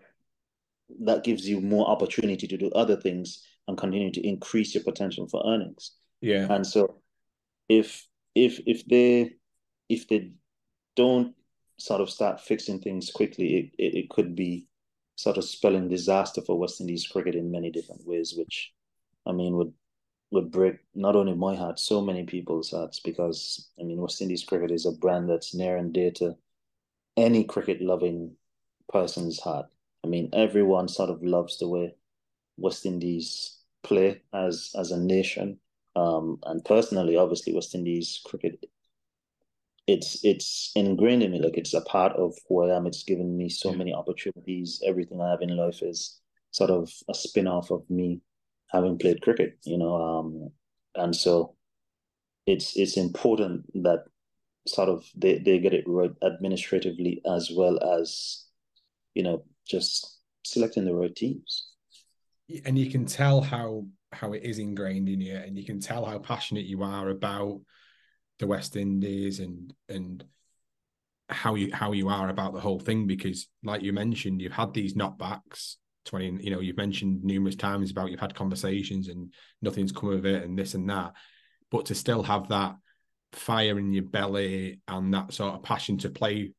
That 1.00 1.24
gives 1.24 1.48
you 1.48 1.60
more 1.60 1.88
opportunity 1.88 2.46
to 2.46 2.56
do 2.56 2.70
other 2.70 2.96
things 2.96 3.44
and 3.66 3.76
continue 3.78 4.12
to 4.12 4.26
increase 4.26 4.74
your 4.74 4.84
potential 4.84 5.28
for 5.28 5.42
earnings. 5.46 5.92
Yeah. 6.20 6.46
And 6.50 6.66
so 6.66 7.00
if 7.68 8.06
if 8.34 8.60
if 8.66 8.84
they 8.86 9.34
if 9.88 10.08
they 10.08 10.32
don't 10.96 11.34
sort 11.78 12.00
of 12.00 12.10
start 12.10 12.40
fixing 12.40 12.80
things 12.80 13.10
quickly, 13.10 13.72
it, 13.78 13.82
it, 13.82 13.94
it 13.96 14.10
could 14.10 14.34
be 14.36 14.66
sort 15.16 15.36
of 15.38 15.44
spelling 15.44 15.88
disaster 15.88 16.40
for 16.42 16.58
West 16.58 16.80
Indies 16.80 17.06
cricket 17.06 17.34
in 17.34 17.50
many 17.50 17.70
different 17.70 18.06
ways, 18.06 18.34
which 18.36 18.72
I 19.26 19.32
mean 19.32 19.56
would 19.56 19.72
would 20.30 20.50
break 20.50 20.76
not 20.94 21.16
only 21.16 21.34
my 21.34 21.54
heart, 21.54 21.78
so 21.78 22.00
many 22.00 22.24
people's 22.24 22.70
hearts, 22.70 23.00
because 23.00 23.68
I 23.80 23.84
mean 23.84 24.00
West 24.00 24.20
Indies 24.22 24.44
cricket 24.44 24.70
is 24.70 24.86
a 24.86 24.92
brand 24.92 25.28
that's 25.30 25.54
near 25.54 25.76
and 25.76 25.92
dear 25.92 26.10
to 26.12 26.36
any 27.16 27.44
cricket 27.44 27.80
loving 27.80 28.36
person's 28.88 29.40
heart. 29.40 29.66
I 30.04 30.08
mean, 30.08 30.30
everyone 30.32 30.88
sort 30.88 31.10
of 31.10 31.22
loves 31.22 31.58
the 31.58 31.68
way 31.68 31.94
West 32.56 32.86
Indies 32.86 33.58
play 33.82 34.22
as 34.32 34.72
as 34.78 34.90
a 34.90 34.98
nation. 34.98 35.60
Um, 35.96 36.40
and 36.44 36.64
personally, 36.64 37.16
obviously, 37.16 37.54
West 37.54 37.74
Indies 37.74 38.20
cricket, 38.24 38.64
it's 39.86 40.24
it's 40.24 40.72
ingrained 40.74 41.22
in 41.22 41.32
me. 41.32 41.40
Like 41.40 41.56
it's 41.56 41.74
a 41.74 41.80
part 41.82 42.12
of 42.12 42.34
who 42.48 42.64
I 42.64 42.76
am. 42.76 42.86
It's 42.86 43.04
given 43.04 43.36
me 43.36 43.48
so 43.48 43.72
many 43.72 43.92
opportunities. 43.94 44.82
Everything 44.84 45.20
I 45.20 45.30
have 45.30 45.42
in 45.42 45.56
life 45.56 45.82
is 45.82 46.20
sort 46.50 46.70
of 46.70 46.92
a 47.08 47.14
spin 47.14 47.46
off 47.46 47.70
of 47.70 47.88
me 47.90 48.20
having 48.74 48.98
played 48.98 49.22
cricket. 49.22 49.58
You 49.64 49.78
know, 49.78 49.94
um, 49.96 50.50
and 50.94 51.14
so 51.14 51.54
it's 52.46 52.76
it's 52.76 52.96
important 52.96 53.66
that 53.82 54.04
sort 54.66 54.88
of 54.88 55.04
they, 55.16 55.38
they 55.38 55.58
get 55.58 55.74
it 55.74 55.84
right 55.86 56.12
administratively 56.22 57.20
as 57.26 57.50
well 57.54 57.78
as 57.98 58.44
you 59.14 59.22
know 59.22 59.44
just 59.66 60.18
selecting 60.44 60.84
the 60.84 60.94
right 60.94 61.14
teams 61.14 61.68
and 62.64 62.78
you 62.78 62.90
can 62.90 63.06
tell 63.06 63.40
how 63.40 63.86
how 64.12 64.32
it 64.32 64.42
is 64.42 64.58
ingrained 64.58 65.08
in 65.08 65.20
you 65.20 65.36
and 65.36 65.58
you 65.58 65.64
can 65.64 65.80
tell 65.80 66.04
how 66.04 66.18
passionate 66.18 66.64
you 66.64 66.82
are 66.82 67.10
about 67.10 67.60
the 68.38 68.46
west 68.46 68.76
indies 68.76 69.40
and 69.40 69.72
and 69.88 70.24
how 71.28 71.54
you 71.54 71.70
how 71.72 71.92
you 71.92 72.08
are 72.08 72.28
about 72.28 72.52
the 72.52 72.60
whole 72.60 72.78
thing 72.78 73.06
because 73.06 73.48
like 73.62 73.82
you 73.82 73.92
mentioned 73.92 74.40
you've 74.40 74.52
had 74.52 74.72
these 74.74 74.94
knockbacks 74.94 75.76
20 76.04 76.42
you 76.44 76.50
know 76.50 76.60
you've 76.60 76.76
mentioned 76.76 77.24
numerous 77.24 77.56
times 77.56 77.90
about 77.90 78.10
you've 78.10 78.20
had 78.20 78.34
conversations 78.34 79.08
and 79.08 79.32
nothing's 79.62 79.92
come 79.92 80.10
of 80.10 80.26
it 80.26 80.44
and 80.44 80.58
this 80.58 80.74
and 80.74 80.88
that 80.88 81.12
but 81.70 81.86
to 81.86 81.94
still 81.94 82.22
have 82.22 82.48
that 82.48 82.76
fire 83.32 83.78
in 83.78 83.92
your 83.92 84.04
belly 84.04 84.80
and 84.88 85.12
that 85.12 85.32
sort 85.32 85.54
of 85.54 85.62
passion 85.62 85.98
to 85.98 86.10
play 86.10 86.52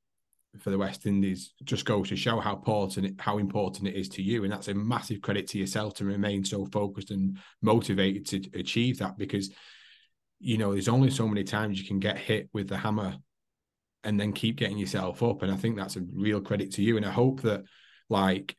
for 0.60 0.70
the 0.70 0.78
West 0.78 1.06
Indies 1.06 1.54
just 1.64 1.86
goes 1.86 2.10
to 2.10 2.16
show 2.16 2.40
how 2.40 2.56
important 2.56 3.20
how 3.20 3.38
important 3.38 3.88
it 3.88 3.96
is 3.96 4.10
to 4.10 4.22
you, 4.22 4.44
and 4.44 4.54
that's 4.54 4.68
a 4.68 4.74
massive 4.74 5.22
credit 5.22 5.48
to 5.50 5.58
yourself 5.58 5.96
to 5.96 6.06
remain 6.06 6.44
so 6.44 6.66
focused 6.66 7.12
and 7.12 7.38
motivated 7.62 8.26
to 8.28 8.60
achieve 8.60 9.00
that. 9.00 9.18
Because 9.18 9.52
you 10.40 10.58
know, 10.58 10.74
there's 10.74 10.90
only 10.90 11.10
so 11.10 11.28
many 11.28 11.44
times 11.44 11.80
you 11.80 11.88
can 11.88 12.00
get 12.00 12.18
hit 12.18 12.50
with 12.54 12.68
the 12.68 12.78
hammer 12.78 13.16
and 14.04 14.20
then 14.20 14.34
keep 14.34 14.58
getting 14.58 14.78
yourself 14.78 15.24
up, 15.24 15.42
and 15.42 15.52
I 15.52 15.56
think 15.56 15.78
that's 15.78 15.96
a 15.96 16.06
real 16.14 16.42
credit 16.42 16.74
to 16.74 16.82
you. 16.82 16.98
And 16.98 17.06
I 17.06 17.12
hope 17.12 17.42
that 17.42 17.64
like 18.10 18.56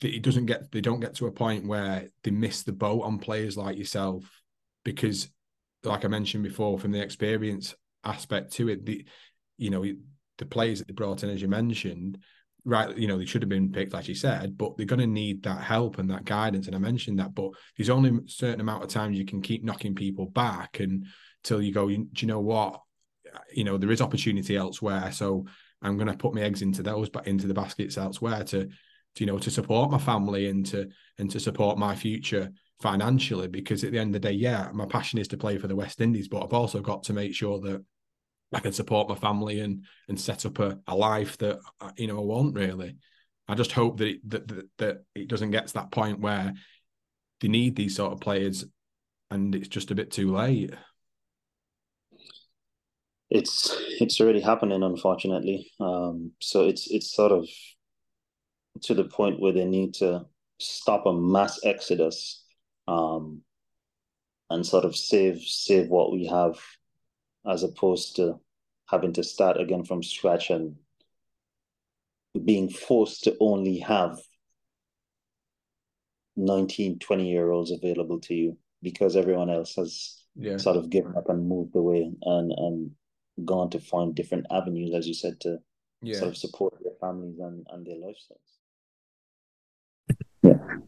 it 0.00 0.22
doesn't 0.22 0.46
get 0.46 0.70
they 0.70 0.80
don't 0.80 1.00
get 1.00 1.14
to 1.16 1.26
a 1.26 1.32
point 1.32 1.66
where 1.66 2.06
they 2.22 2.30
miss 2.30 2.62
the 2.62 2.72
boat 2.72 3.02
on 3.02 3.18
players 3.18 3.56
like 3.56 3.76
yourself 3.76 4.24
because 4.84 5.28
like 5.84 6.04
I 6.04 6.08
mentioned 6.08 6.44
before, 6.44 6.78
from 6.78 6.92
the 6.92 7.02
experience 7.02 7.74
aspect 8.04 8.52
to 8.54 8.68
it, 8.68 8.84
the 8.84 9.04
you 9.58 9.70
know 9.70 9.84
the 10.38 10.46
players 10.46 10.78
that 10.78 10.88
they 10.88 10.94
brought 10.94 11.22
in, 11.22 11.30
as 11.30 11.42
you 11.42 11.48
mentioned, 11.48 12.18
right? 12.64 12.96
You 12.96 13.08
know 13.08 13.18
they 13.18 13.24
should 13.24 13.42
have 13.42 13.48
been 13.48 13.72
picked, 13.72 13.94
as 13.94 14.08
you 14.08 14.14
said, 14.14 14.56
but 14.56 14.76
they're 14.76 14.86
going 14.86 15.00
to 15.00 15.06
need 15.06 15.42
that 15.42 15.62
help 15.62 15.98
and 15.98 16.10
that 16.10 16.24
guidance. 16.24 16.66
And 16.66 16.76
I 16.76 16.78
mentioned 16.78 17.18
that, 17.18 17.34
but 17.34 17.50
there's 17.76 17.90
only 17.90 18.10
a 18.10 18.28
certain 18.28 18.60
amount 18.60 18.84
of 18.84 18.90
times 18.90 19.18
you 19.18 19.26
can 19.26 19.42
keep 19.42 19.64
knocking 19.64 19.94
people 19.94 20.26
back 20.26 20.80
and 20.80 21.06
till 21.42 21.60
you 21.60 21.72
go, 21.72 21.88
do 21.88 22.06
you 22.18 22.26
know 22.26 22.40
what? 22.40 22.80
You 23.52 23.64
know 23.64 23.76
there 23.78 23.90
is 23.90 24.02
opportunity 24.02 24.56
elsewhere, 24.56 25.10
so 25.12 25.46
I'm 25.80 25.96
going 25.96 26.08
to 26.08 26.16
put 26.16 26.34
my 26.34 26.42
eggs 26.42 26.62
into 26.62 26.82
those, 26.82 27.08
but 27.08 27.26
into 27.26 27.48
the 27.48 27.54
baskets 27.54 27.98
elsewhere 27.98 28.44
to 28.44 28.68
you 29.18 29.26
know 29.26 29.38
to 29.38 29.50
support 29.50 29.90
my 29.90 29.98
family 29.98 30.48
and 30.48 30.64
to 30.66 30.88
and 31.18 31.30
to 31.30 31.40
support 31.40 31.78
my 31.78 31.94
future 31.94 32.50
financially 32.80 33.48
because 33.48 33.84
at 33.84 33.92
the 33.92 33.98
end 33.98 34.14
of 34.14 34.20
the 34.20 34.28
day, 34.28 34.34
yeah, 34.34 34.68
my 34.72 34.86
passion 34.86 35.18
is 35.18 35.28
to 35.28 35.36
play 35.36 35.58
for 35.58 35.68
the 35.68 35.76
West 35.76 36.00
Indies, 36.00 36.28
but 36.28 36.42
I've 36.42 36.52
also 36.52 36.80
got 36.80 37.04
to 37.04 37.12
make 37.12 37.34
sure 37.34 37.60
that 37.60 37.84
I 38.52 38.60
can 38.60 38.72
support 38.72 39.08
my 39.08 39.14
family 39.14 39.60
and 39.60 39.84
and 40.08 40.20
set 40.20 40.44
up 40.46 40.58
a, 40.58 40.78
a 40.86 40.96
life 40.96 41.38
that 41.38 41.60
uh, 41.80 41.90
you 41.96 42.06
know 42.06 42.18
I 42.18 42.22
want 42.22 42.54
really. 42.54 42.96
I 43.48 43.54
just 43.54 43.72
hope 43.72 43.98
that 43.98 44.08
it, 44.08 44.30
that, 44.30 44.48
that 44.48 44.68
that 44.78 44.96
it 45.14 45.28
doesn't 45.28 45.50
get 45.50 45.68
to 45.68 45.74
that 45.74 45.90
point 45.90 46.20
where 46.20 46.52
they 47.40 47.48
need 47.48 47.76
these 47.76 47.96
sort 47.96 48.12
of 48.12 48.20
players 48.20 48.64
and 49.30 49.54
it's 49.54 49.68
just 49.68 49.90
a 49.90 49.94
bit 49.94 50.10
too 50.10 50.32
late. 50.32 50.74
It's 53.30 53.74
it's 53.98 54.20
already 54.20 54.40
happening, 54.40 54.82
unfortunately. 54.82 55.70
Um, 55.80 56.32
so 56.40 56.66
it's 56.66 56.90
it's 56.90 57.14
sort 57.14 57.32
of 57.32 57.48
to 58.82 58.94
the 58.94 59.04
point 59.04 59.40
where 59.40 59.52
they 59.52 59.64
need 59.64 59.94
to 59.94 60.26
stop 60.58 61.06
a 61.06 61.12
mass 61.12 61.60
exodus 61.64 62.44
um, 62.88 63.42
and 64.50 64.66
sort 64.66 64.84
of 64.84 64.96
save 64.96 65.40
save 65.40 65.88
what 65.88 66.12
we 66.12 66.26
have, 66.26 66.58
as 67.48 67.62
opposed 67.62 68.16
to 68.16 68.40
having 68.88 69.12
to 69.14 69.24
start 69.24 69.60
again 69.60 69.84
from 69.84 70.02
scratch 70.02 70.50
and 70.50 70.76
being 72.44 72.68
forced 72.68 73.24
to 73.24 73.36
only 73.40 73.78
have 73.78 74.18
19, 76.36 76.98
20 76.98 77.28
year 77.28 77.50
olds 77.50 77.70
available 77.70 78.20
to 78.20 78.34
you 78.34 78.56
because 78.82 79.16
everyone 79.16 79.50
else 79.50 79.74
has 79.76 80.22
yeah. 80.34 80.56
sort 80.56 80.76
of 80.76 80.90
given 80.90 81.16
up 81.16 81.28
and 81.28 81.48
moved 81.48 81.76
away 81.76 82.10
and, 82.22 82.52
and 82.52 82.90
gone 83.44 83.70
to 83.70 83.78
find 83.78 84.14
different 84.14 84.46
avenues, 84.50 84.94
as 84.94 85.06
you 85.06 85.14
said, 85.14 85.40
to 85.40 85.58
yeah. 86.02 86.18
sort 86.18 86.28
of 86.28 86.36
support 86.36 86.74
their 86.82 86.94
families 87.00 87.38
and, 87.38 87.66
and 87.70 87.86
their 87.86 87.96
lifestyles. 87.96 88.38
Yeah. 90.42 90.78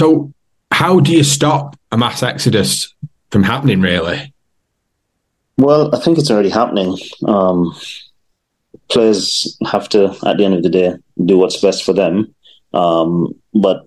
So, 0.00 0.32
how 0.70 0.98
do 0.98 1.12
you 1.12 1.22
stop 1.22 1.76
a 1.92 1.98
mass 1.98 2.22
exodus 2.22 2.94
from 3.30 3.42
happening, 3.42 3.82
really? 3.82 4.32
Well, 5.58 5.94
I 5.94 6.00
think 6.00 6.16
it's 6.16 6.30
already 6.30 6.48
happening. 6.48 6.96
Um, 7.26 7.76
players 8.88 9.58
have 9.66 9.90
to, 9.90 10.16
at 10.24 10.38
the 10.38 10.44
end 10.46 10.54
of 10.54 10.62
the 10.62 10.70
day, 10.70 10.94
do 11.26 11.36
what's 11.36 11.60
best 11.60 11.84
for 11.84 11.92
them. 11.92 12.34
Um, 12.72 13.34
but 13.52 13.86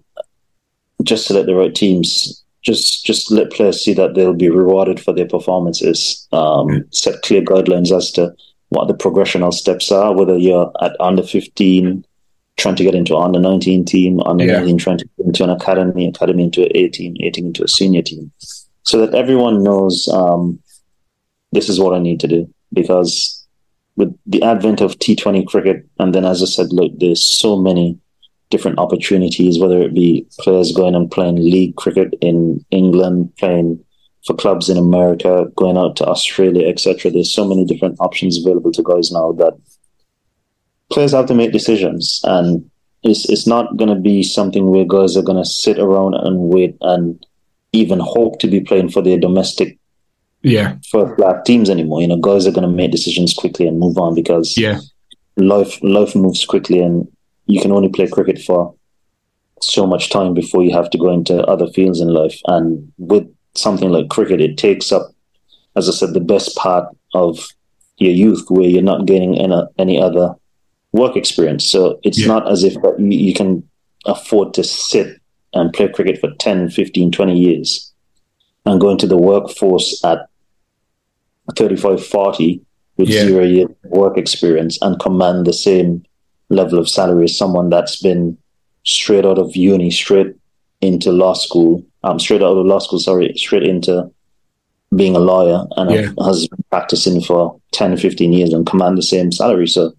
just 1.02 1.26
to 1.30 1.34
let 1.34 1.48
the 1.48 1.56
right 1.56 1.74
teams, 1.74 2.44
just 2.62 3.04
just 3.04 3.32
let 3.32 3.50
players 3.50 3.84
see 3.84 3.96
that 3.96 4.14
they'll 4.14 4.36
be 4.36 4.52
rewarded 4.52 5.00
for 5.00 5.14
their 5.14 5.28
performances. 5.28 6.28
Um, 6.32 6.86
set 6.92 7.24
clear 7.24 7.42
guidelines 7.42 7.92
as 7.92 8.12
to 8.12 8.36
what 8.70 8.88
the 8.88 8.94
progressional 8.94 9.52
steps 9.52 9.92
are, 9.92 10.14
whether 10.14 10.38
you're 10.38 10.72
at 10.80 10.96
under 11.00 11.24
15, 11.24 12.06
trying 12.58 12.76
to 12.76 12.84
get 12.84 12.96
into 12.96 13.16
an 13.16 13.24
under 13.24 13.40
19 13.40 13.86
team, 13.86 14.20
under 14.22 14.46
yeah. 14.46 14.60
19 14.60 14.78
trying 14.78 14.98
to 14.98 15.10
get 15.18 15.26
into 15.26 15.44
an 15.44 15.50
academy, 15.50 16.08
academy 16.08 16.44
into 16.44 16.64
an 16.64 16.72
18, 16.74 17.18
18 17.22 17.46
into 17.48 17.64
a 17.64 17.68
senior 17.68 18.02
team. 18.02 18.32
So 18.84 19.06
that 19.06 19.16
everyone 19.16 19.64
knows 19.64 20.08
um, 20.10 20.60
this 21.52 21.70
is 21.70 21.80
what 21.80 21.94
I 21.94 22.00
need 22.00 22.20
to 22.22 22.28
do. 22.28 22.54
Because 22.72 23.46
with 23.96 24.18
the 24.26 24.44
advent 24.44 24.82
of 24.82 24.98
T20 24.98 25.48
cricket, 25.48 25.88
and 26.00 26.14
then 26.14 26.26
as 26.26 26.42
I 26.42 26.46
said, 26.46 26.72
look, 26.72 26.92
there's 26.98 27.24
so 27.24 27.58
many 27.58 28.00
different 28.50 28.78
opportunities, 28.78 29.60
whether 29.60 29.82
it 29.82 29.94
be 29.94 30.28
players 30.40 30.72
going 30.72 30.96
and 30.96 31.10
playing 31.10 31.38
league 31.38 31.76
cricket 31.76 32.14
in 32.22 32.64
England, 32.72 33.36
playing 33.38 33.84
for 34.26 34.36
clubs 34.36 34.70
in 34.70 34.78
America, 34.78 35.48
going 35.56 35.78
out 35.78 35.96
to 35.98 36.06
Australia, 36.06 36.68
etc. 36.68 37.12
There's 37.12 37.34
so 37.34 37.46
many 37.46 37.66
different 37.66 37.98
options 38.00 38.38
available 38.38 38.72
to 38.74 38.84
guys 38.84 39.12
now 39.12 39.32
that 39.34 39.54
players 40.94 41.12
have 41.12 41.26
to 41.28 41.36
make 41.36 41.52
decisions, 41.52 42.22
and 42.24 42.70
it's 43.04 43.30
it's 43.30 43.48
not 43.48 43.76
going 43.78 43.90
to 43.90 44.00
be 44.00 44.24
something 44.24 44.70
where 44.70 44.86
guys 44.86 45.18
are 45.18 45.24
going 45.24 45.42
to 45.44 45.50
sit 45.50 45.80
around 45.80 46.14
and 46.16 46.40
wait 46.40 46.78
and 46.82 47.26
even 47.74 48.00
hope 48.00 48.40
to 48.40 48.48
be 48.48 48.62
playing 48.62 48.90
for 48.90 49.02
their 49.02 49.18
domestic 49.18 49.78
yeah 50.44 50.76
black 51.18 51.46
teams 51.46 51.70
anymore. 51.70 52.02
You 52.02 52.08
know, 52.08 52.18
guys 52.18 52.46
are 52.48 52.52
going 52.52 52.70
to 52.70 52.76
make 52.76 52.92
decisions 52.92 53.34
quickly 53.34 53.68
and 53.68 53.80
move 53.80 53.98
on 53.98 54.16
because 54.16 54.58
yeah, 54.58 54.80
life 55.38 55.82
life 55.84 56.16
moves 56.16 56.46
quickly, 56.46 56.80
and 56.80 57.08
you 57.48 57.62
can 57.62 57.72
only 57.72 57.90
play 57.90 58.08
cricket 58.08 58.40
for 58.40 58.76
so 59.62 59.88
much 59.88 60.10
time 60.10 60.34
before 60.34 60.64
you 60.64 60.74
have 60.74 60.90
to 60.90 60.98
go 60.98 61.10
into 61.10 61.44
other 61.46 61.68
fields 61.68 62.02
in 62.02 62.10
life. 62.10 62.40
And 62.48 62.92
with 62.98 63.28
something 63.56 63.90
like 63.90 64.10
cricket, 64.10 64.42
it 64.42 64.58
takes 64.58 64.92
up, 64.92 65.12
as 65.76 65.88
I 65.88 65.94
said, 65.94 66.14
the 66.14 66.20
best 66.20 66.56
part 66.56 66.86
of 67.14 67.48
your 67.98 68.12
youth, 68.12 68.46
where 68.50 68.68
you're 68.68 68.82
not 68.82 69.06
gaining 69.06 69.38
any, 69.40 69.62
any 69.78 70.02
other 70.02 70.36
work 70.94 71.18
experience. 71.18 71.70
So 71.70 72.00
it's 72.04 72.20
yeah. 72.20 72.28
not 72.28 72.50
as 72.50 72.64
if 72.64 72.76
you 72.98 73.34
can 73.34 73.68
afford 74.06 74.54
to 74.54 74.64
sit 74.64 75.20
and 75.54 75.74
play 75.74 75.90
cricket 75.90 76.20
for 76.20 76.32
10, 76.40 76.70
15, 76.70 77.12
20 77.12 77.38
years 77.38 77.92
and 78.66 78.80
go 78.80 78.90
into 78.90 79.08
the 79.08 79.18
workforce 79.18 80.04
at 80.06 80.28
35, 81.56 82.06
40 82.06 82.62
with 82.98 83.10
yeah. 83.10 83.26
zero 83.26 83.44
year 83.44 83.68
work 83.86 84.18
experience 84.18 84.78
and 84.82 85.00
command 85.00 85.46
the 85.46 85.54
same 85.54 86.04
level 86.50 86.78
of 86.78 86.88
salary 86.88 87.26
as 87.26 87.38
someone 87.38 87.70
that's 87.70 88.02
been 88.02 88.38
straight 88.84 89.26
out 89.26 89.40
of 89.40 89.56
uni, 89.56 89.90
straight 89.90 90.36
into 90.82 91.12
law 91.12 91.34
school, 91.34 91.84
um, 92.04 92.20
straight 92.20 92.44
out 92.44 92.58
of 92.58 92.66
law 92.66 92.80
school, 92.80 93.00
sorry, 93.00 93.34
straight 93.36 93.64
into 93.64 94.12
being 94.96 95.16
a 95.16 95.20
lawyer 95.20 95.66
and 95.78 95.92
yeah. 95.92 96.24
has 96.24 96.48
been 96.48 96.64
practicing 96.70 97.22
for 97.22 97.60
10, 97.72 97.98
15 97.98 98.32
years 98.32 98.54
and 98.54 98.68
command 98.68 98.98
the 98.98 99.04
same 99.04 99.32
salary. 99.32 99.68
So 99.68 99.94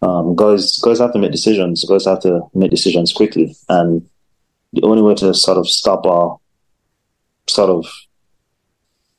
Um, 0.00 0.36
guys, 0.36 0.78
guys 0.78 0.98
have 1.00 1.12
to 1.12 1.18
make 1.18 1.32
decisions. 1.32 1.84
Guys 1.84 2.04
have 2.04 2.20
to 2.20 2.42
make 2.54 2.70
decisions 2.70 3.12
quickly, 3.12 3.56
and 3.68 4.08
the 4.72 4.82
only 4.82 5.02
way 5.02 5.14
to 5.16 5.34
sort 5.34 5.58
of 5.58 5.68
stop 5.68 6.06
or 6.06 6.40
sort 7.48 7.70
of 7.70 7.86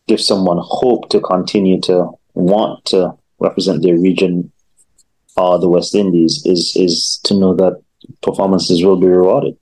give 0.08 0.22
someone 0.22 0.60
hope 0.62 1.10
to 1.10 1.20
continue 1.20 1.80
to 1.82 2.10
want 2.34 2.86
to 2.86 3.14
represent 3.40 3.82
their 3.82 3.98
region 3.98 4.52
or 5.38 5.60
the 5.60 5.70
West 5.70 5.96
Indies 5.96 6.46
is 6.46 6.74
is 6.76 7.20
to 7.24 7.34
know 7.34 7.54
that 7.56 7.82
performances 8.22 8.84
will 8.84 8.98
be 8.98 9.08
rewarded. 9.08 9.58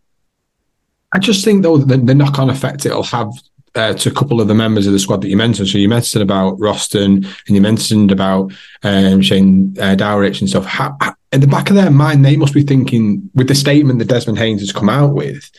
I 1.13 1.19
just 1.19 1.43
think 1.43 1.63
though 1.63 1.77
the, 1.77 1.97
the 1.97 2.15
knock 2.15 2.39
on 2.39 2.49
effect 2.49 2.85
it'll 2.85 3.03
have 3.03 3.31
uh, 3.77 3.93
to 3.93 4.09
a 4.09 4.13
couple 4.13 4.41
of 4.41 4.47
the 4.47 4.55
members 4.55 4.87
of 4.87 4.93
the 4.93 4.99
squad 4.99 5.21
that 5.21 5.29
you 5.29 5.37
mentioned. 5.37 5.67
So 5.67 5.77
you 5.77 5.87
mentioned 5.87 6.23
about 6.23 6.57
Roston 6.57 7.27
and 7.47 7.55
you 7.55 7.61
mentioned 7.61 8.11
about 8.11 8.51
um, 8.83 9.21
Shane 9.21 9.75
uh, 9.79 9.95
Dowrich 9.95 10.39
and 10.39 10.49
stuff. 10.49 10.65
How, 10.65 10.97
how, 10.99 11.13
in 11.31 11.41
the 11.41 11.47
back 11.47 11.69
of 11.69 11.75
their 11.75 11.91
mind, 11.91 12.25
they 12.25 12.35
must 12.35 12.55
be 12.55 12.63
thinking 12.63 13.29
with 13.35 13.47
the 13.47 13.55
statement 13.55 13.99
that 13.99 14.07
Desmond 14.07 14.39
Haynes 14.39 14.61
has 14.61 14.71
come 14.71 14.89
out 14.89 15.13
with. 15.13 15.49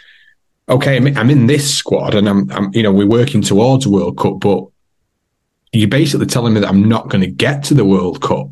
Okay, 0.69 0.97
I'm 0.97 1.31
in 1.31 1.47
this 1.47 1.75
squad 1.75 2.15
and 2.15 2.29
I'm, 2.29 2.51
I'm 2.51 2.75
you 2.75 2.83
know, 2.83 2.93
we're 2.93 3.07
working 3.07 3.41
towards 3.41 3.87
a 3.87 3.91
World 3.91 4.19
Cup, 4.19 4.41
but 4.41 4.65
you're 5.73 5.89
basically 5.89 6.27
telling 6.27 6.55
me 6.55 6.61
that 6.61 6.69
I'm 6.69 6.89
not 6.89 7.09
going 7.09 7.23
to 7.23 7.31
get 7.31 7.63
to 7.65 7.75
the 7.75 7.85
World 7.85 8.21
Cup. 8.21 8.49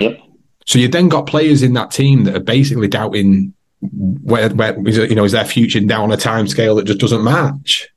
Yep. 0.00 0.20
So 0.66 0.78
you 0.78 0.88
then 0.88 1.08
got 1.08 1.26
players 1.26 1.62
in 1.62 1.72
that 1.74 1.92
team 1.92 2.24
that 2.24 2.36
are 2.36 2.40
basically 2.40 2.88
doubting 2.88 3.54
where, 3.80 4.50
where 4.50 4.78
you 4.88 5.14
know, 5.14 5.24
is 5.24 5.32
their 5.32 5.44
future 5.44 5.80
down 5.80 6.02
on 6.02 6.12
a 6.12 6.16
time 6.16 6.46
scale 6.48 6.74
that 6.74 6.84
just 6.84 6.98
doesn't 6.98 7.24
match? 7.24 7.88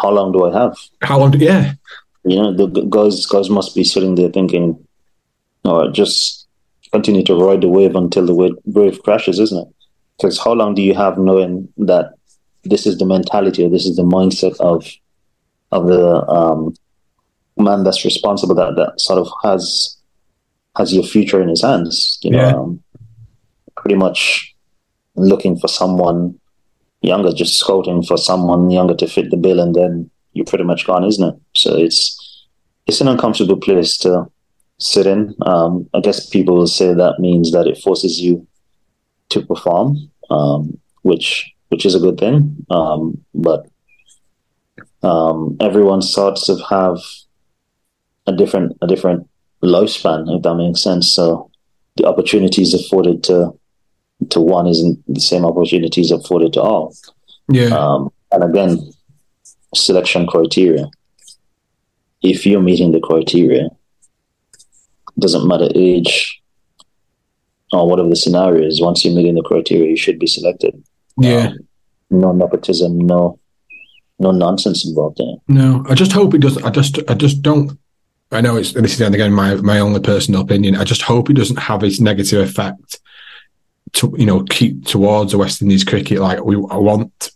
How 0.00 0.10
long 0.10 0.32
do 0.32 0.46
I 0.46 0.58
have? 0.58 0.76
How 1.02 1.18
long? 1.18 1.30
Do, 1.30 1.38
yeah. 1.38 1.74
You 2.24 2.36
know, 2.36 2.52
the 2.52 2.82
guys 2.82 3.24
guys 3.26 3.48
must 3.48 3.74
be 3.74 3.84
sitting 3.84 4.14
there 4.14 4.30
thinking, 4.30 4.78
"All 5.64 5.82
right, 5.82 5.92
just 5.92 6.46
continue 6.92 7.24
to 7.24 7.34
ride 7.34 7.60
the 7.60 7.68
wave 7.68 7.94
until 7.94 8.26
the 8.26 8.34
wave, 8.34 8.54
wave 8.64 9.02
crashes," 9.02 9.38
isn't 9.38 9.66
it? 9.66 9.74
Because 10.16 10.38
how 10.38 10.52
long 10.52 10.74
do 10.74 10.82
you 10.82 10.94
have 10.94 11.18
knowing 11.18 11.68
that 11.78 12.14
this 12.64 12.86
is 12.86 12.98
the 12.98 13.06
mentality 13.06 13.64
or 13.64 13.70
this 13.70 13.86
is 13.86 13.96
the 13.96 14.02
mindset 14.02 14.58
of 14.60 14.86
of 15.70 15.86
the 15.86 16.26
um, 16.28 16.74
man 17.56 17.84
that's 17.84 18.04
responsible 18.04 18.54
that 18.54 18.76
that 18.76 19.00
sort 19.00 19.18
of 19.18 19.28
has 19.42 19.96
has 20.76 20.92
your 20.92 21.04
future 21.04 21.40
in 21.40 21.48
his 21.48 21.62
hands? 21.62 22.18
You 22.22 22.32
know, 22.32 22.38
yeah. 22.38 22.54
um, 22.54 22.82
pretty 23.76 23.96
much 23.96 24.54
looking 25.14 25.58
for 25.58 25.68
someone 25.68 26.38
younger, 27.00 27.32
just 27.32 27.58
scouting 27.58 28.02
for 28.02 28.16
someone 28.16 28.70
younger 28.70 28.94
to 28.96 29.06
fit 29.06 29.30
the 29.30 29.36
bill, 29.36 29.60
and 29.60 29.74
then 29.74 30.10
you're 30.32 30.46
pretty 30.46 30.64
much 30.64 30.86
gone, 30.86 31.04
isn't 31.04 31.28
it? 31.28 31.40
So 31.54 31.76
it's 31.76 32.46
it's 32.86 33.00
an 33.00 33.08
uncomfortable 33.08 33.56
place 33.58 33.96
to 33.98 34.26
sit 34.78 35.06
in. 35.06 35.34
Um, 35.42 35.88
I 35.94 36.00
guess 36.00 36.28
people 36.28 36.54
will 36.54 36.66
say 36.66 36.94
that 36.94 37.18
means 37.18 37.52
that 37.52 37.66
it 37.66 37.78
forces 37.78 38.20
you 38.20 38.46
to 39.30 39.44
perform, 39.44 40.10
um, 40.30 40.78
which 41.02 41.52
which 41.68 41.84
is 41.84 41.94
a 41.94 42.00
good 42.00 42.18
thing. 42.18 42.64
Um, 42.70 43.22
but 43.34 43.66
um, 45.02 45.56
everyone 45.60 46.02
sorts 46.02 46.48
of 46.48 46.60
have 46.70 46.98
a 48.26 48.32
different 48.32 48.76
a 48.82 48.86
different 48.86 49.28
lifespan, 49.62 50.34
if 50.34 50.42
that 50.42 50.54
makes 50.54 50.82
sense. 50.82 51.12
So 51.12 51.50
the 51.96 52.06
opportunities 52.06 52.74
afforded 52.74 53.24
to 53.24 53.57
to 54.30 54.40
one 54.40 54.66
isn't 54.66 55.02
the 55.12 55.20
same 55.20 55.44
opportunities 55.44 56.10
afforded 56.10 56.52
to 56.54 56.62
all. 56.62 56.94
Yeah. 57.48 57.68
Um, 57.68 58.10
and 58.32 58.44
again, 58.44 58.92
selection 59.74 60.26
criteria. 60.26 60.90
If 62.22 62.44
you're 62.44 62.60
meeting 62.60 62.92
the 62.92 63.00
criteria, 63.00 63.68
doesn't 65.18 65.48
matter 65.48 65.68
age 65.74 66.40
or 67.72 67.88
whatever 67.88 68.08
the 68.08 68.16
scenario 68.16 68.66
is. 68.66 68.80
Once 68.80 69.04
you're 69.04 69.14
meeting 69.14 69.34
the 69.34 69.42
criteria, 69.42 69.90
you 69.90 69.96
should 69.96 70.18
be 70.18 70.26
selected. 70.26 70.82
Yeah. 71.18 71.48
Um, 71.48 71.58
no 72.10 72.32
nepotism, 72.32 72.98
no 72.98 73.38
no 74.18 74.30
nonsense 74.30 74.86
involved 74.86 75.20
in 75.20 75.28
it. 75.28 75.38
No, 75.48 75.84
I 75.88 75.94
just 75.94 76.12
hope 76.12 76.34
it 76.34 76.40
doesn't. 76.40 76.64
I 76.64 76.70
just 76.70 76.98
I 77.08 77.14
just 77.14 77.42
don't. 77.42 77.78
I 78.32 78.40
know 78.40 78.56
it's 78.56 78.72
this 78.72 78.94
is 78.94 79.00
again 79.00 79.32
my 79.32 79.56
my 79.56 79.78
only 79.80 80.00
personal 80.00 80.40
opinion. 80.40 80.76
I 80.76 80.84
just 80.84 81.02
hope 81.02 81.28
it 81.28 81.34
doesn't 81.34 81.58
have 81.58 81.84
its 81.84 82.00
negative 82.00 82.48
effect 82.48 83.00
to 83.94 84.14
you 84.18 84.26
know 84.26 84.42
keep 84.44 84.84
towards 84.86 85.32
the 85.32 85.38
West 85.38 85.62
Indies 85.62 85.84
cricket 85.84 86.18
like 86.20 86.44
we 86.44 86.56
I 86.70 86.76
want 86.76 87.30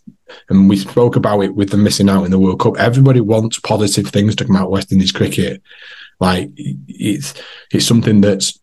and 0.49 0.69
we 0.69 0.77
spoke 0.77 1.15
about 1.15 1.41
it 1.41 1.55
with 1.55 1.69
the 1.69 1.77
missing 1.77 2.09
out 2.09 2.23
in 2.23 2.31
the 2.31 2.39
World 2.39 2.59
Cup. 2.59 2.77
Everybody 2.77 3.21
wants 3.21 3.59
positive 3.59 4.07
things 4.07 4.35
to 4.35 4.45
come 4.45 4.55
out 4.55 4.65
of 4.65 4.71
West 4.71 4.91
Indies 4.91 5.11
cricket. 5.11 5.61
Like 6.19 6.49
it's 6.55 7.33
it's 7.71 7.85
something 7.85 8.21
that's 8.21 8.59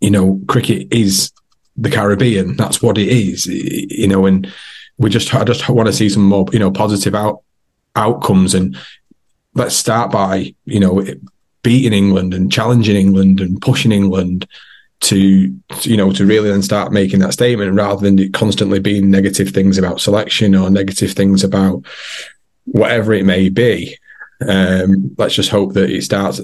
you 0.00 0.10
know 0.10 0.40
cricket 0.48 0.92
is 0.92 1.32
the 1.76 1.90
Caribbean. 1.90 2.56
That's 2.56 2.82
what 2.82 2.98
it 2.98 3.08
is. 3.08 3.46
You 3.46 4.08
know, 4.08 4.26
and 4.26 4.52
we 4.98 5.10
just 5.10 5.34
I 5.34 5.44
just 5.44 5.68
want 5.68 5.86
to 5.86 5.92
see 5.92 6.08
some 6.08 6.24
more 6.24 6.46
you 6.52 6.58
know 6.58 6.70
positive 6.70 7.14
out 7.14 7.42
outcomes 7.96 8.54
and 8.54 8.76
let's 9.54 9.76
start 9.76 10.10
by 10.10 10.54
you 10.64 10.80
know 10.80 11.04
beating 11.62 11.92
England 11.92 12.34
and 12.34 12.52
challenging 12.52 12.96
England 12.96 13.40
and 13.40 13.60
pushing 13.60 13.92
England 13.92 14.46
to 15.00 15.54
you 15.82 15.96
know 15.96 16.12
to 16.12 16.24
really 16.24 16.50
then 16.50 16.62
start 16.62 16.92
making 16.92 17.20
that 17.20 17.32
statement 17.32 17.74
rather 17.74 18.00
than 18.00 18.32
constantly 18.32 18.78
being 18.78 19.10
negative 19.10 19.50
things 19.50 19.76
about 19.76 20.00
selection 20.00 20.54
or 20.54 20.70
negative 20.70 21.12
things 21.12 21.44
about 21.44 21.84
whatever 22.64 23.12
it 23.12 23.24
may 23.24 23.48
be. 23.48 23.96
Um, 24.46 25.14
let's 25.18 25.34
just 25.34 25.50
hope 25.50 25.74
that 25.74 25.90
it 25.90 26.02
starts 26.02 26.40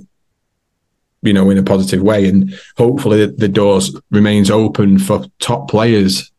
you 1.22 1.32
know 1.32 1.50
in 1.50 1.58
a 1.58 1.62
positive 1.62 2.02
way. 2.02 2.28
And 2.28 2.58
hopefully 2.76 3.24
the, 3.26 3.32
the 3.32 3.48
doors 3.48 3.94
remains 4.10 4.50
open 4.50 4.98
for 4.98 5.24
top 5.38 5.70
players 5.70 6.30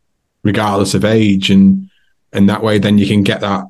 regardless 0.43 0.93
of 0.93 1.05
age. 1.05 1.49
And 1.49 1.89
and 2.33 2.49
that 2.49 2.63
way 2.63 2.77
then 2.77 2.97
you 2.97 3.07
can 3.07 3.23
get 3.23 3.41
that 3.41 3.65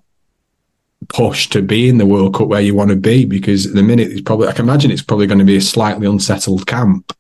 push 1.10 1.48
to 1.50 1.62
be 1.62 1.89
in 1.89 1.98
the 1.98 2.06
World 2.06 2.36
Cup 2.36 2.48
where 2.48 2.62
you 2.62 2.76
want 2.76 2.92
to 2.92 2.96
be 2.96 3.26
because 3.26 3.66
at 3.66 3.74
the 3.74 3.84
minute 3.84 4.12
it's 4.12 4.22
probably 4.22 4.48
I 4.48 4.54
can 4.54 4.66
imagine 4.66 4.92
it's 4.92 5.02
probably 5.02 5.28
going 5.28 5.39
to 5.39 5.46
be 5.46 5.58
a 5.58 5.62
slightly 5.62 6.08
unsettled 6.08 6.68
camp 6.68 7.16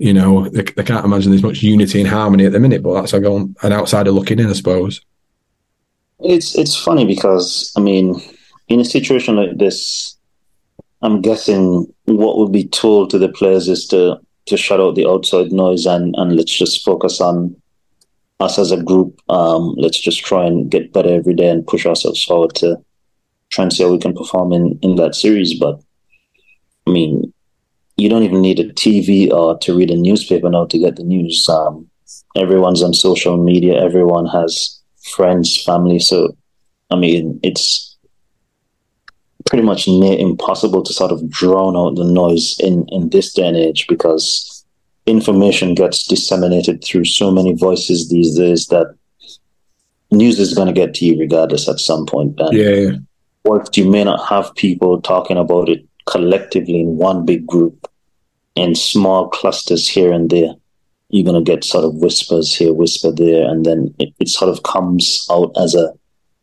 you 0.00 0.14
know, 0.14 0.48
they, 0.48 0.62
can't 0.62 1.04
imagine 1.04 1.30
there's 1.30 1.42
much 1.42 1.62
unity 1.62 2.00
and 2.00 2.08
harmony 2.08 2.46
at 2.46 2.52
the 2.52 2.58
minute, 2.58 2.82
but 2.82 2.94
that's 2.94 3.12
go 3.12 3.50
an 3.62 3.72
outsider 3.72 4.10
looking 4.10 4.38
in, 4.38 4.46
I 4.46 4.54
suppose. 4.54 5.02
It's 6.20 6.56
it's 6.56 6.74
funny 6.74 7.04
because 7.04 7.70
I 7.76 7.80
mean, 7.80 8.18
in 8.68 8.80
a 8.80 8.84
situation 8.84 9.36
like 9.36 9.58
this, 9.58 10.16
I'm 11.02 11.20
guessing 11.20 11.92
what 12.06 12.38
would 12.38 12.50
be 12.50 12.66
told 12.66 13.10
to 13.10 13.18
the 13.18 13.28
players 13.28 13.68
is 13.68 13.86
to 13.88 14.18
to 14.46 14.56
shut 14.56 14.80
out 14.80 14.94
the 14.94 15.06
outside 15.06 15.52
noise 15.52 15.84
and 15.84 16.14
and 16.16 16.34
let's 16.34 16.56
just 16.56 16.82
focus 16.82 17.20
on 17.20 17.54
us 18.40 18.58
as 18.58 18.72
a 18.72 18.82
group. 18.82 19.20
Um, 19.28 19.74
let's 19.76 20.00
just 20.00 20.24
try 20.24 20.46
and 20.46 20.70
get 20.70 20.94
better 20.94 21.10
every 21.14 21.34
day 21.34 21.50
and 21.50 21.66
push 21.66 21.84
ourselves 21.84 22.24
forward 22.24 22.54
to 22.56 22.82
try 23.50 23.64
and 23.64 23.72
see 23.72 23.82
how 23.82 23.90
we 23.92 23.98
can 23.98 24.14
perform 24.14 24.54
in 24.54 24.78
in 24.80 24.96
that 24.96 25.14
series. 25.14 25.58
But 25.58 25.78
I 26.86 26.90
mean, 26.90 27.29
you 28.00 28.08
don't 28.08 28.22
even 28.22 28.40
need 28.40 28.58
a 28.58 28.72
TV 28.72 29.30
or 29.30 29.58
to 29.58 29.76
read 29.76 29.90
a 29.90 29.96
newspaper 29.96 30.48
now 30.48 30.64
to 30.66 30.78
get 30.78 30.96
the 30.96 31.04
news. 31.04 31.46
Um, 31.48 31.88
everyone's 32.34 32.82
on 32.82 32.94
social 32.94 33.36
media. 33.36 33.82
Everyone 33.82 34.26
has 34.26 34.80
friends, 35.14 35.62
family. 35.62 35.98
So, 35.98 36.36
I 36.90 36.96
mean, 36.96 37.38
it's 37.42 37.96
pretty 39.46 39.64
much 39.64 39.86
near 39.86 40.18
impossible 40.18 40.82
to 40.82 40.92
sort 40.92 41.12
of 41.12 41.28
drown 41.28 41.76
out 41.76 41.96
the 41.96 42.04
noise 42.04 42.58
in 42.60 42.86
in 42.88 43.10
this 43.10 43.32
day 43.32 43.46
and 43.46 43.56
age 43.56 43.86
because 43.88 44.64
information 45.06 45.74
gets 45.74 46.06
disseminated 46.06 46.84
through 46.84 47.04
so 47.04 47.30
many 47.30 47.54
voices 47.54 48.08
these 48.08 48.36
days 48.36 48.66
that 48.68 48.94
news 50.10 50.38
is 50.38 50.54
going 50.54 50.68
to 50.68 50.72
get 50.72 50.94
to 50.94 51.04
you 51.04 51.18
regardless 51.18 51.68
at 51.68 51.80
some 51.80 52.06
point. 52.06 52.38
And 52.38 52.56
yeah. 52.56 52.90
Whilst 53.44 53.76
you 53.76 53.88
may 53.88 54.04
not 54.04 54.26
have 54.28 54.54
people 54.54 55.00
talking 55.00 55.38
about 55.38 55.68
it 55.70 55.86
collectively 56.06 56.80
in 56.80 56.98
one 56.98 57.24
big 57.24 57.46
group, 57.46 57.89
in 58.56 58.74
small 58.74 59.28
clusters 59.28 59.88
here 59.88 60.12
and 60.12 60.30
there. 60.30 60.54
You're 61.08 61.24
going 61.24 61.44
to 61.44 61.50
get 61.50 61.64
sort 61.64 61.84
of 61.84 61.96
whispers 61.96 62.54
here, 62.54 62.72
whisper 62.72 63.10
there, 63.10 63.48
and 63.48 63.66
then 63.66 63.94
it, 63.98 64.14
it 64.20 64.28
sort 64.28 64.50
of 64.50 64.62
comes 64.62 65.26
out 65.30 65.52
as 65.60 65.74
a 65.74 65.92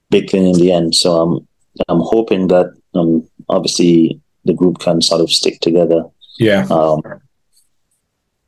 big 0.10 0.30
thing 0.30 0.45
in 0.45 0.60
the 0.60 0.72
end. 0.72 0.95
So 0.95 1.22
I'm 1.22 1.47
I'm 1.88 2.01
hoping 2.01 2.47
that 2.49 2.74
um, 2.93 3.28
obviously 3.49 4.20
the 4.45 4.53
group 4.53 4.80
can 4.80 5.01
sort 5.01 5.22
of 5.22 5.32
stick 5.32 5.60
together. 5.62 6.03
Yeah. 6.39 6.66
Um, 6.70 7.01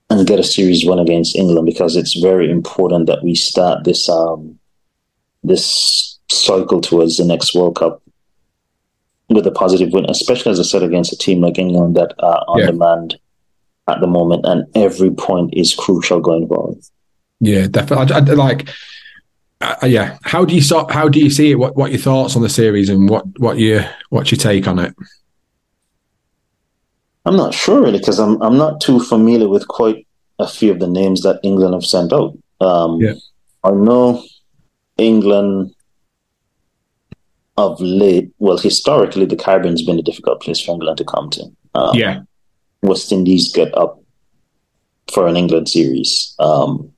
and 0.10 0.28
get 0.28 0.40
a 0.40 0.44
series 0.44 0.86
one 0.86 1.00
against 1.00 1.36
England 1.36 1.66
because 1.66 1.96
it's 1.96 2.20
very 2.20 2.50
important 2.50 3.06
that 3.06 3.24
we 3.24 3.36
start 3.36 3.84
this 3.84 4.10
um, 4.10 4.58
this 5.44 6.18
cycle 6.32 6.82
towards 6.82 7.18
the 7.18 7.26
next 7.26 7.54
World 7.54 7.76
Cup 7.76 8.02
with 9.30 9.46
a 9.46 9.52
positive 9.52 9.94
win, 9.94 10.10
especially 10.10 10.52
as 10.52 10.60
I 10.60 10.64
said 10.64 10.84
against 10.84 11.14
a 11.14 11.18
team 11.18 11.42
like 11.42 11.60
England 11.60 11.96
that 11.96 12.14
are 12.20 12.44
on 12.48 12.60
yeah. 12.60 12.66
demand 12.68 13.20
at 13.90 14.02
the 14.02 14.08
moment, 14.08 14.46
and 14.46 14.66
every 14.76 15.12
point 15.12 15.54
is 15.54 15.74
crucial 15.74 16.20
going 16.20 16.48
forward. 16.48 16.78
Yeah, 17.40 17.68
definitely. 17.68 18.14
I, 18.14 18.18
I, 18.18 18.22
like, 18.22 18.70
uh, 19.62 19.76
yeah. 19.86 20.18
How 20.24 20.46
do 20.46 20.54
you 20.56 20.62
sort? 20.62 20.92
How 20.92 21.10
do 21.10 21.20
you 21.20 21.30
see 21.30 21.52
it? 21.52 21.56
What 21.56 21.76
What 21.76 21.92
your 21.92 22.00
thoughts 22.00 22.36
on 22.36 22.42
the 22.42 22.50
series, 22.50 22.90
and 22.90 23.10
what 23.10 23.26
what 23.40 23.58
your 23.60 23.86
what's 24.10 24.32
your 24.32 24.40
take 24.40 24.68
on 24.68 24.80
it? 24.80 24.96
I'm 27.26 27.36
not 27.36 27.54
sure 27.54 27.82
really 27.82 28.00
because 28.00 28.20
I'm 28.20 28.42
I'm 28.42 28.58
not 28.58 28.82
too 28.82 29.00
familiar 29.00 29.48
with 29.48 29.68
quite 29.68 30.08
a 30.40 30.48
few 30.48 30.72
of 30.72 30.80
the 30.80 30.88
names 30.88 31.22
that 31.22 31.40
England 31.44 31.74
have 31.74 31.86
sent 31.86 32.14
out. 32.14 32.38
Um, 32.62 33.00
Yeah. 33.02 33.14
I 33.64 33.72
know 33.72 34.24
England 34.98 35.76
of 37.58 37.80
late, 37.82 38.32
well, 38.40 38.58
historically, 38.58 39.26
the 39.26 39.36
Caribbean's 39.36 39.84
been 39.84 40.00
a 40.00 40.02
difficult 40.02 40.42
place 40.42 40.62
for 40.62 40.72
England 40.72 40.98
to 40.98 41.04
come 41.04 41.30
to. 41.32 41.44
Um, 41.76 41.96
Yeah. 41.96 42.22
West 42.82 43.12
Indies 43.12 43.52
get 43.52 43.76
up 43.78 44.02
for 45.12 45.28
an 45.28 45.36
England 45.36 45.70
series. 45.70 46.36
Um, 46.40 46.92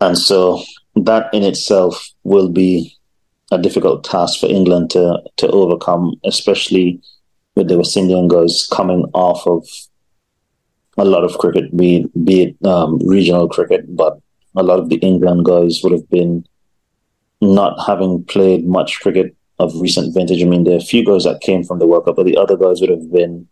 and 0.00 0.18
so 0.18 0.62
that 0.96 1.32
in 1.32 1.42
itself 1.42 2.08
will 2.24 2.48
be 2.48 2.96
a 3.50 3.58
difficult 3.58 4.04
task 4.04 4.40
for 4.40 4.46
England 4.46 4.90
to, 4.90 5.22
to 5.36 5.48
overcome, 5.48 6.14
especially 6.24 7.00
with 7.54 7.68
the 7.68 7.76
West 7.76 7.96
Indian 7.96 8.28
guys 8.28 8.66
coming 8.72 9.04
off 9.14 9.46
of 9.46 9.66
a 10.96 11.04
lot 11.04 11.24
of 11.24 11.38
cricket, 11.38 11.76
be 11.76 11.96
it, 11.96 12.24
be 12.24 12.42
it 12.42 12.66
um, 12.66 12.98
regional 13.06 13.48
cricket, 13.48 13.96
but 13.96 14.18
a 14.56 14.62
lot 14.62 14.78
of 14.78 14.88
the 14.88 14.96
England 14.96 15.44
guys 15.44 15.80
would 15.82 15.92
have 15.92 16.08
been 16.10 16.44
not 17.40 17.84
having 17.86 18.24
played 18.24 18.66
much 18.66 19.00
cricket 19.00 19.36
of 19.58 19.72
recent 19.80 20.14
vintage. 20.14 20.42
I 20.42 20.46
mean, 20.46 20.64
there 20.64 20.74
are 20.74 20.78
a 20.78 20.80
few 20.80 21.04
guys 21.04 21.24
that 21.24 21.40
came 21.40 21.64
from 21.64 21.78
the 21.78 21.86
World 21.86 22.06
Cup, 22.06 22.16
but 22.16 22.26
the 22.26 22.36
other 22.36 22.56
guys 22.56 22.80
would 22.80 22.90
have 22.90 23.10
been 23.12 23.46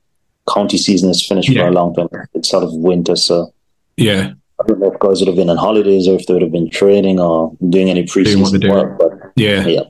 county 0.53 0.79
season 0.79 1.11
is 1.11 1.25
finished 1.27 1.49
Yeah. 1.51 1.63
for 1.63 1.69
a 1.69 1.73
long 1.73 1.95
time. 1.95 2.09
It's 2.35 2.49
sort 2.49 2.65
of 2.65 2.73
winter, 2.75 3.17
so 3.17 3.53
Yeah. 3.97 4.33
I 4.61 4.65
don't 4.67 4.81
know 4.81 4.93
if 4.93 4.99
guys 5.01 5.21
would 5.21 5.27
have 5.29 5.37
been 5.37 5.51
on 5.51 5.57
holidays 5.57 6.07
or 6.09 6.15
if 6.15 6.27
they 6.27 6.35
would 6.35 6.43
have 6.43 6.53
been 6.53 6.71
training 6.71 7.19
or 7.21 7.53
doing 7.69 7.91
any 7.91 8.03
Doing 8.05 8.41
what 8.43 8.51
they're 8.53 8.61
preseason 8.61 8.61
doing. 8.61 8.73
work. 8.73 8.99
But 8.99 9.11
Yeah. 9.37 9.67
yeah, 9.67 9.83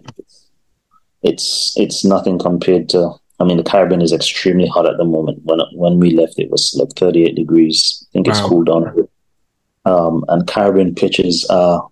it's 1.23 1.75
it's 1.77 2.05
nothing 2.05 2.39
compared 2.39 2.89
to. 2.91 3.11
I 3.41 3.45
mean, 3.45 3.57
the 3.57 3.65
Caribbean 3.65 4.03
is 4.03 4.13
extremely 4.13 4.67
hot 4.69 4.87
at 4.87 4.97
the 4.99 5.05
moment. 5.05 5.41
When 5.45 5.61
when 5.75 5.99
we 5.99 6.11
left, 6.17 6.39
it 6.39 6.51
was 6.51 6.75
like 6.79 6.93
38 6.97 7.35
degrees. 7.35 8.05
I 8.05 8.13
think 8.13 8.29
it's 8.29 8.41
Wow. 8.41 8.49
cooled 8.49 8.67
down. 8.67 9.09
Um, 9.85 10.25
and 10.29 10.47
Caribbean 10.47 10.95
pitches 10.95 11.45
are 11.51 11.89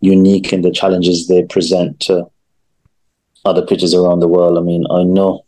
unique 0.00 0.52
in 0.52 0.62
the 0.62 0.70
challenges 0.70 1.26
they 1.28 1.42
present 1.44 2.00
to 2.00 2.26
other 3.44 3.62
pitches 3.66 3.92
around 3.94 4.20
the 4.20 4.28
world. 4.28 4.56
I 4.56 4.62
mean, 4.62 4.84
I 4.90 5.02
know, 5.02 5.44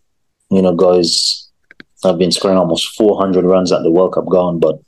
you 0.51 0.61
know, 0.61 0.75
guys 0.75 1.46
have 2.07 2.19
been 2.19 2.33
scoring 2.33 2.57
almost 2.57 2.95
400 2.97 3.45
runs 3.45 3.73
at 3.73 3.83
the 3.83 3.91
World 3.91 4.15
Cup 4.15 4.27
gone, 4.27 4.59
but 4.59 4.81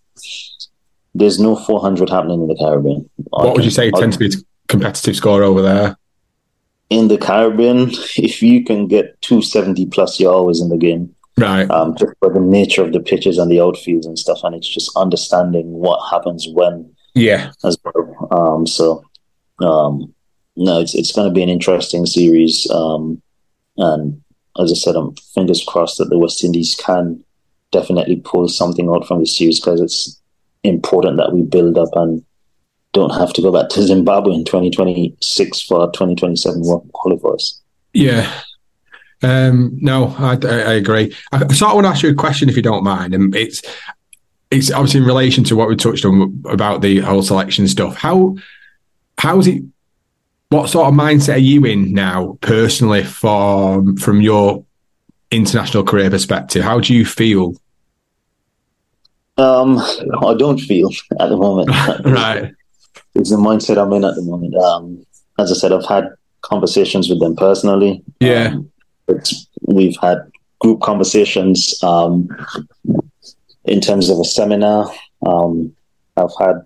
there's 1.14 1.38
no 1.38 1.56
400 1.56 2.10
happening 2.10 2.42
in 2.42 2.48
the 2.48 2.56
Caribbean. 2.56 3.08
What 3.30 3.54
would 3.54 3.64
you 3.64 3.70
say 3.70 3.88
I 3.94 3.98
tends 3.98 4.16
to 4.16 4.28
be 4.28 4.34
a 4.34 4.38
competitive 4.68 5.16
score 5.16 5.42
over 5.42 5.62
there? 5.62 5.96
in 6.90 7.08
the 7.08 7.18
Caribbean, 7.18 7.90
if 8.16 8.42
you 8.42 8.64
can 8.64 8.86
get 8.86 9.20
270 9.22 9.86
plus, 9.86 10.18
you're 10.18 10.32
always 10.32 10.60
in 10.60 10.68
the 10.68 10.76
game. 10.76 11.14
Right. 11.36 11.70
Um, 11.70 11.96
just 11.96 12.14
for 12.18 12.32
the 12.32 12.40
nature 12.40 12.82
of 12.82 12.92
the 12.92 13.00
pitches 13.00 13.38
and 13.38 13.50
the 13.50 13.58
outfields 13.58 14.06
and 14.06 14.18
stuff, 14.18 14.40
and 14.42 14.54
it's 14.56 14.68
just 14.68 14.90
understanding 14.96 15.70
what 15.70 16.00
happens 16.10 16.48
when 16.48 16.90
Yeah. 17.14 17.52
as 17.62 17.76
well. 17.84 18.28
Um, 18.30 18.66
so, 18.66 19.04
um, 19.60 20.12
no, 20.56 20.80
it's 20.80 20.94
it's 20.94 21.12
going 21.12 21.28
to 21.28 21.34
be 21.34 21.42
an 21.42 21.48
interesting 21.48 22.06
series. 22.06 22.68
Um, 22.70 23.22
and 23.76 24.20
as 24.58 24.72
I 24.72 24.74
said, 24.74 24.96
I'm 24.96 25.14
fingers 25.34 25.64
crossed 25.66 25.98
that 25.98 26.10
the 26.10 26.18
West 26.18 26.44
Indies 26.44 26.74
can 26.74 27.24
definitely 27.70 28.16
pull 28.16 28.48
something 28.48 28.88
out 28.88 29.06
from 29.06 29.20
the 29.20 29.26
series 29.26 29.60
because 29.60 29.80
it's 29.80 30.20
important 30.64 31.16
that 31.18 31.32
we 31.32 31.42
build 31.42 31.78
up 31.78 31.90
and 31.94 32.24
don't 32.92 33.14
have 33.14 33.32
to 33.34 33.42
go 33.42 33.52
back 33.52 33.68
to 33.70 33.82
Zimbabwe 33.86 34.34
in 34.34 34.44
2026 34.44 35.62
for 35.62 35.86
2027 35.92 36.62
World 36.62 36.90
qualifiers. 36.92 37.60
Yeah. 37.92 38.32
Um, 39.22 39.76
no, 39.80 40.14
I, 40.18 40.38
I, 40.42 40.74
agree. 40.74 41.14
I, 41.32 41.44
I 41.44 41.52
sort 41.52 41.70
of 41.70 41.74
want 41.74 41.86
to 41.86 41.90
ask 41.90 42.02
you 42.02 42.10
a 42.10 42.14
question 42.14 42.48
if 42.48 42.56
you 42.56 42.62
don't 42.62 42.84
mind, 42.84 43.14
and 43.14 43.34
it's 43.34 43.62
it's 44.50 44.70
obviously 44.70 45.00
in 45.00 45.06
relation 45.06 45.42
to 45.44 45.56
what 45.56 45.68
we 45.68 45.76
touched 45.76 46.04
on 46.04 46.40
about 46.48 46.82
the 46.82 47.00
whole 47.00 47.22
selection 47.22 47.66
stuff. 47.66 47.96
How 47.96 48.36
how 49.18 49.38
is 49.40 49.48
it? 49.48 49.64
What 50.50 50.70
sort 50.70 50.88
of 50.88 50.94
mindset 50.94 51.34
are 51.34 51.38
you 51.38 51.64
in 51.66 51.92
now, 51.92 52.38
personally, 52.40 53.04
from 53.04 53.96
from 53.96 54.22
your 54.22 54.64
international 55.30 55.84
career 55.84 56.08
perspective? 56.08 56.64
How 56.64 56.80
do 56.80 56.94
you 56.94 57.04
feel? 57.04 57.54
Um, 59.36 59.78
I 59.78 60.34
don't 60.34 60.58
feel 60.58 60.88
at 61.20 61.28
the 61.28 61.36
moment. 61.36 61.68
right. 62.04 62.52
It's 63.14 63.30
the 63.30 63.36
mindset 63.36 63.78
I'm 63.78 63.92
in 63.92 64.04
at 64.04 64.14
the 64.14 64.22
moment. 64.22 64.54
Um, 64.56 65.06
as 65.38 65.52
I 65.52 65.54
said, 65.54 65.72
I've 65.72 65.86
had 65.86 66.08
conversations 66.40 67.08
with 67.08 67.20
them 67.20 67.36
personally. 67.36 68.02
Yeah. 68.20 68.48
Um, 68.54 68.70
it's, 69.08 69.46
we've 69.66 69.96
had 70.00 70.18
group 70.60 70.80
conversations 70.80 71.80
um, 71.82 72.28
in 73.64 73.80
terms 73.80 74.08
of 74.08 74.18
a 74.18 74.24
seminar. 74.24 74.90
Um, 75.26 75.74
I've 76.16 76.32
had 76.38 76.62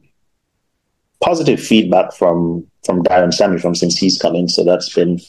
positive 1.22 1.60
feedback 1.60 2.12
from 2.12 2.66
from 2.84 3.02
Darren 3.04 3.32
Sammy 3.32 3.58
from 3.58 3.74
since 3.74 3.96
he's 3.96 4.18
come 4.18 4.34
in, 4.34 4.48
so 4.48 4.64
that's 4.64 4.92
been 4.92 5.20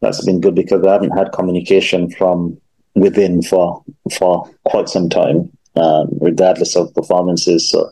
that's 0.00 0.24
been 0.24 0.40
good 0.40 0.54
because 0.54 0.84
I 0.84 0.92
haven't 0.92 1.16
had 1.16 1.32
communication 1.32 2.10
from 2.10 2.60
within 2.94 3.42
for 3.42 3.82
for 4.18 4.50
quite 4.64 4.88
some 4.88 5.08
time, 5.08 5.50
um, 5.76 6.08
regardless 6.20 6.76
of 6.76 6.94
performances. 6.94 7.70
So 7.70 7.90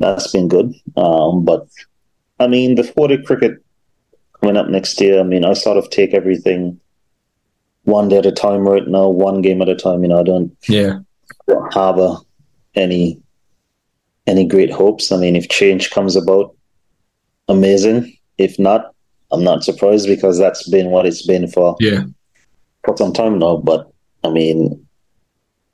that's 0.00 0.32
been 0.32 0.48
good. 0.48 0.74
Um, 0.96 1.44
but 1.44 1.68
I 2.40 2.48
mean, 2.48 2.74
the 2.74 2.84
40 2.84 3.22
cricket 3.22 3.62
coming 4.40 4.56
up 4.56 4.68
next 4.68 5.00
year, 5.00 5.20
I 5.20 5.22
mean, 5.22 5.44
I 5.44 5.52
sort 5.52 5.78
of 5.78 5.88
take 5.90 6.12
everything 6.12 6.80
one 7.84 8.08
day 8.08 8.18
at 8.18 8.26
a 8.26 8.32
time 8.32 8.66
right 8.68 8.86
now, 8.86 9.08
one 9.08 9.40
game 9.40 9.62
at 9.62 9.68
a 9.68 9.76
time. 9.76 10.02
You 10.02 10.08
know, 10.08 10.20
I 10.20 10.24
don't 10.24 10.52
Yeah. 10.68 10.98
harbor 11.72 12.16
any 12.74 13.20
any 14.26 14.46
great 14.46 14.72
hopes. 14.72 15.12
I 15.12 15.16
mean, 15.18 15.36
if 15.36 15.48
change 15.48 15.90
comes 15.90 16.16
about, 16.16 16.53
amazing. 17.48 18.16
If 18.38 18.58
not, 18.58 18.94
I'm 19.32 19.44
not 19.44 19.64
surprised 19.64 20.06
because 20.06 20.38
that's 20.38 20.68
been 20.68 20.90
what 20.90 21.06
it's 21.06 21.26
been 21.26 21.48
for 21.48 21.76
Yeah. 21.80 22.04
for 22.84 22.96
some 22.96 23.12
time 23.12 23.38
now. 23.38 23.56
But 23.56 23.90
I 24.22 24.30
mean, 24.30 24.84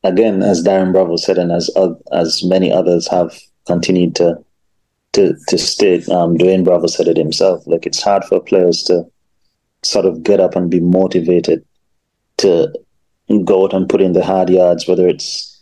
again, 0.05 0.43
as 0.43 0.63
Darren 0.65 0.93
Bravo 0.93 1.17
said, 1.17 1.39
and 1.39 1.53
as 1.53 1.71
as 2.13 2.43
many 2.45 2.73
others 2.73 3.07
have 3.09 3.39
continued 3.67 4.15
to 4.17 4.39
to 5.13 5.35
to 5.49 5.59
state, 5.59 6.09
um, 6.09 6.37
Dwayne 6.39 6.65
Bravo 6.65 6.87
said 6.87 7.09
it 7.09 7.17
himself. 7.17 7.63
Like 7.67 7.87
it's 7.87 8.03
hard 8.03 8.25
for 8.25 8.41
players 8.41 8.83
to 8.85 9.05
sort 9.83 10.07
of 10.07 10.23
get 10.23 10.41
up 10.41 10.57
and 10.57 10.71
be 10.71 10.81
motivated 10.81 11.65
to 12.39 12.73
go 13.45 13.65
out 13.65 13.73
and 13.75 13.89
put 13.89 14.01
in 14.01 14.13
the 14.13 14.25
hard 14.25 14.51
yards, 14.51 14.87
whether 14.89 15.07
it's 15.07 15.59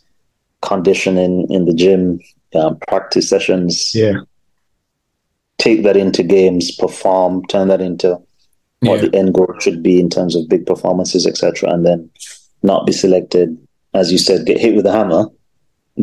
conditioning 0.63 1.47
in 1.51 1.67
the 1.67 1.75
gym, 1.75 2.19
um, 2.55 2.79
practice 2.89 3.29
sessions, 3.29 3.95
Yeah. 3.95 4.15
Take 5.59 5.83
that 5.83 5.97
into 5.97 6.23
games, 6.23 6.75
perform, 6.77 7.45
turn 7.47 7.69
that 7.69 7.81
into 7.81 8.19
what 8.81 9.03
Yeah. 9.03 9.09
the 9.09 9.17
end 9.19 9.35
goal 9.35 9.53
should 9.61 9.83
be 9.83 9.99
in 9.99 10.09
terms 10.09 10.37
of 10.37 10.49
big 10.49 10.67
performances, 10.67 11.27
etc., 11.27 11.71
and 11.73 11.85
then 11.85 12.09
not 12.63 12.87
be 12.87 12.93
selected, 12.93 13.57
as 13.95 14.11
you 14.13 14.19
said, 14.19 14.47
get 14.47 14.59
hit 14.61 14.75
with 14.77 14.87
a 14.87 14.93
hammer, 14.93 15.27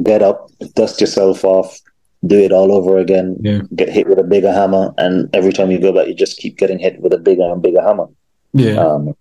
get 0.03 0.21
up, 0.21 0.49
dust 0.75 0.99
yourself 0.99 1.45
off, 1.45 1.79
do 2.25 2.37
it 2.37 2.51
all 2.51 2.71
over 2.73 2.97
again, 2.97 3.37
Yeah. 3.41 3.61
get 3.75 3.89
hit 3.89 4.07
with 4.07 4.19
a 4.19 4.23
bigger 4.23 4.51
hammer, 4.51 4.93
and 4.97 5.29
every 5.33 5.53
time 5.53 5.71
you 5.71 5.79
go 5.79 5.93
back, 5.93 6.07
you 6.07 6.13
just 6.13 6.37
keep 6.37 6.57
getting 6.57 6.79
hit 6.79 6.99
with 7.01 7.13
a 7.13 7.17
bigger 7.17 7.43
and 7.43 7.61
bigger 7.61 7.81
hammer. 7.81 8.07
Yeah. 8.53 8.75
Um, 8.85 9.15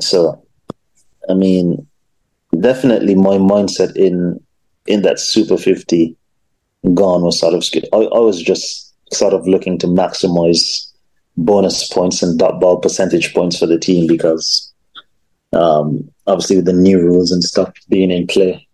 so, 0.00 0.42
I 1.28 1.34
mean, 1.34 1.86
definitely 2.60 3.14
my 3.14 3.36
mindset 3.38 3.94
in 3.96 4.40
in 4.86 5.02
that 5.02 5.18
Super 5.18 5.56
Fifty 5.56 6.16
gone 6.94 7.22
was 7.22 7.38
sort 7.40 7.54
of 7.54 7.64
skewed. 7.64 7.88
I, 7.92 7.96
I 7.98 8.20
was 8.20 8.40
just 8.40 8.85
sort 9.12 9.34
of 9.34 9.46
looking 9.46 9.78
to 9.78 9.86
maximize 9.86 10.90
bonus 11.36 11.88
points 11.88 12.22
and 12.22 12.38
dot 12.38 12.60
ball 12.60 12.78
percentage 12.78 13.34
points 13.34 13.58
for 13.58 13.66
the 13.66 13.78
team 13.78 14.06
because 14.06 14.72
um, 15.52 16.08
obviously 16.26 16.56
with 16.56 16.64
the 16.64 16.72
new 16.72 17.00
rules 17.00 17.30
and 17.30 17.42
stuff 17.44 17.72
being 17.88 18.10
in 18.10 18.26
play, 18.26 18.66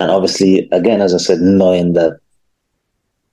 and 0.00 0.10
obviously 0.10 0.68
again, 0.72 1.00
as 1.00 1.14
I 1.14 1.18
said, 1.18 1.40
knowing 1.40 1.92
that 1.94 2.18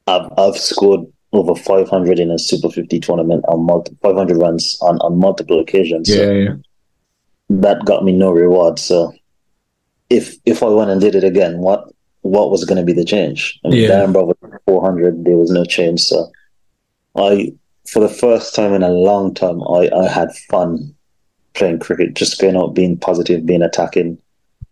I've 0.07 0.29
I've 0.37 0.57
scored 0.57 1.01
over 1.31 1.55
500 1.55 2.19
in 2.19 2.31
a 2.31 2.39
Super 2.39 2.69
50 2.69 2.99
tournament 2.99 3.43
on 3.47 3.65
multi, 3.65 3.95
500 4.01 4.37
runs 4.37 4.77
on, 4.81 4.97
on 4.99 5.17
multiple 5.19 5.59
occasions. 5.59 6.07
So 6.07 6.31
Yeah. 6.31 6.31
Yeah. 6.31 6.55
that 7.49 7.85
got 7.85 8.03
me 8.03 8.13
no 8.13 8.31
reward. 8.31 8.79
So 8.79 9.13
if 10.09 10.35
if 10.45 10.63
I 10.63 10.67
went 10.67 10.91
and 10.91 11.01
did 11.01 11.15
it 11.15 11.23
again, 11.23 11.59
what 11.59 11.91
what 12.25 12.49
was 12.49 12.65
going 12.65 12.77
to 12.77 12.83
be 12.83 12.93
the 12.93 13.05
change? 13.05 13.59
I 13.63 13.69
mean, 13.69 13.83
Yeah. 13.83 13.89
Darren 13.89 14.13
Bravo 14.13 14.35
400, 14.65 15.23
there 15.25 15.37
was 15.37 15.51
no 15.51 15.63
change. 15.63 16.01
So 16.01 16.31
I, 17.15 17.53
for 17.87 17.99
the 17.99 18.09
first 18.09 18.55
time 18.55 18.73
in 18.73 18.81
a 18.81 18.89
long 18.89 19.33
time, 19.33 19.61
I, 19.61 19.89
I 19.95 20.07
had 20.07 20.35
fun 20.49 20.95
playing 21.53 21.79
cricket, 21.79 22.15
just 22.15 22.41
going 22.41 22.57
out, 22.57 22.73
being 22.73 22.97
positive, 22.97 23.45
being 23.45 23.61
attacking, 23.61 24.17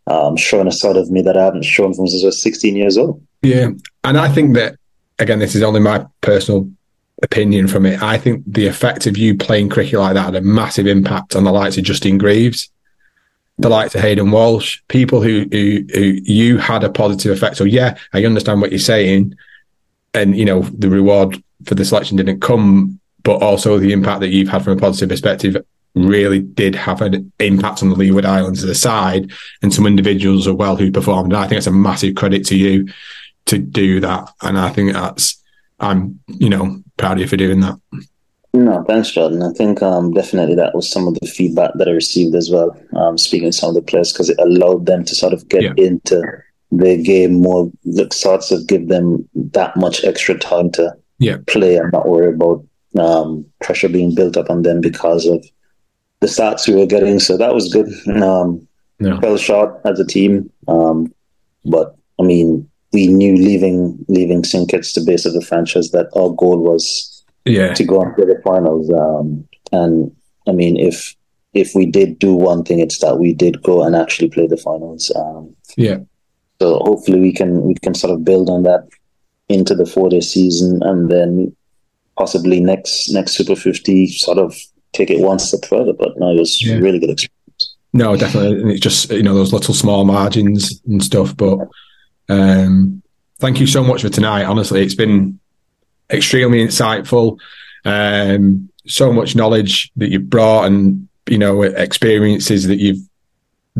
um, 0.08 0.36
showing 0.36 0.68
a 0.68 0.72
side 0.72 0.98
of 0.98 1.12
me 1.12 1.22
that 1.22 1.38
I 1.38 1.46
haven't 1.46 1.64
shown 1.64 1.94
from 1.94 2.08
since 2.08 2.24
I 2.24 2.28
was 2.28 2.42
16 2.42 2.76
years 2.76 2.98
old. 2.98 3.22
Yeah. 3.44 3.70
And 4.04 4.18
I 4.18 4.30
think 4.30 4.56
that, 4.56 4.76
again, 5.20 5.38
this 5.38 5.54
is 5.54 5.62
only 5.62 5.80
my 5.80 6.06
personal 6.22 6.70
opinion 7.22 7.68
from 7.68 7.86
it. 7.86 8.02
I 8.02 8.18
think 8.18 8.44
the 8.48 8.66
effect 8.66 9.06
of 9.06 9.16
you 9.16 9.38
playing 9.38 9.70
cricket 9.70 10.00
like 10.00 10.16
that 10.16 10.26
had 10.26 10.36
a 10.36 10.42
massive 10.42 10.88
impact 10.88 11.36
on 11.36 11.44
the 11.44 11.52
likes 11.52 11.78
of 11.78 11.84
Justin 11.84 12.18
Greaves. 12.18 12.72
The 13.58 13.70
likes 13.70 13.94
of 13.96 14.02
Hayden 14.02 14.32
Walsh, 14.32 14.82
people 14.88 15.22
who, 15.22 15.46
who 15.52 15.86
who 15.94 16.18
you 16.24 16.58
had 16.58 16.84
a 16.84 16.90
positive 16.90 17.32
effect. 17.32 17.58
So 17.58 17.64
yeah, 17.64 17.98
I 18.14 18.26
understand 18.26 18.62
what 18.62 18.72
you're 18.72 18.80
saying, 18.80 19.36
and 20.14 20.36
you 20.36 20.46
know 20.46 20.62
the 20.62 20.90
reward 20.90 21.42
for 21.66 21.76
the 21.76 21.86
selection 21.86 22.18
didn't 22.18 22.42
come, 22.42 23.00
but 23.24 23.42
also 23.42 23.78
the 23.78 23.94
impact 23.94 24.22
that 24.22 24.30
you've 24.30 24.50
had 24.50 24.64
from 24.64 24.78
a 24.78 24.82
positive 24.82 25.10
perspective 25.10 25.64
really 25.96 26.40
did 26.40 26.74
have 26.74 27.02
an 27.02 27.32
impact 27.40 27.84
on 27.84 27.90
the 27.90 27.96
Leeward 27.96 28.26
Islands 28.26 28.64
as 28.64 28.70
a 28.70 28.76
side 28.76 29.32
and 29.62 29.72
some 29.72 29.86
individuals 29.86 30.48
as 30.48 30.54
well 30.54 30.76
who 30.76 30.92
performed. 30.92 31.32
And 31.32 31.42
I 31.44 31.48
think 31.48 31.58
it's 31.58 31.68
a 31.68 31.72
massive 31.72 32.16
credit 32.16 32.46
to 32.48 32.58
you 32.58 32.90
to 33.46 33.60
do 33.60 34.00
that, 34.00 34.30
and 34.42 34.58
I 34.58 34.70
think 34.70 34.94
that's 34.94 35.42
I'm 35.80 36.20
you 36.28 36.50
know 36.50 36.82
proud 36.98 37.14
of 37.14 37.20
you 37.20 37.28
for 37.28 37.38
doing 37.38 37.60
that. 37.62 37.78
No, 38.56 38.84
thanks, 38.88 39.10
Jordan. 39.10 39.42
I 39.42 39.52
think 39.52 39.82
um, 39.82 40.14
definitely 40.14 40.56
that 40.56 40.76
was 40.76 40.90
some 40.90 41.08
of 41.08 41.16
the 41.16 41.28
feedback 41.28 41.72
that 41.76 41.88
I 41.88 41.92
received 41.92 42.36
as 42.36 42.52
well. 42.52 42.78
Um, 42.96 43.18
speaking 43.18 43.50
to 43.50 43.58
some 43.58 43.70
of 43.70 43.76
the 43.76 43.82
players 43.82 44.14
because 44.14 44.30
it 44.30 44.38
allowed 44.40 44.86
them 44.86 45.04
to 45.06 45.16
sort 45.16 45.34
of 45.34 45.50
get 45.50 45.64
yeah. 45.64 45.74
into 45.78 46.22
the 46.72 47.02
game 47.02 47.42
more. 47.42 47.72
It 47.84 48.14
sorts 48.14 48.52
of 48.52 48.68
give 48.68 48.90
them 48.90 49.28
that 49.34 49.76
much 49.76 50.04
extra 50.04 50.38
time 50.38 50.70
to 50.74 50.96
yeah. 51.18 51.38
play 51.48 51.78
and 51.78 51.92
not 51.92 52.08
worry 52.08 52.32
about 52.32 52.64
um, 53.00 53.44
pressure 53.62 53.90
being 53.90 54.14
built 54.14 54.38
up 54.38 54.52
on 54.52 54.62
them 54.62 54.82
because 54.82 55.26
of 55.26 55.44
the 56.20 56.28
stats 56.28 56.68
we 56.68 56.76
were 56.76 56.86
getting. 56.86 57.20
So 57.20 57.38
that 57.38 57.54
was 57.54 57.74
good. 57.74 57.88
Um, 58.24 58.68
yeah. 59.00 59.20
Fell 59.20 59.38
short 59.38 59.82
as 59.84 60.00
a 60.00 60.06
team, 60.06 60.50
um, 60.68 61.14
but 61.66 61.98
I 62.20 62.24
mean, 62.24 62.70
we 62.94 63.08
knew 63.08 63.36
leaving 63.36 64.06
leaving. 64.08 64.44
Kitts, 64.44 64.94
the 64.94 65.04
base 65.06 65.26
of 65.26 65.34
the 65.34 65.42
franchise, 65.42 65.92
that 65.92 66.08
our 66.16 66.30
goal 66.30 66.60
was 66.60 67.13
yeah. 67.46 67.74
to 67.74 67.84
go 67.84 68.02
on 68.02 68.16
to 68.16 68.26
the 68.26 68.42
finals. 68.44 68.92
Um, 68.92 69.48
and 69.72 70.16
I 70.48 70.52
mean, 70.52 70.78
if 70.78 71.16
if 71.54 71.76
we 71.76 71.86
did 71.86 72.20
do 72.20 72.34
one 72.34 72.64
thing, 72.64 72.80
it's 72.80 73.00
that 73.00 73.20
we 73.20 73.34
did 73.34 73.62
go 73.62 73.84
and 73.84 73.96
actually 73.96 74.30
play 74.30 74.48
the 74.48 74.58
finals. 74.58 75.12
Um, 75.16 75.56
yeah. 75.78 75.98
So 76.62 76.80
hopefully 76.80 77.20
we 77.20 77.34
can 77.34 77.64
we 77.64 77.76
can 77.76 77.94
sort 77.94 78.14
of 78.14 78.24
build 78.24 78.50
on 78.50 78.64
that 78.64 78.88
into 79.50 79.76
the 79.76 79.86
four 79.86 80.10
day 80.10 80.22
season, 80.22 80.82
and 80.84 81.10
then 81.10 81.56
possibly 82.18 82.60
next 82.60 83.10
next 83.12 83.34
Super 83.34 83.56
Fifty 83.56 84.08
sort 84.08 84.38
of 84.38 84.56
take 84.94 85.10
it 85.10 85.20
one 85.20 85.40
step 85.40 85.66
further. 85.66 85.94
But 85.94 86.18
no, 86.18 86.32
it 86.32 86.40
was 86.40 86.64
yeah. 86.64 86.76
really 86.76 87.00
good 87.00 87.10
experience. 87.10 87.76
No, 87.92 88.16
definitely. 88.16 88.74
It's 88.74 88.82
just 88.82 89.12
you 89.12 89.24
know 89.24 89.36
those 89.36 89.54
little 89.54 89.74
small 89.74 90.06
margins 90.06 90.82
and 90.88 91.04
stuff. 91.04 91.36
But 91.36 91.60
um, 92.30 93.04
thank 93.40 93.60
you 93.60 93.68
so 93.68 93.84
much 93.84 94.02
for 94.02 94.10
tonight. 94.10 94.46
Honestly, 94.46 94.82
it's 94.82 94.96
been 94.96 95.40
extremely 96.14 96.66
insightful. 96.66 97.40
Um, 97.86 98.70
so 98.86 99.12
much 99.12 99.36
knowledge 99.36 99.92
that 99.96 100.10
you've 100.10 100.30
brought 100.30 100.66
and 100.66 101.08
you 101.30 101.38
know 101.38 101.62
experiences 101.64 102.68
that 102.68 102.80
you've 102.80 103.08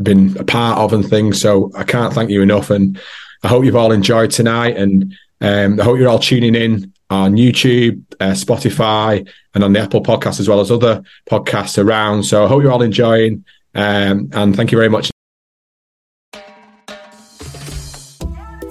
been 0.02 0.36
a 0.38 0.44
part 0.44 0.80
of 0.80 0.94
and 0.94 1.08
things. 1.08 1.40
So 1.40 1.72
I 1.76 1.84
can't 1.84 2.14
thank 2.14 2.30
you 2.30 2.42
enough. 2.42 2.70
And 2.70 3.00
I 3.44 3.48
hope 3.48 3.66
you've 3.66 3.76
all 3.76 3.92
enjoyed 3.92 4.32
tonight. 4.32 4.78
And 4.78 5.14
um, 5.42 5.80
I 5.80 5.84
hope 5.84 6.00
you're 6.00 6.10
all 6.10 6.20
tuning 6.20 6.56
in 6.56 6.94
on 7.10 7.36
YouTube, 7.36 8.04
uh, 8.20 8.32
Spotify, 8.32 9.28
and 9.54 9.64
on 9.64 9.74
the 9.74 9.80
Apple 9.80 10.02
podcast 10.02 10.40
as 10.40 10.50
well 10.50 10.62
as 10.62 10.72
other 10.72 11.04
podcasts 11.30 11.82
around. 11.82 12.24
So 12.24 12.44
I 12.44 12.48
hope 12.48 12.64
you're 12.64 12.72
all 12.72 12.82
enjoying. 12.82 13.46
Um, 13.76 14.30
and 14.34 14.56
thank 14.56 14.72
you 14.72 14.78
very 14.78 14.90
much. 14.90 15.13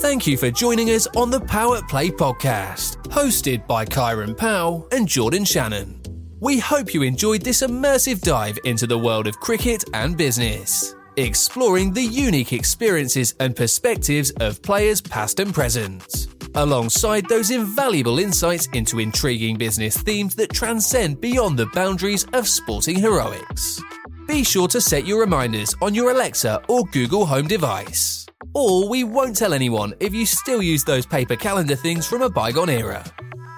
Thank 0.03 0.27
you 0.27 0.37
for 0.37 0.51
joining 0.51 0.89
us 0.89 1.07
on 1.15 1.31
the 1.31 1.39
Power 1.39 1.81
Play 1.89 2.11
podcast, 2.11 2.97
hosted 3.05 3.65
by 3.69 3.85
Kieran 3.85 4.35
Powell 4.35 4.89
and 4.91 5.07
Jordan 5.07 5.45
Shannon. 5.45 6.03
We 6.41 6.59
hope 6.59 6.93
you 6.93 7.03
enjoyed 7.03 7.43
this 7.43 7.63
immersive 7.63 8.21
dive 8.21 8.59
into 8.65 8.89
the 8.89 8.99
world 8.99 9.29
of 9.29 9.39
cricket 9.39 9.85
and 9.95 10.17
business, 10.17 10.97
exploring 11.19 11.93
the 11.93 12.03
unique 12.03 12.53
experiences 12.53 13.37
and 13.39 13.55
perspectives 13.55 14.33
of 14.41 14.61
players 14.61 15.01
past 15.01 15.39
and 15.39 15.55
present, 15.55 16.27
alongside 16.57 17.29
those 17.29 17.53
invaluable 17.53 18.19
insights 18.19 18.67
into 18.73 18.99
intriguing 18.99 19.57
business 19.57 19.97
themes 19.97 20.35
that 20.35 20.53
transcend 20.53 21.21
beyond 21.21 21.57
the 21.57 21.67
boundaries 21.67 22.27
of 22.33 22.49
sporting 22.49 22.99
heroics. 22.99 23.81
Be 24.27 24.43
sure 24.43 24.67
to 24.67 24.81
set 24.81 25.07
your 25.07 25.21
reminders 25.21 25.77
on 25.81 25.95
your 25.95 26.11
Alexa 26.11 26.61
or 26.69 26.87
Google 26.87 27.25
Home 27.25 27.47
device 27.47 28.27
or 28.55 28.89
we 28.89 29.05
won't 29.05 29.37
tell 29.37 29.53
anyone 29.53 29.95
if 30.01 30.15
you 30.15 30.27
still 30.27 30.63
use 30.63 30.85
those 30.85 31.07
paper 31.07 31.37
calendar 31.37 31.77
things 31.77 32.07
from 32.07 32.23
a 32.23 32.31
bygone 32.31 32.71
era. 32.71 33.05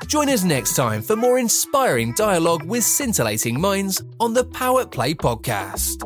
Join 0.07 0.28
us 0.28 0.45
next 0.45 0.74
time 0.74 1.03
for 1.03 1.16
more 1.16 1.39
inspiring 1.39 2.12
dialogue 2.14 2.64
with 2.64 2.85
scintillating 2.85 3.61
minds 3.61 4.03
on 4.20 4.35
the 4.35 4.45
Power 4.45 4.87
Play 4.87 5.14
podcast. 5.14 6.03